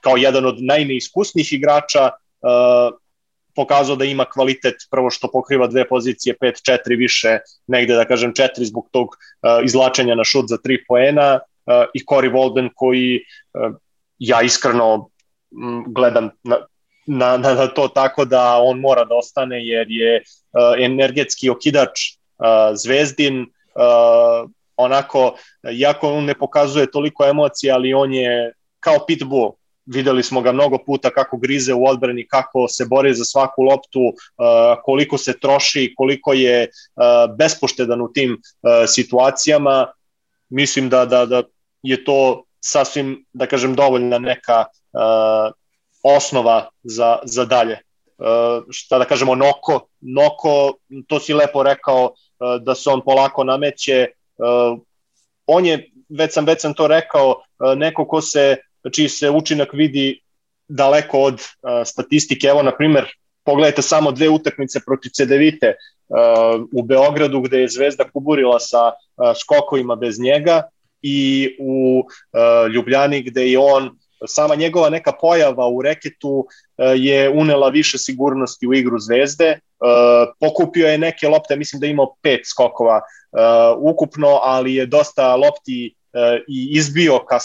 kao 0.01 0.17
jedan 0.17 0.45
od 0.45 0.55
najneiskusnijih 0.59 1.53
igrača, 1.53 2.09
pokazao 3.56 3.95
da 3.95 4.06
ima 4.06 4.26
kvalitet, 4.26 4.76
prvo 4.91 5.10
što 5.10 5.32
pokriva 5.32 5.68
dve 5.68 5.88
pozicije, 5.88 6.36
5-4 6.41 6.97
više, 6.97 7.39
negde 7.68 7.95
da 7.95 8.06
kažem 8.06 8.34
4 8.34 8.64
zbog 8.64 8.89
tog 8.91 9.08
izlačenja 9.64 10.16
na 10.16 10.24
šut 10.24 10.45
za 10.47 10.58
3 10.58 10.78
poena 10.88 11.39
i 11.93 11.99
Cory 12.06 12.32
Walden 12.32 12.70
koji 12.76 13.20
ja 14.20 14.41
iskreno 14.41 15.10
gledam 15.88 16.30
na, 16.43 16.58
na, 17.08 17.38
na, 17.38 17.53
na 17.53 17.68
to 17.68 17.88
tako 17.88 18.26
da 18.26 18.58
on 18.62 18.80
mora 18.80 19.06
da 19.06 19.16
ostane 19.16 19.68
jer 19.68 19.88
je 19.89 20.22
uh, 20.22 20.86
energetski 20.86 21.49
okidač 21.49 21.89
uh, 22.38 22.76
Zvezdin 22.76 23.41
uh, 23.41 24.49
onako, 24.78 25.36
jako 25.64 26.10
on 26.10 26.26
ne 26.26 26.34
pokazuje 26.34 26.91
toliko 26.91 27.26
emocija, 27.26 27.76
ali 27.76 27.93
on 27.93 28.14
je 28.14 28.53
kao 28.80 29.06
pitbull, 29.08 29.51
videli 29.86 30.23
smo 30.23 30.41
ga 30.41 30.51
mnogo 30.51 30.77
puta 30.77 31.09
kako 31.09 31.38
grize 31.38 31.73
u 31.73 31.86
odbrani, 31.86 32.27
kako 32.27 32.67
se 32.67 32.86
bori 32.86 33.13
za 33.13 33.25
svaku 33.25 33.61
loptu, 33.61 33.99
uh, 33.99 34.13
koliko 34.83 35.17
se 35.17 35.39
troši, 35.39 35.93
koliko 35.97 36.33
je 36.33 36.67
uh, 36.67 37.36
bespoštedan 37.38 38.01
u 38.01 38.13
tim 38.13 38.31
uh, 38.31 38.71
situacijama. 38.88 39.88
Mislim 40.49 40.89
da, 40.89 41.05
da, 41.05 41.25
da 41.25 41.43
je 41.83 42.03
to 42.03 42.43
sasvim, 42.59 43.25
da 43.33 43.45
kažem, 43.45 43.75
dovoljna 43.75 44.19
neka 44.19 44.65
osnova 46.03 46.69
za, 46.83 47.17
za 47.23 47.45
dalje. 47.45 47.79
Šta 48.69 48.97
da 48.97 49.05
kažemo, 49.05 49.36
Noko, 49.36 49.88
Noko, 50.01 50.73
to 51.07 51.19
si 51.19 51.33
lepo 51.33 51.63
rekao, 51.63 52.13
da 52.61 52.75
se 52.75 52.89
on 52.89 53.01
polako 53.01 53.43
nameće. 53.43 54.07
On 55.45 55.65
je, 55.65 55.91
već 56.09 56.33
sam, 56.33 56.45
već 56.45 56.61
sam 56.61 56.73
to 56.73 56.88
rekao, 56.88 57.41
neko 57.75 58.05
ko 58.07 58.21
se, 58.21 58.57
čiji 58.89 59.09
se 59.09 59.29
učinak 59.29 59.73
vidi 59.73 60.21
daleko 60.67 61.19
od 61.19 61.33
uh, 61.33 61.83
statistike. 61.86 62.47
Evo, 62.47 62.63
na 62.63 62.71
primer, 62.77 63.05
pogledajte 63.45 63.81
samo 63.81 64.11
dve 64.11 64.29
utakmice 64.29 64.79
protiv 64.86 65.09
Cedevite 65.09 65.73
uh, 65.75 66.61
u 66.71 66.83
Beogradu 66.83 67.41
gde 67.41 67.59
je 67.59 67.69
Zvezda 67.69 68.09
kuburila 68.09 68.59
sa 68.59 68.88
uh, 68.88 69.33
skokovima 69.41 69.95
bez 69.95 70.19
njega 70.19 70.63
i 71.01 71.49
u 71.59 71.99
uh, 71.99 72.71
Ljubljani 72.73 73.21
gde 73.21 73.51
je 73.51 73.59
on 73.59 73.91
sama 74.27 74.55
njegova 74.55 74.89
neka 74.89 75.11
pojava 75.11 75.69
u 75.69 75.81
reketu 75.81 76.47
e, 76.77 76.83
je 76.97 77.29
unela 77.29 77.69
više 77.69 77.97
sigurnosti 77.97 78.67
u 78.67 78.73
igru 78.73 78.99
Zvezde. 78.99 79.45
E, 79.45 79.59
pokupio 80.39 80.88
je 80.88 80.97
neke 80.97 81.27
lopte, 81.27 81.55
mislim 81.55 81.79
da 81.79 81.86
je 81.86 81.91
imao 81.91 82.15
pet 82.21 82.41
skokova 82.45 82.97
e, 82.97 83.01
ukupno, 83.77 84.39
ali 84.41 84.75
je 84.75 84.86
dosta 84.86 85.36
lopti 85.36 85.95
i 86.47 86.69
izbio 86.71 87.19
ka 87.19 87.39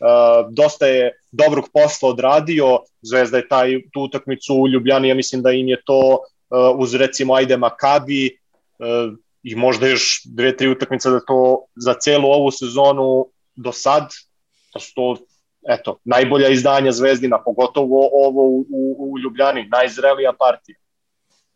saigračima, 0.00 0.50
dosta 0.50 0.86
je 0.86 1.12
dobrog 1.32 1.64
posla 1.72 2.08
odradio. 2.08 2.78
Zvezda 3.02 3.36
je 3.36 3.48
taj, 3.48 3.82
tu 3.92 4.00
utakmicu 4.00 4.54
u 4.54 4.68
Ljubljani, 4.68 5.08
ja 5.08 5.14
mislim 5.14 5.42
da 5.42 5.50
im 5.50 5.68
je 5.68 5.82
to 5.84 6.18
uz 6.78 6.94
recimo 6.94 7.34
ajde 7.34 7.56
Makabi 7.56 8.38
i 9.42 9.54
možda 9.54 9.86
još 9.86 10.22
dve, 10.24 10.56
tri 10.56 10.68
utakmice 10.68 11.10
da 11.10 11.20
to 11.20 11.64
za 11.76 11.94
celu 11.94 12.28
ovu 12.28 12.50
sezonu 12.50 13.26
do 13.56 13.72
sad, 13.72 14.10
da 14.74 14.80
su 14.80 14.94
to 14.94 15.16
eto, 15.68 15.98
najbolja 16.04 16.48
izdanja 16.48 16.92
Zvezdina, 16.92 17.42
pogotovo 17.44 18.08
ovo 18.12 18.42
u, 18.42 18.66
u, 18.70 19.12
u 19.12 19.18
Ljubljani, 19.18 19.68
najzrelija 19.68 20.32
partija. 20.38 20.76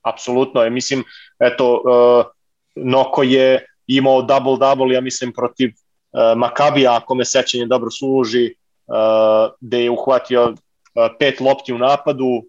Apsolutno 0.03 0.63
je, 0.63 0.71
mislim, 0.71 1.05
eto, 1.39 1.83
uh, 1.85 2.27
Noko 2.75 3.23
je 3.23 3.67
imao 3.87 4.23
double-double, 4.23 4.95
ja 4.95 5.01
mislim, 5.01 5.33
protiv 5.33 5.69
uh, 5.69 5.88
Makabija, 6.37 6.97
ako 6.97 7.15
me 7.15 7.25
sećanje 7.25 7.67
dobro 7.67 7.91
služi, 7.91 8.55
uh, 8.87 9.53
gde 9.61 9.83
je 9.83 9.91
uhvatio 9.91 10.45
uh, 10.45 10.57
pet 11.19 11.41
lopti 11.41 11.73
u 11.73 11.79
napadu, 11.79 12.43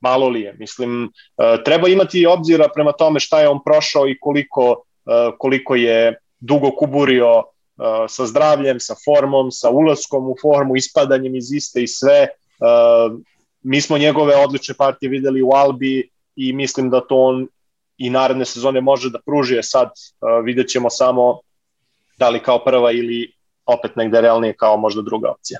malo 0.00 0.28
li 0.28 0.40
je. 0.40 0.52
Mislim, 0.58 1.12
treba 1.64 1.88
imati 1.88 2.26
obzira 2.26 2.68
prema 2.74 2.92
tome 2.92 3.20
šta 3.20 3.40
je 3.40 3.48
on 3.48 3.60
prošao 3.64 4.08
i 4.08 4.18
koliko, 4.20 4.82
koliko 5.38 5.74
je 5.74 6.18
dugo 6.40 6.70
kuburio 6.78 7.42
sa 8.08 8.26
zdravljem, 8.26 8.80
sa 8.80 8.94
formom, 9.04 9.50
sa 9.50 9.70
ulaskom 9.70 10.30
u 10.30 10.36
formu, 10.42 10.76
ispadanjem 10.76 11.34
iz 11.34 11.52
iste 11.52 11.82
i 11.82 11.86
sve. 11.86 12.28
Mi 13.62 13.80
smo 13.80 13.98
njegove 13.98 14.36
odlične 14.36 14.74
partije 14.74 15.10
videli 15.10 15.42
u 15.42 15.50
Albi 15.50 16.08
i 16.36 16.52
mislim 16.52 16.90
da 16.90 17.00
to 17.00 17.16
on 17.16 17.48
i 17.98 18.10
naredne 18.10 18.44
sezone 18.44 18.80
može 18.80 19.10
da 19.10 19.18
pruži. 19.26 19.62
Sad 19.62 19.90
vidjet 20.44 20.68
ćemo 20.68 20.90
samo 20.90 21.40
da 22.18 22.28
li 22.28 22.42
kao 22.42 22.64
prva 22.64 22.92
ili 22.92 23.32
opet 23.66 23.96
negde 23.96 24.20
realnije 24.20 24.54
kao 24.56 24.76
možda 24.76 25.02
druga 25.02 25.30
opcija. 25.30 25.58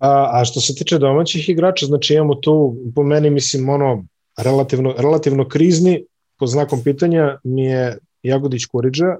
A, 0.00 0.30
a 0.32 0.44
što 0.44 0.60
se 0.60 0.74
tiče 0.74 0.98
domaćih 0.98 1.48
igrača, 1.48 1.86
znači 1.86 2.14
imamo 2.14 2.34
tu, 2.34 2.76
po 2.94 3.02
meni 3.02 3.30
mislim, 3.30 3.68
ono, 3.68 4.04
relativno, 4.38 4.94
relativno 4.98 5.48
krizni, 5.48 6.04
po 6.38 6.46
znakom 6.46 6.82
pitanja 6.84 7.38
mi 7.44 7.64
je 7.64 7.98
Jagodić 8.22 8.64
Kuriđa, 8.64 9.16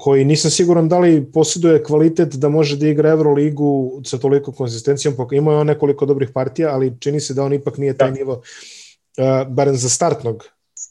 koji 0.00 0.24
nisam 0.24 0.50
siguran 0.50 0.88
da 0.88 0.98
li 0.98 1.32
posjeduje 1.32 1.82
kvalitet 1.82 2.34
da 2.34 2.48
može 2.48 2.76
da 2.76 2.88
igra 2.88 3.10
Euroligu 3.10 4.00
sa 4.04 4.18
toliko 4.18 4.52
konsistencijom, 4.52 5.14
ima 5.32 5.52
je 5.52 5.58
on 5.58 5.66
nekoliko 5.66 6.06
dobrih 6.06 6.30
partija, 6.34 6.74
ali 6.74 6.96
čini 7.00 7.20
se 7.20 7.34
da 7.34 7.44
on 7.44 7.52
ipak 7.52 7.78
nije 7.78 7.96
taj 7.96 8.10
da. 8.10 8.16
nivo, 8.16 8.32
uh, 8.32 9.48
barem 9.48 9.76
za 9.76 9.88
startnog 9.88 10.44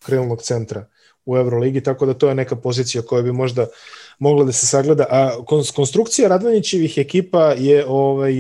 krilnog 0.06 0.42
centra 0.42 0.86
u 1.26 1.38
Euroligi, 1.38 1.84
tako 1.84 2.06
da 2.06 2.14
to 2.14 2.30
je 2.30 2.36
neka 2.36 2.56
pozicija 2.56 3.02
koja 3.02 3.22
bi 3.22 3.32
možda 3.32 3.68
mogla 4.20 4.46
da 4.46 4.52
se 4.52 4.68
sagleda. 4.68 5.06
A 5.10 5.32
konstrukcija 5.76 6.30
Radvanjićevih 6.30 6.98
ekipa 6.98 7.54
je 7.58 7.86
ovaj, 7.88 8.34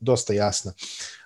dosta 0.00 0.32
jasna. 0.32 0.72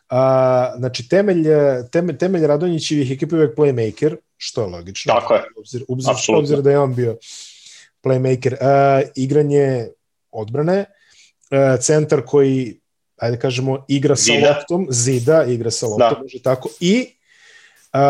A, 0.09 0.74
znači, 0.76 1.09
temelj, 1.09 1.45
temelj, 1.93 2.18
temelj 2.18 2.47
Radonjićevih 2.47 3.11
ekipa 3.11 3.36
je 3.36 3.43
uvek 3.43 3.57
playmaker, 3.59 4.16
što 4.36 4.61
je 4.61 4.66
logično. 4.66 5.14
Tako 5.14 5.34
je. 5.34 5.43
Obzir, 5.57 5.84
obzir, 5.88 6.12
obzir 6.36 6.62
da 6.62 6.70
je 6.70 6.78
on 6.78 6.95
bio 6.95 7.16
playmaker. 8.05 8.53
Uh, 8.53 9.09
igranje 9.14 9.88
odbrane, 10.30 10.84
uh, 11.51 11.80
centar 11.80 12.22
koji, 12.26 12.80
ajde 13.16 13.38
kažemo, 13.38 13.84
igra 13.88 14.16
sa 14.16 14.22
zida. 14.22 14.49
loptom, 14.49 14.86
zida, 14.90 15.45
igra 15.45 15.70
sa 15.70 15.86
loptom, 15.86 16.09
da. 16.11 16.22
može 16.22 16.43
tako, 16.43 16.68
i 16.80 17.07
uh, 17.95 18.01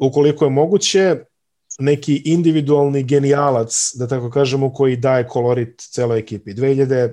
ukoliko 0.00 0.44
je 0.44 0.50
moguće, 0.50 1.16
neki 1.80 2.22
individualni 2.24 3.02
genijalac, 3.02 3.92
da 3.94 4.08
tako 4.08 4.30
kažemo, 4.30 4.72
koji 4.72 4.96
daje 4.96 5.28
kolorit 5.28 5.80
celoj 5.80 6.18
ekipi. 6.18 6.54
2014. 6.54 7.12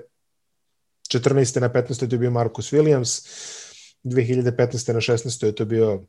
na 1.60 1.70
15. 1.70 2.04
je 2.04 2.10
to 2.10 2.18
bio 2.18 2.32
Marcus 2.32 2.74
Williams, 2.74 3.28
2015. 4.04 4.94
na 4.94 5.00
16. 5.00 5.46
je 5.46 5.56
to 5.56 5.66
bio 5.66 6.04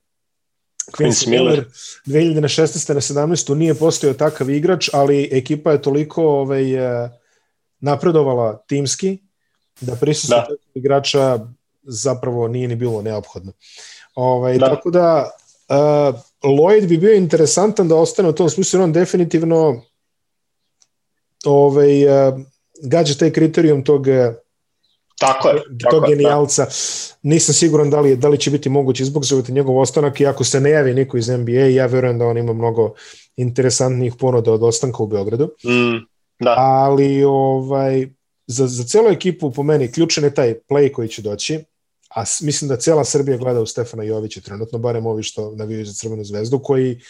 Quincy 0.92 1.28
Miller. 1.28 1.64
2016. 2.06 2.94
na 2.94 3.00
17. 3.00 3.54
nije 3.54 3.74
postojao 3.74 4.14
takav 4.14 4.50
igrač, 4.50 4.90
ali 4.92 5.28
ekipa 5.32 5.72
je 5.72 5.82
toliko 5.82 6.22
ovaj, 6.22 6.74
e, 7.04 7.10
napredovala 7.80 8.64
timski 8.66 9.18
da 9.80 9.96
prisustvo 9.96 10.36
da. 10.36 10.54
igrača 10.74 11.38
zapravo 11.82 12.48
nije 12.48 12.68
ni 12.68 12.76
bilo 12.76 13.02
neophodno. 13.02 13.52
Ovaj, 14.14 14.58
da. 14.58 14.68
Tako 14.68 14.90
da 14.90 15.30
uh, 15.68 16.20
Lloyd 16.42 16.86
bi 16.86 16.96
bio 16.98 17.14
interesantan 17.14 17.88
da 17.88 17.96
ostane 17.96 18.28
u 18.28 18.32
tom 18.32 18.50
smislu, 18.50 18.82
on 18.82 18.92
definitivno 18.92 19.82
ovaj, 21.44 22.04
uh, 22.04 22.40
gađa 22.82 23.14
taj 23.14 23.30
kriterijum 23.30 23.84
tog 23.84 24.06
Tako 25.18 25.48
je. 25.48 25.54
Tako 25.54 25.90
tog 25.90 26.00
da. 26.00 26.08
genijalca. 26.08 26.64
Da. 26.64 26.70
Nisam 27.22 27.54
siguran 27.54 27.90
da 27.90 28.00
li, 28.00 28.16
da 28.16 28.28
li 28.28 28.38
će 28.38 28.50
biti 28.50 28.68
moguće 28.68 29.02
izbogzovati 29.02 29.52
njegov 29.52 29.78
ostanak 29.78 30.20
i 30.20 30.26
ako 30.26 30.44
se 30.44 30.60
ne 30.60 30.70
javi 30.70 30.94
niko 30.94 31.16
iz 31.16 31.28
NBA, 31.28 31.52
ja 31.52 31.86
verujem 31.86 32.18
da 32.18 32.26
on 32.26 32.38
ima 32.38 32.52
mnogo 32.52 32.94
interesantnih 33.36 34.14
ponuda 34.18 34.52
od 34.52 34.62
ostanka 34.62 35.02
u 35.02 35.06
Beogradu. 35.06 35.44
Mm, 35.44 36.06
da. 36.40 36.54
Ali 36.58 37.24
ovaj, 37.24 38.08
za, 38.46 38.66
za 38.66 38.84
celu 38.84 39.08
ekipu 39.08 39.52
po 39.52 39.62
meni 39.62 39.92
ključan 39.92 40.24
je 40.24 40.34
taj 40.34 40.54
play 40.68 40.92
koji 40.92 41.08
će 41.08 41.22
doći, 41.22 41.64
a 42.18 42.24
mislim 42.40 42.68
da 42.68 42.76
cela 42.76 43.04
Srbija 43.04 43.36
gleda 43.36 43.60
u 43.60 43.66
Stefana 43.66 44.02
Jovića 44.02 44.40
trenutno, 44.40 44.78
barem 44.78 45.06
ovi 45.06 45.22
što 45.22 45.54
navijaju 45.54 45.86
za 45.86 45.92
Crvenu 45.92 46.24
zvezdu, 46.24 46.58
koji 46.58 47.00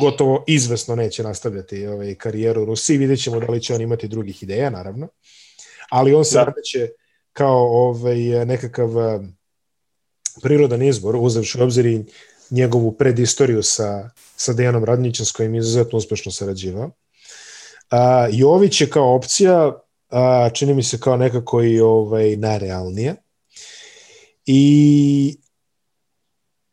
gotovo 0.00 0.44
izvesno 0.46 0.94
neće 0.94 1.22
nastavljati 1.22 1.86
ovaj, 1.86 2.14
karijeru 2.14 2.62
u 2.62 2.64
Rusiji. 2.64 2.98
Vidjet 2.98 3.22
ćemo 3.22 3.40
da 3.40 3.46
li 3.46 3.62
će 3.62 3.74
on 3.74 3.80
imati 3.80 4.08
drugih 4.08 4.42
ideja, 4.42 4.70
naravno. 4.70 5.08
Ali 5.90 6.14
on 6.14 6.24
se 6.24 6.34
da. 6.34 6.44
nameće 6.44 6.88
kao 7.32 7.58
ovaj, 7.58 8.46
nekakav 8.46 8.90
prirodan 10.42 10.82
izbor, 10.82 11.16
uzavši 11.16 11.60
obzir 11.60 11.86
i 11.86 12.04
njegovu 12.50 12.92
predistoriju 12.92 13.62
sa, 13.62 14.10
sa 14.36 14.52
Dejanom 14.52 14.84
Radnićem 14.84 15.26
s 15.26 15.32
kojim 15.32 15.54
je 15.54 15.58
izuzetno 15.58 15.98
uspešno 15.98 16.32
sarađivao. 16.32 16.90
A, 17.90 18.28
Jović 18.32 18.80
je 18.80 18.90
kao 18.90 19.14
opcija, 19.14 19.78
a, 20.10 20.50
čini 20.54 20.74
mi 20.74 20.82
se 20.82 21.00
kao 21.00 21.16
nekako 21.16 21.62
i 21.62 21.80
ovaj, 21.80 22.36
najrealnije. 22.36 23.16
I 24.46 25.36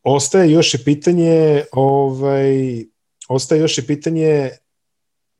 ostaje 0.03 0.51
još 0.51 0.73
i 0.73 0.83
pitanje 0.85 1.63
ovaj, 1.71 2.83
ostaje 3.29 3.61
još 3.61 3.77
i 3.77 3.87
pitanje 3.87 4.49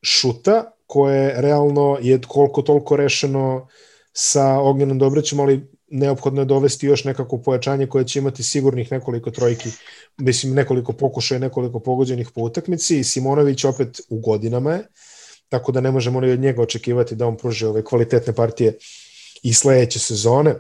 šuta 0.02 0.72
koje 0.86 1.42
realno 1.42 1.98
je 2.02 2.22
koliko 2.28 2.62
toliko 2.62 2.96
rešeno 2.96 3.68
sa 4.14 4.60
Ognjenom 4.60 5.00
Dobrećem, 5.00 5.40
ali 5.40 5.68
neophodno 5.88 6.42
je 6.42 6.46
dovesti 6.46 6.88
još 6.88 7.04
nekako 7.04 7.38
pojačanje 7.38 7.88
koje 7.88 8.08
će 8.08 8.20
imati 8.20 8.44
sigurnih 8.44 8.92
nekoliko 8.92 9.32
trojki, 9.32 9.70
mislim 10.18 10.54
nekoliko 10.54 10.94
pokušaja, 10.94 11.40
nekoliko 11.40 11.80
pogođenih 11.80 12.32
po 12.36 12.42
utakmici 12.42 13.00
i 13.00 13.04
Simonović 13.04 13.64
opet 13.64 14.02
u 14.10 14.20
godinama 14.20 14.74
je, 14.74 14.88
tako 15.50 15.72
da 15.72 15.82
ne 15.82 15.92
možemo 15.92 16.22
ni 16.22 16.32
od 16.32 16.40
njega 16.40 16.62
očekivati 16.62 17.16
da 17.16 17.28
on 17.28 17.38
pruži 17.38 17.66
ove 17.66 17.84
kvalitetne 17.84 18.34
partije 18.34 18.78
i 19.44 19.54
sledeće 19.54 20.00
sezone. 20.00 20.56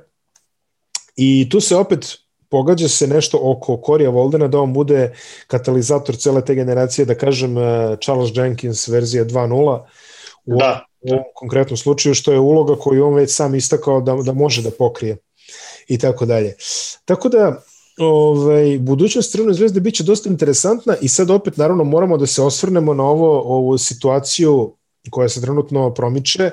I 1.15 1.49
tu 1.49 1.61
se 1.61 1.75
opet 1.75 2.17
pogađa 2.49 2.87
se 2.87 3.07
nešto 3.07 3.39
oko 3.41 3.77
Korija 3.77 4.09
Voldena 4.09 4.47
da 4.47 4.59
on 4.59 4.73
bude 4.73 5.13
katalizator 5.47 6.15
cele 6.15 6.45
te 6.45 6.55
generacije, 6.55 7.05
da 7.05 7.15
kažem 7.15 7.57
eh, 7.57 7.95
Charles 8.03 8.29
Jenkins 8.35 8.87
verzija 8.87 9.25
2.0 9.25 9.79
u, 10.45 10.57
da. 10.59 10.85
ovom 11.09 11.23
konkretnom 11.35 11.77
slučaju, 11.77 12.15
što 12.15 12.31
je 12.31 12.39
uloga 12.39 12.75
koju 12.75 13.05
on 13.05 13.13
već 13.13 13.35
sam 13.35 13.55
istakao 13.55 14.01
da, 14.01 14.15
da 14.15 14.33
može 14.33 14.61
da 14.61 14.71
pokrije 14.71 15.17
i 15.87 15.97
tako 15.97 16.25
dalje. 16.25 16.55
Tako 17.05 17.29
da, 17.29 17.63
ovaj, 17.97 18.77
budućnost 18.79 19.31
Crvene 19.31 19.53
zvezde 19.53 19.79
biće 19.79 20.03
dosta 20.03 20.29
interesantna 20.29 20.95
i 21.01 21.07
sad 21.07 21.29
opet 21.29 21.57
naravno 21.57 21.83
moramo 21.83 22.17
da 22.17 22.27
se 22.27 22.41
osvrnemo 22.41 22.93
na 22.93 23.03
ovo, 23.03 23.41
ovu 23.41 23.77
situaciju 23.77 24.75
koja 25.09 25.29
se 25.29 25.41
trenutno 25.41 25.93
promiče 25.93 26.51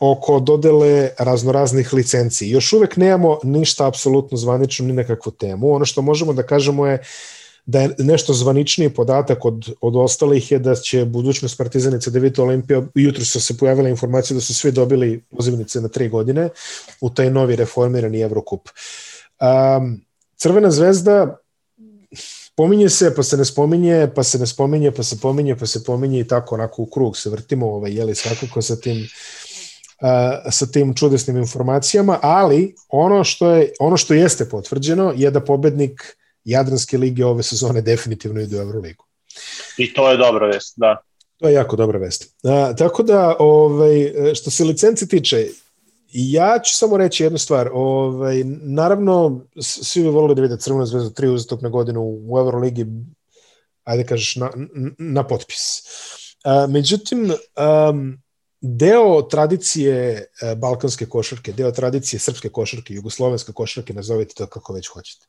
oko 0.00 0.40
dodele 0.40 1.10
raznoraznih 1.18 1.94
licenci. 1.94 2.48
Još 2.48 2.72
uvek 2.72 2.96
nemamo 2.96 3.38
ništa 3.42 3.86
apsolutno 3.86 4.36
zvanično 4.38 4.86
ni 4.86 4.92
nekakvu 4.92 5.32
temu. 5.32 5.74
Ono 5.74 5.84
što 5.84 6.02
možemo 6.02 6.32
da 6.32 6.42
kažemo 6.42 6.86
je 6.86 7.02
da 7.68 7.80
je 7.80 7.94
nešto 7.98 8.32
zvaničniji 8.32 8.90
podatak 8.90 9.44
od, 9.44 9.74
od 9.80 9.96
ostalih 9.96 10.52
je 10.52 10.58
da 10.58 10.74
će 10.74 11.04
budućnost 11.04 11.58
Partizanica 11.58 12.10
Devita 12.10 12.42
Olimpija, 12.42 12.82
jutro 12.94 13.24
su 13.24 13.40
se 13.40 13.56
pojavila 13.56 13.88
informacija 13.88 14.34
da 14.34 14.40
su 14.40 14.54
svi 14.54 14.72
dobili 14.72 15.22
pozivnice 15.36 15.80
na 15.80 15.88
tri 15.88 16.08
godine 16.08 16.48
u 17.00 17.10
taj 17.10 17.30
novi 17.30 17.56
reformirani 17.56 18.20
Evrokup. 18.20 18.68
Um, 19.40 20.00
Crvena 20.36 20.70
zvezda 20.70 21.36
pominje 22.58 22.88
se, 22.88 23.14
pa 23.14 23.22
se 23.22 23.36
ne 23.36 23.44
spominje, 23.44 24.08
pa 24.14 24.22
se 24.22 24.38
ne 24.38 24.46
spominje, 24.46 24.90
pa 24.90 25.02
se 25.02 25.20
pominje, 25.20 25.56
pa 25.56 25.66
se 25.66 25.84
pominje 25.84 26.20
i 26.20 26.26
tako 26.26 26.54
onako 26.54 26.82
u 26.82 26.86
krug 26.86 27.16
se 27.16 27.30
vrtimo, 27.30 27.66
ovaj, 27.66 27.92
jeli 27.92 28.14
svakako 28.14 28.62
sa 28.62 28.76
tim 28.76 28.96
uh, 28.98 30.50
sa 30.50 30.66
tim 30.66 30.94
čudesnim 30.94 31.36
informacijama, 31.36 32.18
ali 32.22 32.74
ono 32.88 33.24
što 33.24 33.50
je 33.50 33.72
ono 33.78 33.96
što 33.96 34.14
jeste 34.14 34.48
potvrđeno 34.48 35.12
je 35.16 35.30
da 35.30 35.40
pobednik 35.40 36.16
Jadranske 36.44 36.98
lige 36.98 37.24
ove 37.24 37.42
sezone 37.42 37.80
definitivno 37.80 38.40
ide 38.40 38.58
u 38.58 38.60
Euroligu. 38.60 39.04
I 39.76 39.92
to 39.94 40.10
je 40.10 40.16
dobra 40.16 40.46
vest, 40.46 40.74
da. 40.76 40.96
To 41.38 41.48
je 41.48 41.54
jako 41.54 41.76
dobra 41.76 41.98
vest. 41.98 42.34
A, 42.44 42.74
tako 42.78 43.02
da, 43.02 43.36
ovaj, 43.38 44.12
što 44.34 44.50
se 44.50 44.64
licence 44.64 45.06
tiče, 45.06 45.46
ja 46.12 46.58
ću 46.64 46.76
samo 46.76 46.96
reći 46.96 47.22
jednu 47.22 47.38
stvar. 47.38 47.70
Ovaj, 47.72 48.42
naravno, 48.62 49.44
svi 49.60 50.02
bi 50.02 50.08
volili 50.08 50.34
da 50.34 50.42
vide 50.42 50.56
Crvenu 50.56 50.86
zvezdu 50.86 51.10
tri 51.10 51.28
uzastopne 51.28 51.70
godine 51.70 51.98
u 51.98 52.38
Euroligi, 52.38 52.86
ajde 53.84 54.06
kažeš, 54.06 54.36
na, 54.36 54.50
na 54.98 55.26
potpis. 55.26 55.82
A, 56.44 56.66
međutim, 56.66 57.32
um, 57.90 58.22
deo 58.60 59.22
tradicije 59.22 60.26
balkanske 60.56 61.06
košarke, 61.06 61.52
deo 61.52 61.70
tradicije 61.70 62.20
srpske 62.20 62.48
košarke, 62.48 62.94
jugoslovenske 62.94 63.52
košarke, 63.52 63.94
nazovite 63.94 64.34
to 64.34 64.46
kako 64.46 64.72
već 64.72 64.88
hoćete 64.88 65.26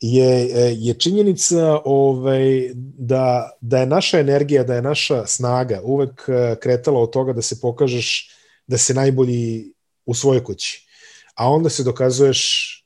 je, 0.00 0.50
e, 0.54 0.74
je 0.78 0.94
činjenica 0.94 1.80
ovaj, 1.84 2.70
da, 2.98 3.50
da 3.60 3.78
je 3.78 3.86
naša 3.86 4.18
energija, 4.18 4.64
da 4.64 4.74
je 4.74 4.82
naša 4.82 5.26
snaga 5.26 5.80
uvek 5.84 6.24
e, 6.28 6.56
kretala 6.60 7.00
od 7.00 7.10
toga 7.10 7.32
da 7.32 7.42
se 7.42 7.60
pokažeš 7.60 8.30
da 8.66 8.78
se 8.78 8.94
najbolji 8.94 9.72
u 10.10 10.14
svojoj 10.14 10.44
kući, 10.44 10.86
a 11.34 11.48
onda 11.48 11.70
se 11.70 11.82
dokazuješ 11.82 12.40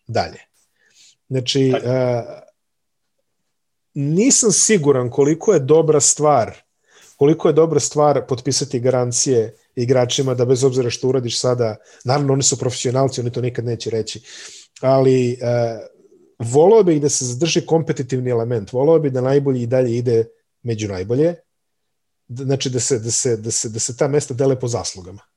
dalje. 0.06 0.40
Znači, 1.28 1.72
uh, 1.74 1.80
nisam 3.94 4.52
siguran 4.52 5.10
koliko 5.10 5.52
je 5.52 5.60
dobra 5.60 6.00
stvar, 6.00 6.52
koliko 7.16 7.48
je 7.48 7.52
dobra 7.52 7.80
stvar 7.80 8.26
potpisati 8.26 8.80
garancije 8.80 9.56
igračima 9.76 10.34
da 10.34 10.44
bez 10.44 10.64
obzira 10.64 10.90
što 10.90 11.08
uradiš 11.08 11.40
sada, 11.40 11.76
naravno 12.04 12.32
oni 12.32 12.42
su 12.42 12.58
profesionalci, 12.58 13.20
oni 13.20 13.32
to 13.32 13.40
nikad 13.40 13.64
neće 13.64 13.90
reći, 13.90 14.20
ali 14.80 15.32
uh, 15.32 15.80
volao 16.38 16.82
bih 16.82 17.00
da 17.00 17.08
se 17.08 17.24
zadrži 17.24 17.66
kompetitivni 17.66 18.30
element, 18.30 18.72
volao 18.72 18.98
bih 18.98 19.12
da 19.12 19.20
najbolji 19.20 19.62
i 19.62 19.66
dalje 19.66 19.96
ide 19.96 20.24
među 20.62 20.88
najbolje, 20.88 21.34
znači 22.28 22.70
da 22.70 22.80
se, 22.80 22.98
da 22.98 23.10
se, 23.10 23.36
da 23.36 23.50
se, 23.50 23.68
da 23.68 23.80
se 23.80 23.96
ta 23.96 24.08
mesta 24.08 24.34
dele 24.34 24.60
po 24.60 24.68
zaslugama. 24.68 25.33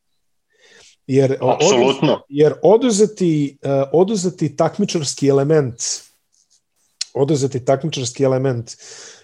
Jer, 1.08 1.38
Apsolutno. 1.41 2.14
Oduz, 2.14 2.26
jer 2.30 2.53
oduzeti, 2.64 3.58
uh, 3.64 3.72
oduzeti 3.93 4.55
takmičarski 4.55 5.28
element 5.28 5.82
oduzeti 7.18 7.66
takmičarski 7.66 8.24
element 8.24 8.72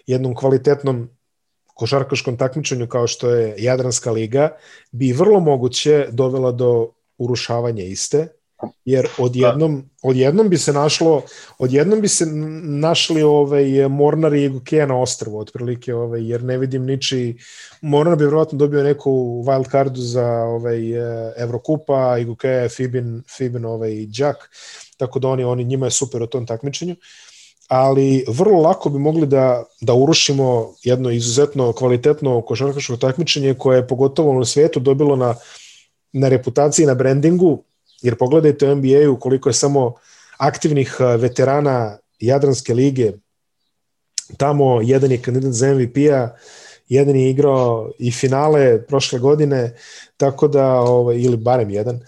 jednom 0.08 0.36
kvalitetnom 0.36 1.10
košarkaškom 1.74 2.38
takmičenju 2.38 2.88
kao 2.88 3.08
što 3.08 3.30
je 3.30 3.56
Jadranska 3.58 4.12
liga 4.12 4.50
bi 4.92 5.12
vrlo 5.12 5.40
moguće 5.40 6.08
dovela 6.12 6.52
do 6.52 6.92
urušavanja 7.18 7.84
iste 7.84 8.28
jer 8.86 9.08
odjednom, 9.18 9.82
da. 9.82 10.10
odjednom 10.10 10.50
bi 10.50 10.58
se 10.58 10.74
našlo, 10.74 11.22
odjednom 11.58 12.02
bi 12.02 12.08
se 12.08 12.26
našli 12.64 13.24
ovaj, 13.24 13.88
Mornar 13.90 14.34
i 14.34 14.46
Egukeja 14.46 14.86
na 14.86 14.98
ostrvu, 15.00 15.40
otprilike, 15.40 15.94
ovaj, 15.94 16.30
jer 16.30 16.44
ne 16.44 16.58
vidim 16.58 16.86
niči, 16.86 17.38
Mornar 17.82 18.16
bi 18.18 18.24
vjerojatno 18.24 18.58
dobio 18.58 18.84
neku 18.84 19.12
wild 19.46 19.72
cardu 19.72 20.02
za 20.02 20.28
ovaj, 20.28 20.80
Evrokupa, 21.38 22.18
Egukeja 22.20 22.70
Fibin, 22.70 23.24
Fibin 23.38 23.66
ovaj, 23.66 24.02
Jack, 24.02 24.40
tako 24.98 25.20
da 25.20 25.28
oni, 25.28 25.44
oni, 25.44 25.64
njima 25.64 25.86
je 25.86 25.92
super 25.92 26.24
u 26.24 26.28
tom 26.28 26.46
takmičenju 26.46 26.96
ali 27.68 28.26
vrlo 28.28 28.62
lako 28.62 28.90
bi 28.90 29.00
mogli 29.00 29.28
da, 29.28 29.64
da 29.82 29.94
urušimo 29.94 30.74
jedno 30.84 31.12
izuzetno 31.12 31.74
kvalitetno 31.74 32.42
košarkaško 32.42 32.98
takmičenje 32.98 33.54
koje 33.54 33.78
je 33.78 33.88
pogotovo 33.88 34.34
na 34.34 34.46
svetu 34.46 34.80
dobilo 34.80 35.16
na, 35.16 35.36
na 36.14 36.30
reputaciji, 36.30 36.86
na 36.86 36.94
brandingu, 36.94 37.64
Jer 38.04 38.16
pogledajte 38.16 38.68
u 38.68 38.76
NBA-u 38.76 39.20
koliko 39.20 39.50
je 39.50 39.54
samo 39.54 39.94
aktivnih 40.38 40.98
veterana 41.18 41.98
Jadranske 42.20 42.74
lige. 42.74 43.12
Tamo 44.38 44.82
jedan 44.82 45.12
je 45.12 45.22
kandidat 45.22 45.54
za 45.54 45.74
MVP-a, 45.74 46.30
jedan 46.90 47.16
je 47.16 47.30
igrao 47.30 47.92
i 48.00 48.12
finale 48.12 48.82
prošle 48.88 49.20
godine, 49.20 49.76
tako 50.18 50.48
da, 50.48 50.68
ovaj, 50.74 51.18
ili 51.18 51.38
barem 51.38 51.70
jedan, 51.70 52.00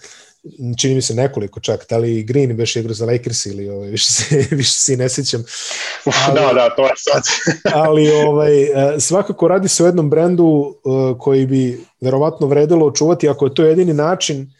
čini 0.78 0.94
mi 0.94 1.02
se 1.02 1.14
nekoliko 1.14 1.60
čak, 1.60 1.86
da 1.90 1.98
li 1.98 2.22
Green 2.22 2.56
beš 2.56 2.76
igrao 2.76 2.94
za 2.94 3.06
Lakers 3.06 3.46
ili 3.46 3.68
ovaj, 3.68 3.88
više, 3.96 4.12
se, 4.12 4.46
više 4.50 4.72
se 4.72 4.96
ne 4.96 5.08
sećam. 5.08 5.44
Ali, 6.04 6.40
da, 6.40 6.52
da, 6.52 6.74
to 6.76 6.82
je 6.82 6.92
sad. 6.96 7.22
ali 7.84 8.10
ovaj, 8.10 8.52
svakako 9.00 9.48
radi 9.48 9.68
se 9.68 9.84
o 9.84 9.86
jednom 9.86 10.10
brendu 10.10 10.76
koji 11.18 11.46
bi 11.46 11.84
verovatno 12.00 12.46
vredilo 12.46 12.86
očuvati 12.86 13.28
ako 13.28 13.46
je 13.46 13.54
to 13.54 13.64
jedini 13.64 13.94
način 13.94 14.52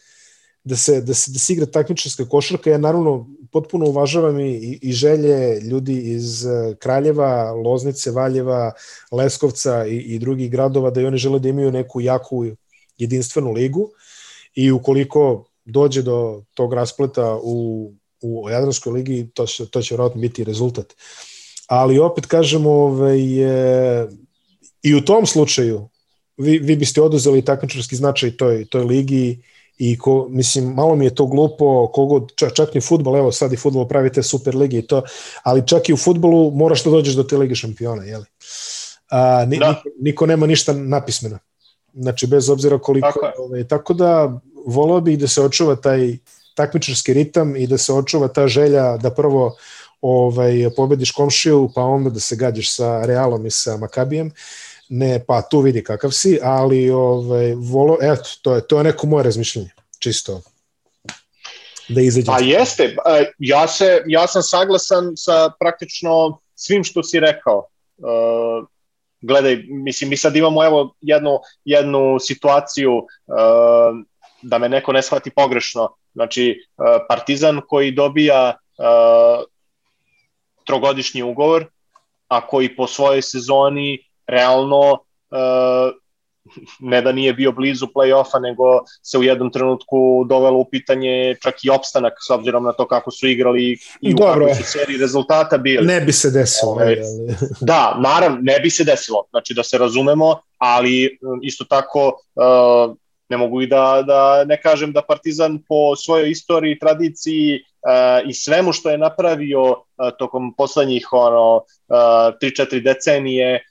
da 0.66 0.76
se, 0.76 1.00
da 1.00 1.14
se, 1.14 1.30
da 1.30 1.38
se 1.38 1.52
igra 1.52 1.66
takmičarska 1.66 2.24
košarka. 2.28 2.70
Ja 2.70 2.78
naravno 2.78 3.28
potpuno 3.52 3.86
uvažavam 3.86 4.40
i, 4.40 4.78
i 4.82 4.92
želje 4.92 5.60
ljudi 5.60 5.98
iz 6.14 6.46
e, 6.46 6.74
Kraljeva, 6.78 7.52
Loznice, 7.52 8.10
Valjeva, 8.10 8.72
Leskovca 9.12 9.86
i, 9.86 9.96
i 9.96 10.18
drugih 10.18 10.50
gradova 10.50 10.90
da 10.90 11.00
i 11.00 11.06
oni 11.06 11.18
žele 11.18 11.38
da 11.38 11.48
imaju 11.48 11.72
neku 11.72 12.00
jaku 12.00 12.44
jedinstvenu 12.98 13.52
ligu 13.52 13.90
i 14.54 14.72
ukoliko 14.72 15.44
dođe 15.64 16.02
do 16.02 16.42
tog 16.54 16.74
raspleta 16.74 17.38
u, 17.42 17.92
u 18.22 18.50
Jadranskoj 18.50 18.92
ligi, 18.92 19.30
to 19.34 19.46
će, 19.46 19.70
to 19.70 19.82
će 19.82 19.94
vjerojatno 19.94 20.20
biti 20.20 20.44
rezultat. 20.44 20.94
Ali 21.66 21.98
opet 21.98 22.26
kažemo, 22.26 22.70
ovaj, 22.70 23.42
e, 23.42 24.06
i 24.82 24.94
u 24.94 25.04
tom 25.04 25.26
slučaju 25.26 25.88
vi, 26.36 26.58
vi 26.58 26.76
biste 26.76 27.02
oduzeli 27.02 27.44
takmičarski 27.44 27.96
značaj 27.96 28.36
toj, 28.36 28.64
toj 28.64 28.84
ligi 28.84 29.42
i 29.78 29.98
ko, 29.98 30.26
mislim, 30.30 30.74
malo 30.74 30.96
mi 30.96 31.04
je 31.04 31.14
to 31.14 31.26
glupo, 31.26 31.90
kogod, 31.94 32.32
čak, 32.34 32.52
čak 32.52 32.74
ni 32.74 32.80
futbol, 32.80 33.16
evo 33.16 33.32
sad 33.32 33.52
i 33.52 33.56
futbol 33.56 33.88
pravite 33.88 34.22
super 34.22 34.56
ligi 34.56 34.78
i 34.78 34.86
to, 34.86 35.02
ali 35.42 35.66
čak 35.66 35.88
i 35.88 35.92
u 35.92 35.96
futbolu 35.96 36.50
moraš 36.50 36.84
da 36.84 36.90
dođeš 36.90 37.14
do 37.14 37.22
te 37.22 37.36
lige 37.36 37.54
šampiona, 37.54 38.04
jeli? 38.04 38.24
A, 39.10 39.44
ni, 39.44 39.58
da. 39.58 39.68
niko, 39.68 39.80
niko 40.00 40.26
nema 40.26 40.46
ništa 40.46 40.72
napismeno. 40.72 41.38
Znači, 41.94 42.26
bez 42.26 42.50
obzira 42.50 42.78
koliko... 42.78 43.12
Tako, 43.12 43.32
ovaj, 43.38 43.64
tako 43.64 43.94
da, 43.94 44.40
volao 44.66 45.00
bih 45.00 45.18
da 45.18 45.28
se 45.28 45.42
očuva 45.42 45.76
taj 45.76 46.18
takmičarski 46.54 47.12
ritam 47.12 47.56
i 47.56 47.66
da 47.66 47.78
se 47.78 47.92
očuva 47.92 48.28
ta 48.28 48.48
želja 48.48 48.96
da 48.96 49.10
prvo 49.10 49.56
ovaj, 50.00 50.70
pobediš 50.76 51.10
komšiju, 51.10 51.70
pa 51.74 51.82
onda 51.82 52.10
da 52.10 52.20
se 52.20 52.36
gađaš 52.36 52.74
sa 52.76 53.04
Realom 53.04 53.46
i 53.46 53.50
sa 53.50 53.76
Makabijem 53.76 54.30
ne, 54.88 55.24
pa 55.26 55.42
tu 55.42 55.60
vidi 55.60 55.84
kakav 55.84 56.10
si, 56.10 56.38
ali 56.42 56.90
ovaj, 56.90 57.54
volo, 57.54 57.98
eto, 58.00 58.30
to 58.42 58.54
je, 58.54 58.66
to 58.66 58.78
je 58.78 58.84
neko 58.84 59.06
moje 59.06 59.24
razmišljenje, 59.24 59.70
čisto 59.98 60.42
da 61.88 62.00
izađe. 62.00 62.30
A 62.32 62.38
jeste, 62.40 62.96
ja, 63.38 63.68
se, 63.68 64.02
ja 64.06 64.26
sam 64.26 64.42
saglasan 64.42 65.12
sa 65.16 65.50
praktično 65.60 66.38
svim 66.54 66.84
što 66.84 67.02
si 67.02 67.20
rekao. 67.20 67.66
Uh, 67.96 68.66
gledaj, 69.20 69.56
mislim, 69.68 70.10
mi 70.10 70.16
sad 70.16 70.36
imamo 70.36 70.64
evo 70.64 70.94
jednu, 71.00 71.38
jednu 71.64 72.18
situaciju 72.20 72.96
uh, 72.96 73.06
da 74.42 74.58
me 74.58 74.68
neko 74.68 74.92
ne 74.92 75.02
shvati 75.02 75.30
pogrešno. 75.30 75.94
Znači, 76.12 76.60
uh, 76.76 76.84
Partizan 77.08 77.60
koji 77.68 77.90
dobija 77.90 78.54
uh, 78.78 79.44
trogodišnji 80.64 81.22
ugovor, 81.22 81.66
a 82.28 82.46
koji 82.46 82.76
po 82.76 82.86
svojoj 82.86 83.22
sezoni 83.22 84.05
realno 84.26 84.92
uh, 84.92 85.92
ne 86.80 87.02
da 87.02 87.12
nije 87.12 87.32
bio 87.32 87.52
blizu 87.52 87.86
play-offa, 87.86 88.40
nego 88.40 88.64
se 89.02 89.18
u 89.18 89.22
jednom 89.22 89.52
trenutku 89.52 90.24
dovelo 90.28 90.58
u 90.58 90.64
pitanje 90.70 91.36
čak 91.42 91.54
i 91.64 91.70
opstanak 91.70 92.12
s 92.26 92.30
obzirom 92.30 92.64
na 92.64 92.72
to 92.72 92.88
kako 92.88 93.10
su 93.10 93.28
igrali 93.28 93.78
i 94.00 94.14
u 94.14 94.16
Dobro. 94.16 94.54
su 94.54 94.62
seriji 94.62 94.98
rezultata 94.98 95.58
bili. 95.58 95.86
Ne 95.86 96.00
bi 96.00 96.12
se 96.12 96.30
desilo. 96.30 96.72
Ove, 96.72 96.82
ovaj, 96.82 96.96
da, 97.60 97.96
naravno, 98.00 98.38
ne 98.42 98.60
bi 98.60 98.70
se 98.70 98.84
desilo, 98.84 99.24
znači 99.30 99.54
da 99.54 99.62
se 99.62 99.78
razumemo, 99.78 100.40
ali 100.58 101.18
isto 101.42 101.64
tako 101.64 102.06
uh, 102.34 102.96
ne 103.28 103.36
mogu 103.36 103.62
i 103.62 103.66
da, 103.66 104.04
da 104.06 104.44
ne 104.44 104.60
kažem 104.62 104.92
da 104.92 105.02
Partizan 105.02 105.58
po 105.68 105.96
svojoj 105.96 106.30
istoriji, 106.30 106.78
tradiciji 106.78 107.54
uh, 107.54 108.28
i 108.30 108.34
svemu 108.34 108.72
što 108.72 108.90
je 108.90 108.98
napravio 108.98 109.76
tokom 110.18 110.54
poslednjih 110.56 111.08
ono, 111.12 111.56
uh, 111.56 111.64
3-4 112.42 112.82
decenije 112.82 113.64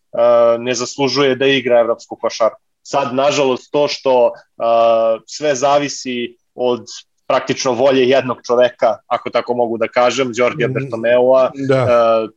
ne 0.59 0.73
zaslužuje 0.73 1.35
da 1.35 1.47
igra 1.47 1.79
evropsku 1.79 2.15
košarku. 2.15 2.61
Sad, 2.83 3.15
nažalost, 3.15 3.71
to 3.71 3.87
što 3.87 4.25
uh, 4.25 5.21
sve 5.25 5.55
zavisi 5.55 6.37
od 6.55 6.85
praktično 7.27 7.71
volje 7.71 8.09
jednog 8.09 8.37
čoveka, 8.45 8.97
ako 9.07 9.29
tako 9.29 9.53
mogu 9.53 9.77
da 9.77 9.87
kažem, 9.87 10.31
Đorđa 10.37 10.67
mm, 10.67 10.73
Bertomeua, 10.73 11.51
da. 11.67 11.83
Uh, 11.83 12.29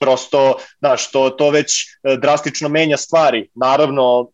prosto, 0.00 0.56
znaš, 0.78 1.10
to, 1.10 1.30
to 1.30 1.50
već 1.50 1.72
drastično 2.18 2.68
menja 2.68 2.96
stvari. 2.96 3.48
Naravno, 3.54 4.28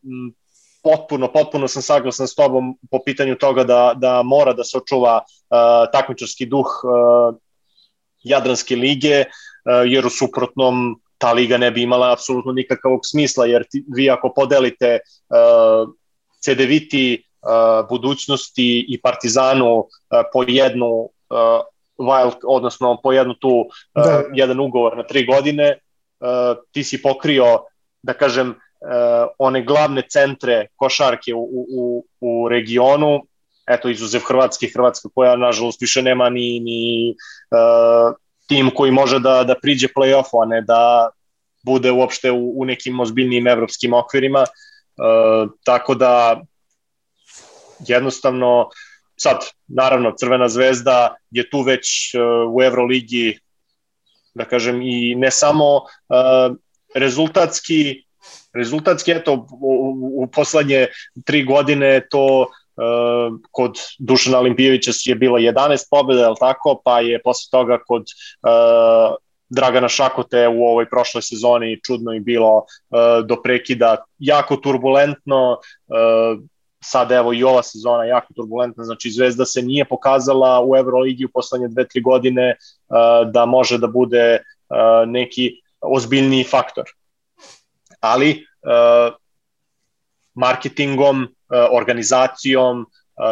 potpuno, 0.83 1.33
potpuno 1.33 1.69
sam 1.69 1.83
saglasan 1.83 2.29
s 2.29 2.35
tobom 2.35 2.79
po 2.91 2.99
pitanju 3.05 3.37
toga 3.39 3.65
da, 3.65 3.95
da 3.97 4.23
mora 4.23 4.53
da 4.53 4.65
se 4.65 4.79
očuva 4.79 5.21
uh, 5.23 5.91
takmičarski 5.93 6.47
duh 6.47 6.67
uh, 6.85 7.35
Jadranske 8.23 8.77
lige, 8.77 9.25
uh, 9.25 9.91
jer 9.93 10.07
u 10.07 10.11
suprotnom 10.11 11.02
ta 11.23 11.33
liga 11.33 11.59
ne 11.59 11.71
bi 11.71 11.83
imala 11.87 12.11
apsolutno 12.13 12.53
nikakvog 12.53 13.07
smisla, 13.07 13.47
jer 13.47 13.65
ti, 13.71 13.85
vi 13.95 14.09
ako 14.11 14.33
podelite 14.35 14.99
uh, 14.99 15.93
CDViti, 16.43 17.23
uh, 17.47 17.87
budućnosti 17.89 18.87
i 18.89 19.01
Partizanu 19.01 19.77
uh, 19.79 19.87
po 20.33 20.43
jednu 20.47 20.91
uh, 20.91 21.63
wild, 21.99 22.43
odnosno 22.45 22.99
po 23.03 23.13
jednu 23.13 23.35
tu 23.35 23.55
uh, 23.55 23.69
da. 23.95 24.23
jedan 24.35 24.61
ugovor 24.61 24.97
na 24.97 25.07
tri 25.07 25.27
godine, 25.27 25.79
uh, 25.79 26.59
ti 26.73 26.85
si 26.85 27.03
pokrio, 27.03 27.63
da 28.03 28.19
kažem, 28.19 28.51
uh, 28.51 29.31
one 29.39 29.63
glavne 29.63 30.03
centre 30.11 30.67
košarke 30.77 31.35
u, 31.35 31.67
u, 31.71 32.05
u 32.21 32.49
regionu, 32.49 33.21
eto 33.71 33.89
izuzev 33.89 34.27
Hrvatske, 34.27 34.67
Hrvatska 34.75 35.09
koja 35.15 35.37
nažalost 35.37 35.81
više 35.81 36.03
nema 36.03 36.31
ni, 36.31 36.61
ni 36.61 37.15
uh, 37.55 38.15
tim 38.47 38.71
koji 38.75 38.93
može 38.93 39.19
da, 39.19 39.45
da 39.45 39.55
priđe 39.55 39.89
play-offu, 39.97 40.43
a 40.43 40.47
ne 40.47 40.61
da 40.63 41.11
bude 41.65 41.91
uopšte 41.91 42.31
u, 42.31 42.61
u 42.61 42.65
nekim 42.65 43.01
ozbiljnijim 43.01 43.47
evropskim 43.47 43.93
okvirima. 43.93 44.41
E, 44.43 44.47
tako 45.65 45.95
da 45.95 46.41
jednostavno 47.89 48.69
sad, 49.23 49.39
naravno, 49.69 50.15
Crvena 50.19 50.49
zvezda 50.49 51.17
je 51.31 51.51
tu 51.51 51.63
već 51.63 52.15
uh, 52.15 52.55
u 52.55 52.63
Euroligi, 52.63 53.39
da 54.35 54.45
kažem, 54.45 54.83
i 54.83 55.15
ne 55.15 55.31
samo 55.31 55.77
uh, 55.77 56.57
rezultatski, 56.95 58.05
rezultatski, 58.55 59.13
eto, 59.13 59.47
u, 59.61 60.23
u 60.23 60.27
poslednje 60.27 60.87
tri 61.25 61.45
godine 61.45 62.07
to 62.11 62.47
kod 63.51 63.79
Dušana 63.99 64.39
Olimpijevića 64.39 64.91
je 65.05 65.15
bilo 65.15 65.39
11 65.39 65.85
pobjeda, 65.91 66.23
je 66.23 66.35
tako, 66.41 66.81
pa 66.85 67.01
je 67.01 67.23
posle 67.23 67.49
toga 67.51 67.79
kod 67.87 68.03
uh, 68.03 69.17
Dragana 69.49 69.89
Šakote 69.89 70.49
u 70.49 70.65
ovoj 70.65 70.89
prošloj 70.89 71.23
sezoni 71.23 71.81
čudno 71.87 72.13
i 72.13 72.21
bilo 72.21 72.57
uh, 72.57 73.27
do 73.27 73.43
prekida 73.43 73.97
jako 74.19 74.57
turbulentno, 74.57 75.59
sad 76.85 77.13
evo 77.13 77.33
i 77.33 77.45
ova 77.45 77.63
sezona 77.63 78.05
jako 78.05 78.35
turbulentna, 78.35 78.85
znači 78.85 79.11
Zvezda 79.11 79.45
se 79.45 79.63
nije 79.63 79.85
pokazala 79.85 80.65
u 80.65 80.77
Euroligi 80.77 81.25
u 81.25 81.31
poslednje 81.35 81.69
dve, 81.69 81.89
tri 81.89 82.01
godine 82.01 82.57
da 83.33 83.45
može 83.47 83.79
da 83.79 83.87
bude 83.87 84.39
neki 85.07 85.51
ozbiljniji 85.81 86.45
faktor. 86.45 86.85
Ali 88.01 88.47
marketingom, 90.35 91.29
organizacijom, 91.73 92.87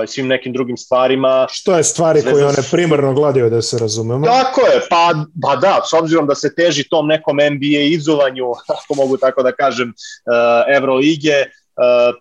svim 0.07 0.29
nekim 0.29 0.53
drugim 0.53 0.77
stvarima. 0.77 1.47
Što 1.51 1.77
je 1.77 1.85
stvari 1.85 2.23
koje 2.23 2.47
one 2.47 2.59
primarno 2.71 3.14
gledaju 3.14 3.51
da 3.51 3.62
se 3.62 3.79
razumemo? 3.79 4.27
Tako 4.27 4.61
je, 4.61 4.81
pa, 4.91 5.14
pa 5.43 5.57
da, 5.57 5.81
s 5.91 5.93
obzirom 5.93 6.27
da 6.27 6.35
se 6.35 6.55
teži 6.55 6.89
tom 6.89 7.07
nekom 7.07 7.37
NBA 7.37 7.81
izovanju, 7.91 8.45
ako 8.79 8.95
mogu 8.95 9.16
tako 9.16 9.43
da 9.43 9.53
kažem, 9.53 9.89
uh, 9.89 10.77
Evrolige, 10.77 11.45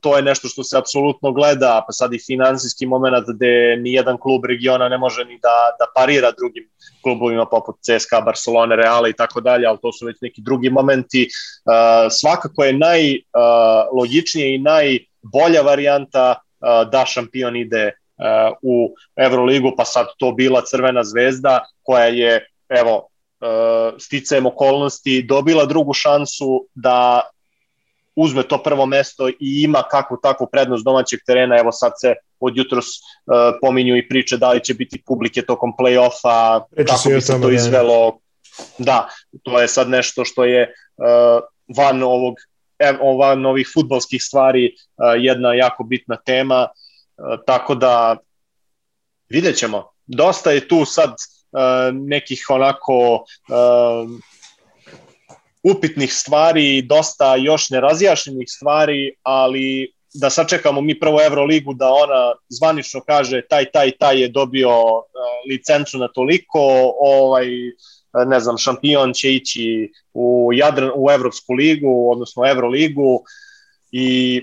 to 0.02 0.16
je 0.16 0.22
nešto 0.22 0.48
što 0.48 0.64
se 0.64 0.78
apsolutno 0.78 1.32
gleda, 1.32 1.84
pa 1.88 1.92
sad 1.92 2.14
i 2.14 2.20
finansijski 2.28 2.86
moment 2.86 3.26
gde 3.36 3.78
ni 3.78 3.94
jedan 3.94 4.18
klub 4.18 4.46
regiona 4.46 4.90
ne 4.90 4.98
može 4.98 5.26
ni 5.26 5.40
da, 5.42 5.76
da 5.80 5.86
parira 5.96 6.32
drugim 6.32 6.70
klubovima 7.04 7.46
poput 7.46 7.76
CSKA, 7.76 8.22
Barcelona, 8.22 8.76
Reala 8.76 9.10
i 9.10 9.14
tako 9.14 9.42
dalje, 9.42 9.68
ali 9.68 9.78
to 9.82 9.92
su 9.92 10.06
već 10.06 10.18
neki 10.22 10.42
drugi 10.42 10.70
momenti. 10.70 11.28
Svakako 12.12 12.64
je 12.64 12.74
najlogičnije 12.74 14.56
i 14.56 14.60
najbolja 15.24 15.62
varijanta 15.62 16.36
da 16.92 17.06
šampion 17.06 17.56
ide 17.56 17.92
u 18.62 18.96
Euroligu, 19.16 19.74
pa 19.78 19.86
sad 19.86 20.08
to 20.18 20.32
bila 20.32 20.62
Crvena 20.66 21.04
zvezda 21.04 21.66
koja 21.84 22.06
je, 22.06 22.48
evo, 22.70 23.08
sticajem 24.00 24.46
okolnosti 24.46 25.24
dobila 25.24 25.66
drugu 25.66 25.94
šansu 25.94 26.66
da 26.76 27.22
uzme 28.16 28.44
to 28.44 28.58
prvo 28.64 28.86
mesto 28.86 29.30
i 29.30 29.36
ima 29.40 29.84
kakvu 29.92 30.18
takvu 30.24 30.48
prednost 30.52 30.86
domaćeg 30.86 31.20
terena, 31.28 31.58
evo 31.58 31.72
sad 31.72 31.92
se 32.02 32.16
od 32.40 32.58
jutros 32.58 32.86
uh, 32.86 33.56
pominju 33.62 33.98
i 33.98 34.08
priče 34.08 34.38
da 34.38 34.52
li 34.52 34.64
će 34.64 34.74
biti 34.74 35.04
publike 35.06 35.42
tokom 35.42 35.74
play-offa, 35.80 36.62
kako 36.88 37.10
bi 37.10 37.22
se 37.22 37.42
to 37.42 37.48
da 37.48 37.54
izvelo. 37.54 38.20
Da, 38.78 39.08
to 39.44 39.62
je 39.62 39.68
sad 39.68 39.90
nešto 39.90 40.26
što 40.26 40.44
je 40.44 40.64
uh, 40.64 41.44
van 41.78 42.04
ovog 42.04 42.36
ova 43.02 43.36
novih 43.36 43.70
futbalskih 43.74 44.24
stvari 44.24 44.76
jedna 45.20 45.54
jako 45.54 45.84
bitna 45.84 46.18
tema, 46.26 46.68
tako 47.46 47.76
da 47.76 48.18
vidjet 49.30 49.58
ćemo. 49.58 49.90
Dosta 50.06 50.52
je 50.52 50.68
tu 50.68 50.86
sad 50.86 51.16
nekih 51.94 52.46
onako 52.50 53.26
upitnih 55.64 56.14
stvari, 56.14 56.82
dosta 56.82 57.36
još 57.36 57.70
nerazjašnjenih 57.70 58.48
stvari, 58.50 59.16
ali 59.24 59.94
da 60.14 60.30
sačekamo 60.30 60.82
mi 60.82 61.00
prvo 61.00 61.22
Euroligu 61.22 61.74
da 61.74 61.90
ona 61.90 62.34
zvanično 62.50 63.02
kaže 63.02 63.42
taj, 63.50 63.72
taj, 63.72 63.92
taj 63.92 64.22
je 64.22 64.28
dobio 64.28 64.70
uh, 64.70 65.04
licencu 65.50 65.98
na 65.98 66.08
toliko, 66.08 66.94
ovaj, 67.00 67.48
ne 68.14 68.40
znam, 68.40 68.58
šampion 68.58 69.14
će 69.14 69.34
ići 69.34 69.92
u, 70.14 70.50
Jadran, 70.54 70.92
u 70.96 71.12
Evropsku 71.12 71.54
ligu, 71.54 72.12
odnosno 72.12 72.48
Euroligu 72.50 73.24
i 73.92 74.42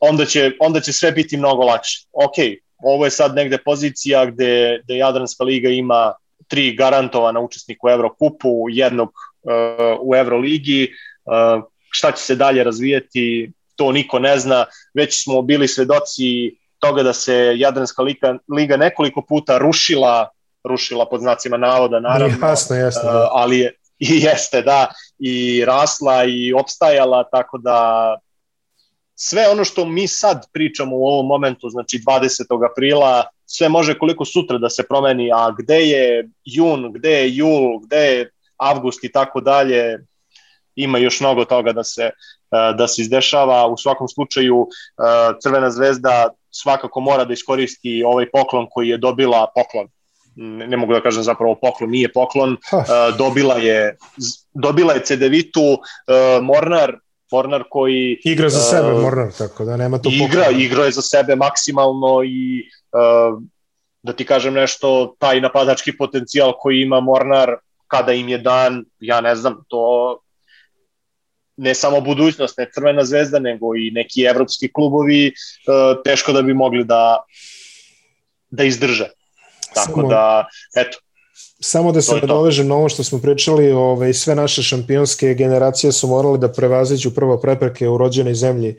onda 0.00 0.24
će, 0.24 0.52
onda 0.60 0.80
će 0.80 0.92
sve 0.92 1.12
biti 1.12 1.36
mnogo 1.36 1.62
lakše. 1.62 2.06
Ok, 2.12 2.34
ovo 2.78 3.04
je 3.04 3.10
sad 3.10 3.34
negde 3.34 3.58
pozicija 3.58 4.26
gde, 4.26 4.80
gde 4.84 4.96
Jadranska 4.96 5.44
liga 5.44 5.68
ima 5.68 6.12
tri 6.48 6.76
garantovana 6.76 7.40
učesnika 7.40 7.80
u 7.86 7.90
Evrokupu, 7.90 8.66
jednog 8.70 9.08
uh, 9.08 9.52
u 10.00 10.16
Euroligi, 10.16 10.88
uh, 11.24 11.64
šta 11.90 12.12
će 12.12 12.22
se 12.22 12.36
dalje 12.36 12.64
razvijeti, 12.64 13.52
to 13.76 13.92
niko 13.92 14.18
ne 14.18 14.38
zna, 14.38 14.64
već 14.94 15.24
smo 15.24 15.42
bili 15.42 15.68
svedoci 15.68 16.56
toga 16.78 17.02
da 17.02 17.12
se 17.12 17.54
Jadranska 17.56 18.02
liga, 18.02 18.38
liga 18.56 18.76
nekoliko 18.76 19.22
puta 19.22 19.58
rušila, 19.58 20.28
rušila 20.68 21.08
pod 21.08 21.20
znacima 21.20 21.56
navoda, 21.56 22.00
naravno, 22.00 22.46
jasno, 22.48 22.76
jasno, 22.76 23.02
da. 23.12 23.18
Uh, 23.18 23.28
ali 23.32 23.58
je, 23.58 23.74
i 24.08 24.20
jeste, 24.22 24.62
da, 24.62 24.88
i 25.18 25.64
rasla 25.64 26.24
i 26.24 26.52
opstajala, 26.52 27.24
tako 27.24 27.58
da 27.58 28.18
sve 29.20 29.48
ono 29.48 29.64
što 29.64 29.84
mi 29.84 30.08
sad 30.08 30.46
pričamo 30.52 30.96
u 30.96 31.06
ovom 31.06 31.26
momentu, 31.26 31.68
znači 31.68 31.98
20. 32.06 32.70
aprila, 32.70 33.24
sve 33.46 33.68
može 33.68 33.98
koliko 33.98 34.24
sutra 34.24 34.58
da 34.58 34.70
se 34.70 34.86
promeni, 34.88 35.30
a 35.32 35.50
gde 35.58 35.80
je 35.80 36.28
jun, 36.44 36.92
gde 36.92 37.10
je 37.10 37.36
jul, 37.36 37.78
gde 37.78 37.96
je 37.96 38.30
avgust 38.56 39.04
i 39.04 39.12
tako 39.12 39.40
dalje, 39.40 39.98
ima 40.74 40.98
još 40.98 41.20
mnogo 41.20 41.44
toga 41.44 41.72
da 41.72 41.84
se, 41.84 42.02
e, 42.02 42.12
da 42.78 42.88
se 42.88 43.02
izdešava. 43.02 43.66
U 43.66 43.76
svakom 43.76 44.08
slučaju 44.08 44.66
e, 44.66 45.02
Crvena 45.42 45.70
zvezda 45.70 46.28
svakako 46.50 47.00
mora 47.00 47.24
da 47.24 47.32
iskoristi 47.32 48.02
ovaj 48.06 48.30
poklon 48.30 48.66
koji 48.70 48.88
je 48.88 48.98
dobila 48.98 49.46
poklon 49.54 49.88
ne 50.38 50.76
mogu 50.76 50.92
da 50.92 51.00
kažem 51.00 51.22
zapravo 51.22 51.54
poklon, 51.54 51.90
nije 51.90 52.12
poklon, 52.12 52.52
uh, 52.52 53.16
dobila 53.18 53.54
je 53.54 53.96
dobila 54.54 54.92
je 54.92 55.04
Cedevitu, 55.04 55.72
uh, 55.72 56.42
Mornar, 56.42 56.98
Mornar 57.32 57.64
koji... 57.70 58.20
Igra 58.24 58.48
za 58.48 58.60
sebe 58.60 58.92
uh, 58.92 59.02
Mornar, 59.02 59.32
tako 59.38 59.64
da 59.64 59.76
nema 59.76 59.98
to 59.98 60.10
Igra, 60.12 60.44
poklon. 60.44 60.60
igra 60.60 60.84
je 60.84 60.92
za 60.92 61.02
sebe 61.02 61.36
maksimalno 61.36 62.22
i 62.24 62.70
uh, 62.92 63.42
da 64.02 64.12
ti 64.12 64.24
kažem 64.24 64.54
nešto, 64.54 65.14
taj 65.18 65.40
napadački 65.40 65.96
potencijal 65.96 66.52
koji 66.58 66.80
ima 66.80 67.00
Mornar 67.00 67.56
kada 67.86 68.12
im 68.12 68.28
je 68.28 68.38
dan, 68.38 68.84
ja 69.00 69.20
ne 69.20 69.36
znam, 69.36 69.64
to 69.68 70.18
ne 71.56 71.74
samo 71.74 72.00
budućnost, 72.00 72.58
ne 72.58 72.70
Crvena 72.74 73.04
zvezda, 73.04 73.38
nego 73.38 73.76
i 73.76 73.90
neki 73.90 74.22
evropski 74.22 74.72
klubovi, 74.72 75.32
teško 76.04 76.32
da 76.32 76.42
bi 76.42 76.54
mogli 76.54 76.84
da 76.84 77.24
da 78.50 78.64
izdrže. 78.64 79.17
Tako 79.74 80.02
da, 80.02 80.46
eto, 80.74 80.98
Samo 81.60 81.92
da 81.92 82.02
se 82.02 82.14
nadovežem 82.14 82.68
na 82.68 82.74
ovo 82.74 82.88
što 82.88 83.04
smo 83.04 83.18
pričali, 83.18 83.72
ovaj, 83.72 84.12
sve 84.12 84.34
naše 84.34 84.62
šampionske 84.62 85.34
generacije 85.34 85.92
su 85.92 86.06
morale 86.06 86.38
da 86.38 86.52
prevaziđu 86.52 87.10
prvo 87.10 87.36
prepreke 87.36 87.88
u 87.88 87.98
rođenoj 87.98 88.34
zemlji. 88.34 88.76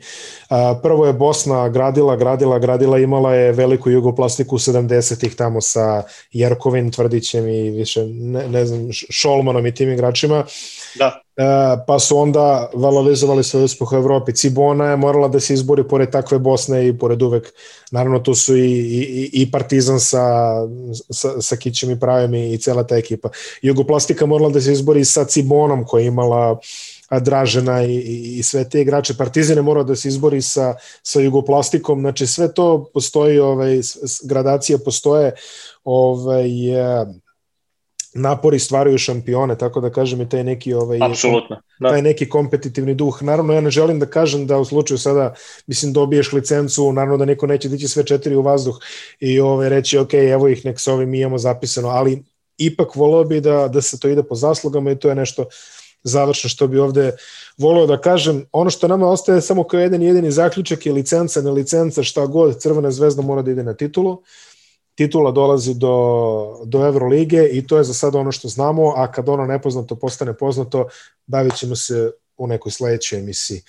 A, 0.48 0.80
prvo 0.82 1.06
je 1.06 1.12
Bosna 1.12 1.68
gradila, 1.68 2.16
gradila, 2.16 2.58
gradila, 2.58 2.98
imala 2.98 3.34
je 3.34 3.52
veliku 3.52 3.90
jugoplastiku 3.90 4.58
70-ih 4.58 5.34
tamo 5.36 5.60
sa 5.60 6.02
Jerkovin, 6.32 6.90
Tvrdićem 6.90 7.48
i 7.48 7.70
više, 7.70 8.06
ne, 8.06 8.48
ne 8.48 8.66
znam, 8.66 8.88
Šolmanom 8.92 9.66
i 9.66 9.74
tim 9.74 9.92
igračima. 9.92 10.44
Da. 10.98 11.20
Pa 11.86 11.98
su 11.98 12.18
onda 12.18 12.70
valorizovali 12.74 13.44
svoj 13.44 13.64
uspeh 13.64 13.92
u 13.92 13.96
Evropi. 13.96 14.34
Cibona 14.34 14.90
je 14.90 14.96
morala 14.96 15.28
da 15.28 15.40
se 15.40 15.54
izbori 15.54 15.88
pored 15.88 16.10
takve 16.10 16.38
Bosne 16.38 16.88
i 16.88 16.98
pored 16.98 17.22
uvek, 17.22 17.52
naravno 17.90 18.18
tu 18.18 18.34
su 18.34 18.56
i, 18.56 18.70
i, 18.70 19.30
i 19.32 19.50
Partizan 19.50 20.00
sa, 20.00 20.54
sa, 21.12 21.40
sa 21.40 21.56
Kićem 21.56 21.90
i 21.90 22.00
Pravim 22.00 22.34
i 22.34 22.58
cela 22.70 22.86
ta 22.86 22.96
ekipa. 22.96 23.30
Jugoplastika 23.62 24.26
morala 24.26 24.50
da 24.50 24.60
se 24.60 24.72
izbori 24.72 25.04
sa 25.04 25.24
Cibonom 25.24 25.84
koja 25.84 26.02
je 26.02 26.06
imala 26.06 26.58
Dražena 27.10 27.82
i, 27.82 27.94
i, 27.94 28.38
i 28.38 28.42
sve 28.42 28.68
te 28.68 28.80
igrače. 28.80 29.16
Partizan 29.18 29.56
je 29.56 29.62
morao 29.62 29.84
da 29.84 29.96
se 29.96 30.08
izbori 30.08 30.42
sa, 30.42 30.74
sa 31.02 31.20
Jugoplastikom, 31.20 32.00
znači 32.00 32.26
sve 32.26 32.52
to 32.54 32.90
postoji, 32.94 33.38
ovaj, 33.38 33.80
gradacija 34.24 34.78
postoje, 34.78 35.32
ovaj, 35.84 36.46
napori 38.14 38.58
stvaraju 38.58 38.98
šampione, 38.98 39.58
tako 39.58 39.80
da 39.80 39.90
kažem 39.90 40.20
i 40.20 40.28
taj 40.28 40.44
neki 40.44 40.74
ovaj 40.74 40.98
Apsolutno. 41.02 41.60
Da. 41.80 41.88
taj 41.88 42.02
neki 42.02 42.28
kompetitivni 42.28 42.94
duh. 42.94 43.22
Naravno 43.22 43.52
ja 43.52 43.60
ne 43.60 43.70
želim 43.70 43.98
da 43.98 44.06
kažem 44.06 44.46
da 44.46 44.58
u 44.58 44.64
slučaju 44.64 44.98
sada 44.98 45.34
mislim 45.66 45.92
dobiješ 45.92 46.32
licencu, 46.32 46.92
naravno 46.92 47.16
da 47.16 47.24
niko 47.24 47.46
neće 47.46 47.68
dići 47.68 47.88
sve 47.88 48.06
četiri 48.06 48.36
u 48.36 48.42
vazduh 48.42 48.78
i 49.20 49.40
ovaj 49.40 49.68
reći 49.68 49.98
ok, 49.98 50.14
evo 50.14 50.48
ih 50.48 50.64
nek 50.64 50.80
se 50.80 50.92
ovi 50.92 51.06
mi 51.06 51.20
imamo 51.20 51.38
zapisano, 51.38 51.88
ali 51.88 52.22
ipak 52.60 52.96
voleo 52.96 53.24
bi 53.24 53.40
da 53.40 53.68
da 53.68 53.82
se 53.82 54.00
to 54.00 54.08
ide 54.08 54.22
po 54.22 54.34
zaslugama 54.34 54.90
i 54.90 54.98
to 54.98 55.08
je 55.08 55.14
nešto 55.14 55.44
završno 56.02 56.50
što 56.50 56.66
bi 56.66 56.78
ovde 56.78 57.12
voleo 57.58 57.86
da 57.86 58.00
kažem. 58.00 58.46
Ono 58.52 58.70
što 58.70 58.88
nama 58.88 59.08
ostaje 59.08 59.40
samo 59.40 59.64
kao 59.64 59.80
jedan 59.80 60.02
jedini 60.02 60.30
zaključak 60.30 60.86
je 60.86 60.92
licenca, 60.92 61.42
ne 61.42 61.50
licenca, 61.50 62.02
šta 62.02 62.26
god, 62.26 62.60
Crvena 62.60 62.90
zvezda 62.90 63.22
mora 63.22 63.42
da 63.42 63.50
ide 63.50 63.62
na 63.62 63.74
titulu. 63.74 64.22
Titula 64.94 65.30
dolazi 65.30 65.74
do, 65.74 66.60
do 66.64 66.86
Evrolige 66.86 67.48
i 67.52 67.66
to 67.66 67.78
je 67.78 67.84
za 67.84 67.94
sada 67.94 68.18
ono 68.18 68.32
što 68.32 68.48
znamo, 68.48 68.92
a 68.96 69.12
kad 69.12 69.28
ono 69.28 69.46
nepoznato 69.46 69.96
postane 69.96 70.36
poznato, 70.36 70.88
bavit 71.26 71.56
ćemo 71.56 71.76
se 71.76 72.10
u 72.36 72.46
nekoj 72.46 72.72
sledećoj 72.72 73.18
emisiji. 73.18 73.62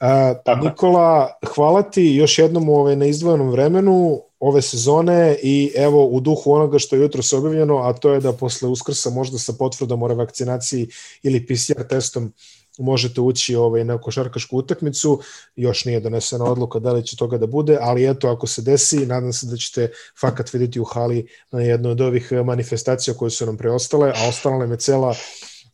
Uh, 0.00 0.62
Nikola, 0.62 1.38
hvala 1.54 1.82
ti 1.82 2.02
još 2.02 2.38
jednom 2.38 2.68
ovaj, 2.68 2.96
na 2.96 3.06
izdvojenom 3.06 3.50
vremenu 3.50 4.22
ove 4.40 4.62
sezone 4.62 5.36
i 5.42 5.72
evo 5.76 6.06
u 6.06 6.20
duhu 6.20 6.52
onoga 6.52 6.78
što 6.78 6.96
je 6.96 7.02
jutro 7.02 7.22
se 7.22 7.36
objavljeno, 7.36 7.78
a 7.78 7.92
to 7.92 8.12
je 8.12 8.20
da 8.20 8.32
posle 8.32 8.68
uskrsa 8.68 9.10
možda 9.10 9.38
sa 9.38 9.52
potvrdom 9.52 10.02
o 10.02 10.08
revakcinaciji 10.08 10.88
ili 11.22 11.46
PCR 11.46 11.82
testom 11.88 12.32
možete 12.78 13.20
ući 13.20 13.54
ovaj, 13.56 13.84
na 13.84 13.98
košarkašku 13.98 14.56
utakmicu, 14.56 15.20
još 15.56 15.84
nije 15.84 16.00
donesena 16.00 16.44
odluka 16.44 16.78
da 16.78 16.92
li 16.92 17.06
će 17.06 17.16
toga 17.16 17.38
da 17.38 17.46
bude, 17.46 17.78
ali 17.80 18.10
eto, 18.10 18.28
ako 18.28 18.46
se 18.46 18.62
desi, 18.62 19.06
nadam 19.06 19.32
se 19.32 19.46
da 19.46 19.56
ćete 19.56 19.90
fakat 20.20 20.52
vidjeti 20.52 20.80
u 20.80 20.84
hali 20.84 21.26
na 21.50 21.60
jednoj 21.60 21.92
od 21.92 22.00
ovih 22.00 22.32
manifestacija 22.44 23.14
koje 23.14 23.30
su 23.30 23.46
nam 23.46 23.56
preostale, 23.56 24.12
a 24.16 24.28
ostala 24.28 24.58
nam 24.58 24.70
je 24.70 24.78
cela 24.78 25.14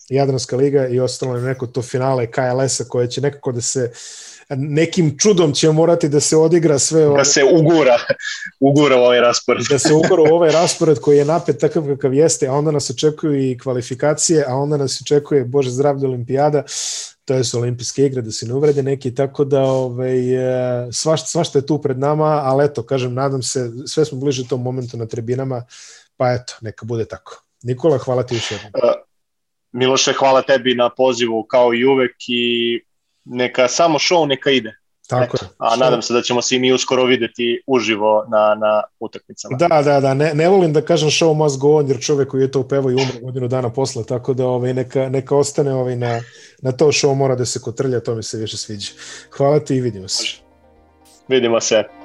Jadranska 0.08 0.56
liga 0.56 0.86
i 0.86 1.00
ostalo 1.00 1.34
nam 1.34 1.44
neko 1.44 1.66
to 1.66 1.82
finale 1.82 2.30
KLS-a 2.30 2.84
koje 2.84 3.10
će 3.10 3.20
nekako 3.20 3.52
da 3.52 3.60
se 3.60 3.92
nekim 4.48 5.18
čudom 5.18 5.52
će 5.52 5.72
morati 5.72 6.08
da 6.08 6.20
se 6.20 6.36
odigra 6.36 6.78
sve 6.78 7.06
ovo. 7.06 7.16
Da 7.16 7.24
se 7.24 7.44
ugura, 7.44 7.98
ugura 8.60 8.96
ovaj 8.96 9.20
raspored. 9.20 9.66
da 9.70 9.78
se 9.78 9.92
ugura 9.92 10.32
ovaj 10.32 10.52
raspored 10.52 10.98
koji 10.98 11.18
je 11.18 11.24
napet 11.24 11.58
takav 11.58 11.86
kakav 11.86 12.14
jeste, 12.14 12.46
a 12.46 12.52
onda 12.52 12.70
nas 12.70 12.90
očekuju 12.90 13.50
i 13.50 13.58
kvalifikacije, 13.58 14.44
a 14.48 14.54
onda 14.54 14.76
nas 14.76 15.00
očekuje, 15.00 15.44
bože 15.44 15.70
zdravlje, 15.70 16.08
olimpijada, 16.08 16.62
to 17.24 17.34
je 17.34 17.44
su 17.44 17.58
olimpijske 17.58 18.06
igre, 18.06 18.22
da 18.22 18.30
se 18.30 18.46
ne 18.46 18.54
uvrede 18.54 18.82
neki, 18.82 19.14
tako 19.14 19.44
da 19.44 19.62
ovaj, 19.62 20.18
svašta, 20.92 21.26
svašta 21.26 21.58
je 21.58 21.66
tu 21.66 21.82
pred 21.82 21.98
nama, 21.98 22.24
ali 22.24 22.64
eto, 22.64 22.82
kažem, 22.82 23.14
nadam 23.14 23.42
se, 23.42 23.70
sve 23.86 24.04
smo 24.04 24.18
bliže 24.18 24.48
tom 24.48 24.62
momentu 24.62 24.96
na 24.96 25.06
tribinama, 25.06 25.64
pa 26.16 26.32
eto, 26.32 26.54
neka 26.60 26.86
bude 26.86 27.04
tako. 27.04 27.42
Nikola, 27.62 27.98
hvala 27.98 28.22
ti 28.22 28.34
još 28.34 28.50
jednom. 28.50 28.72
Miloše, 29.74 30.12
hvala 30.12 30.42
tebi 30.42 30.74
na 30.74 30.90
pozivu 30.96 31.42
kao 31.42 31.74
i 31.74 31.84
uvek 31.84 32.16
i 32.28 32.80
neka 33.24 33.68
samo 33.68 33.98
show 33.98 34.26
neka 34.26 34.50
ide. 34.50 34.74
Tako 35.08 35.36
je. 35.42 35.48
A 35.58 35.76
nadam 35.76 36.02
se 36.02 36.12
da 36.14 36.22
ćemo 36.22 36.42
se 36.42 36.56
i 36.56 36.58
mi 36.58 36.72
uskoro 36.72 37.04
videti 37.04 37.62
uživo 37.66 38.24
na, 38.28 38.54
na 38.60 38.82
utakmicama. 39.00 39.56
Da, 39.56 39.82
da, 39.82 40.00
da, 40.00 40.14
ne, 40.14 40.34
ne 40.34 40.48
volim 40.48 40.72
da 40.72 40.80
kažem 40.80 41.08
show 41.08 41.34
must 41.34 41.58
go 41.58 41.76
on, 41.76 41.88
jer 41.88 42.00
čovek 42.00 42.28
koji 42.28 42.42
je 42.42 42.50
to 42.50 42.60
upevao 42.60 42.90
i 42.90 42.94
umre 42.94 43.20
godinu 43.22 43.48
dana 43.48 43.70
posle, 43.70 44.04
tako 44.06 44.34
da 44.34 44.46
ovaj, 44.46 44.74
neka, 44.74 45.08
neka 45.08 45.36
ostane 45.36 45.74
ovaj, 45.74 45.96
na, 45.96 46.20
na 46.62 46.72
to 46.72 46.86
show 46.86 47.14
mora 47.14 47.34
da 47.34 47.44
se 47.44 47.60
kotrlja, 47.60 48.00
to 48.00 48.14
mi 48.14 48.22
se 48.22 48.38
više 48.38 48.56
sviđa. 48.56 48.92
Hvala 49.36 49.60
ti 49.60 49.76
i 49.76 49.80
vidimo 49.80 50.08
se. 50.08 50.24
Vidimo 51.28 51.60
se. 51.60 52.03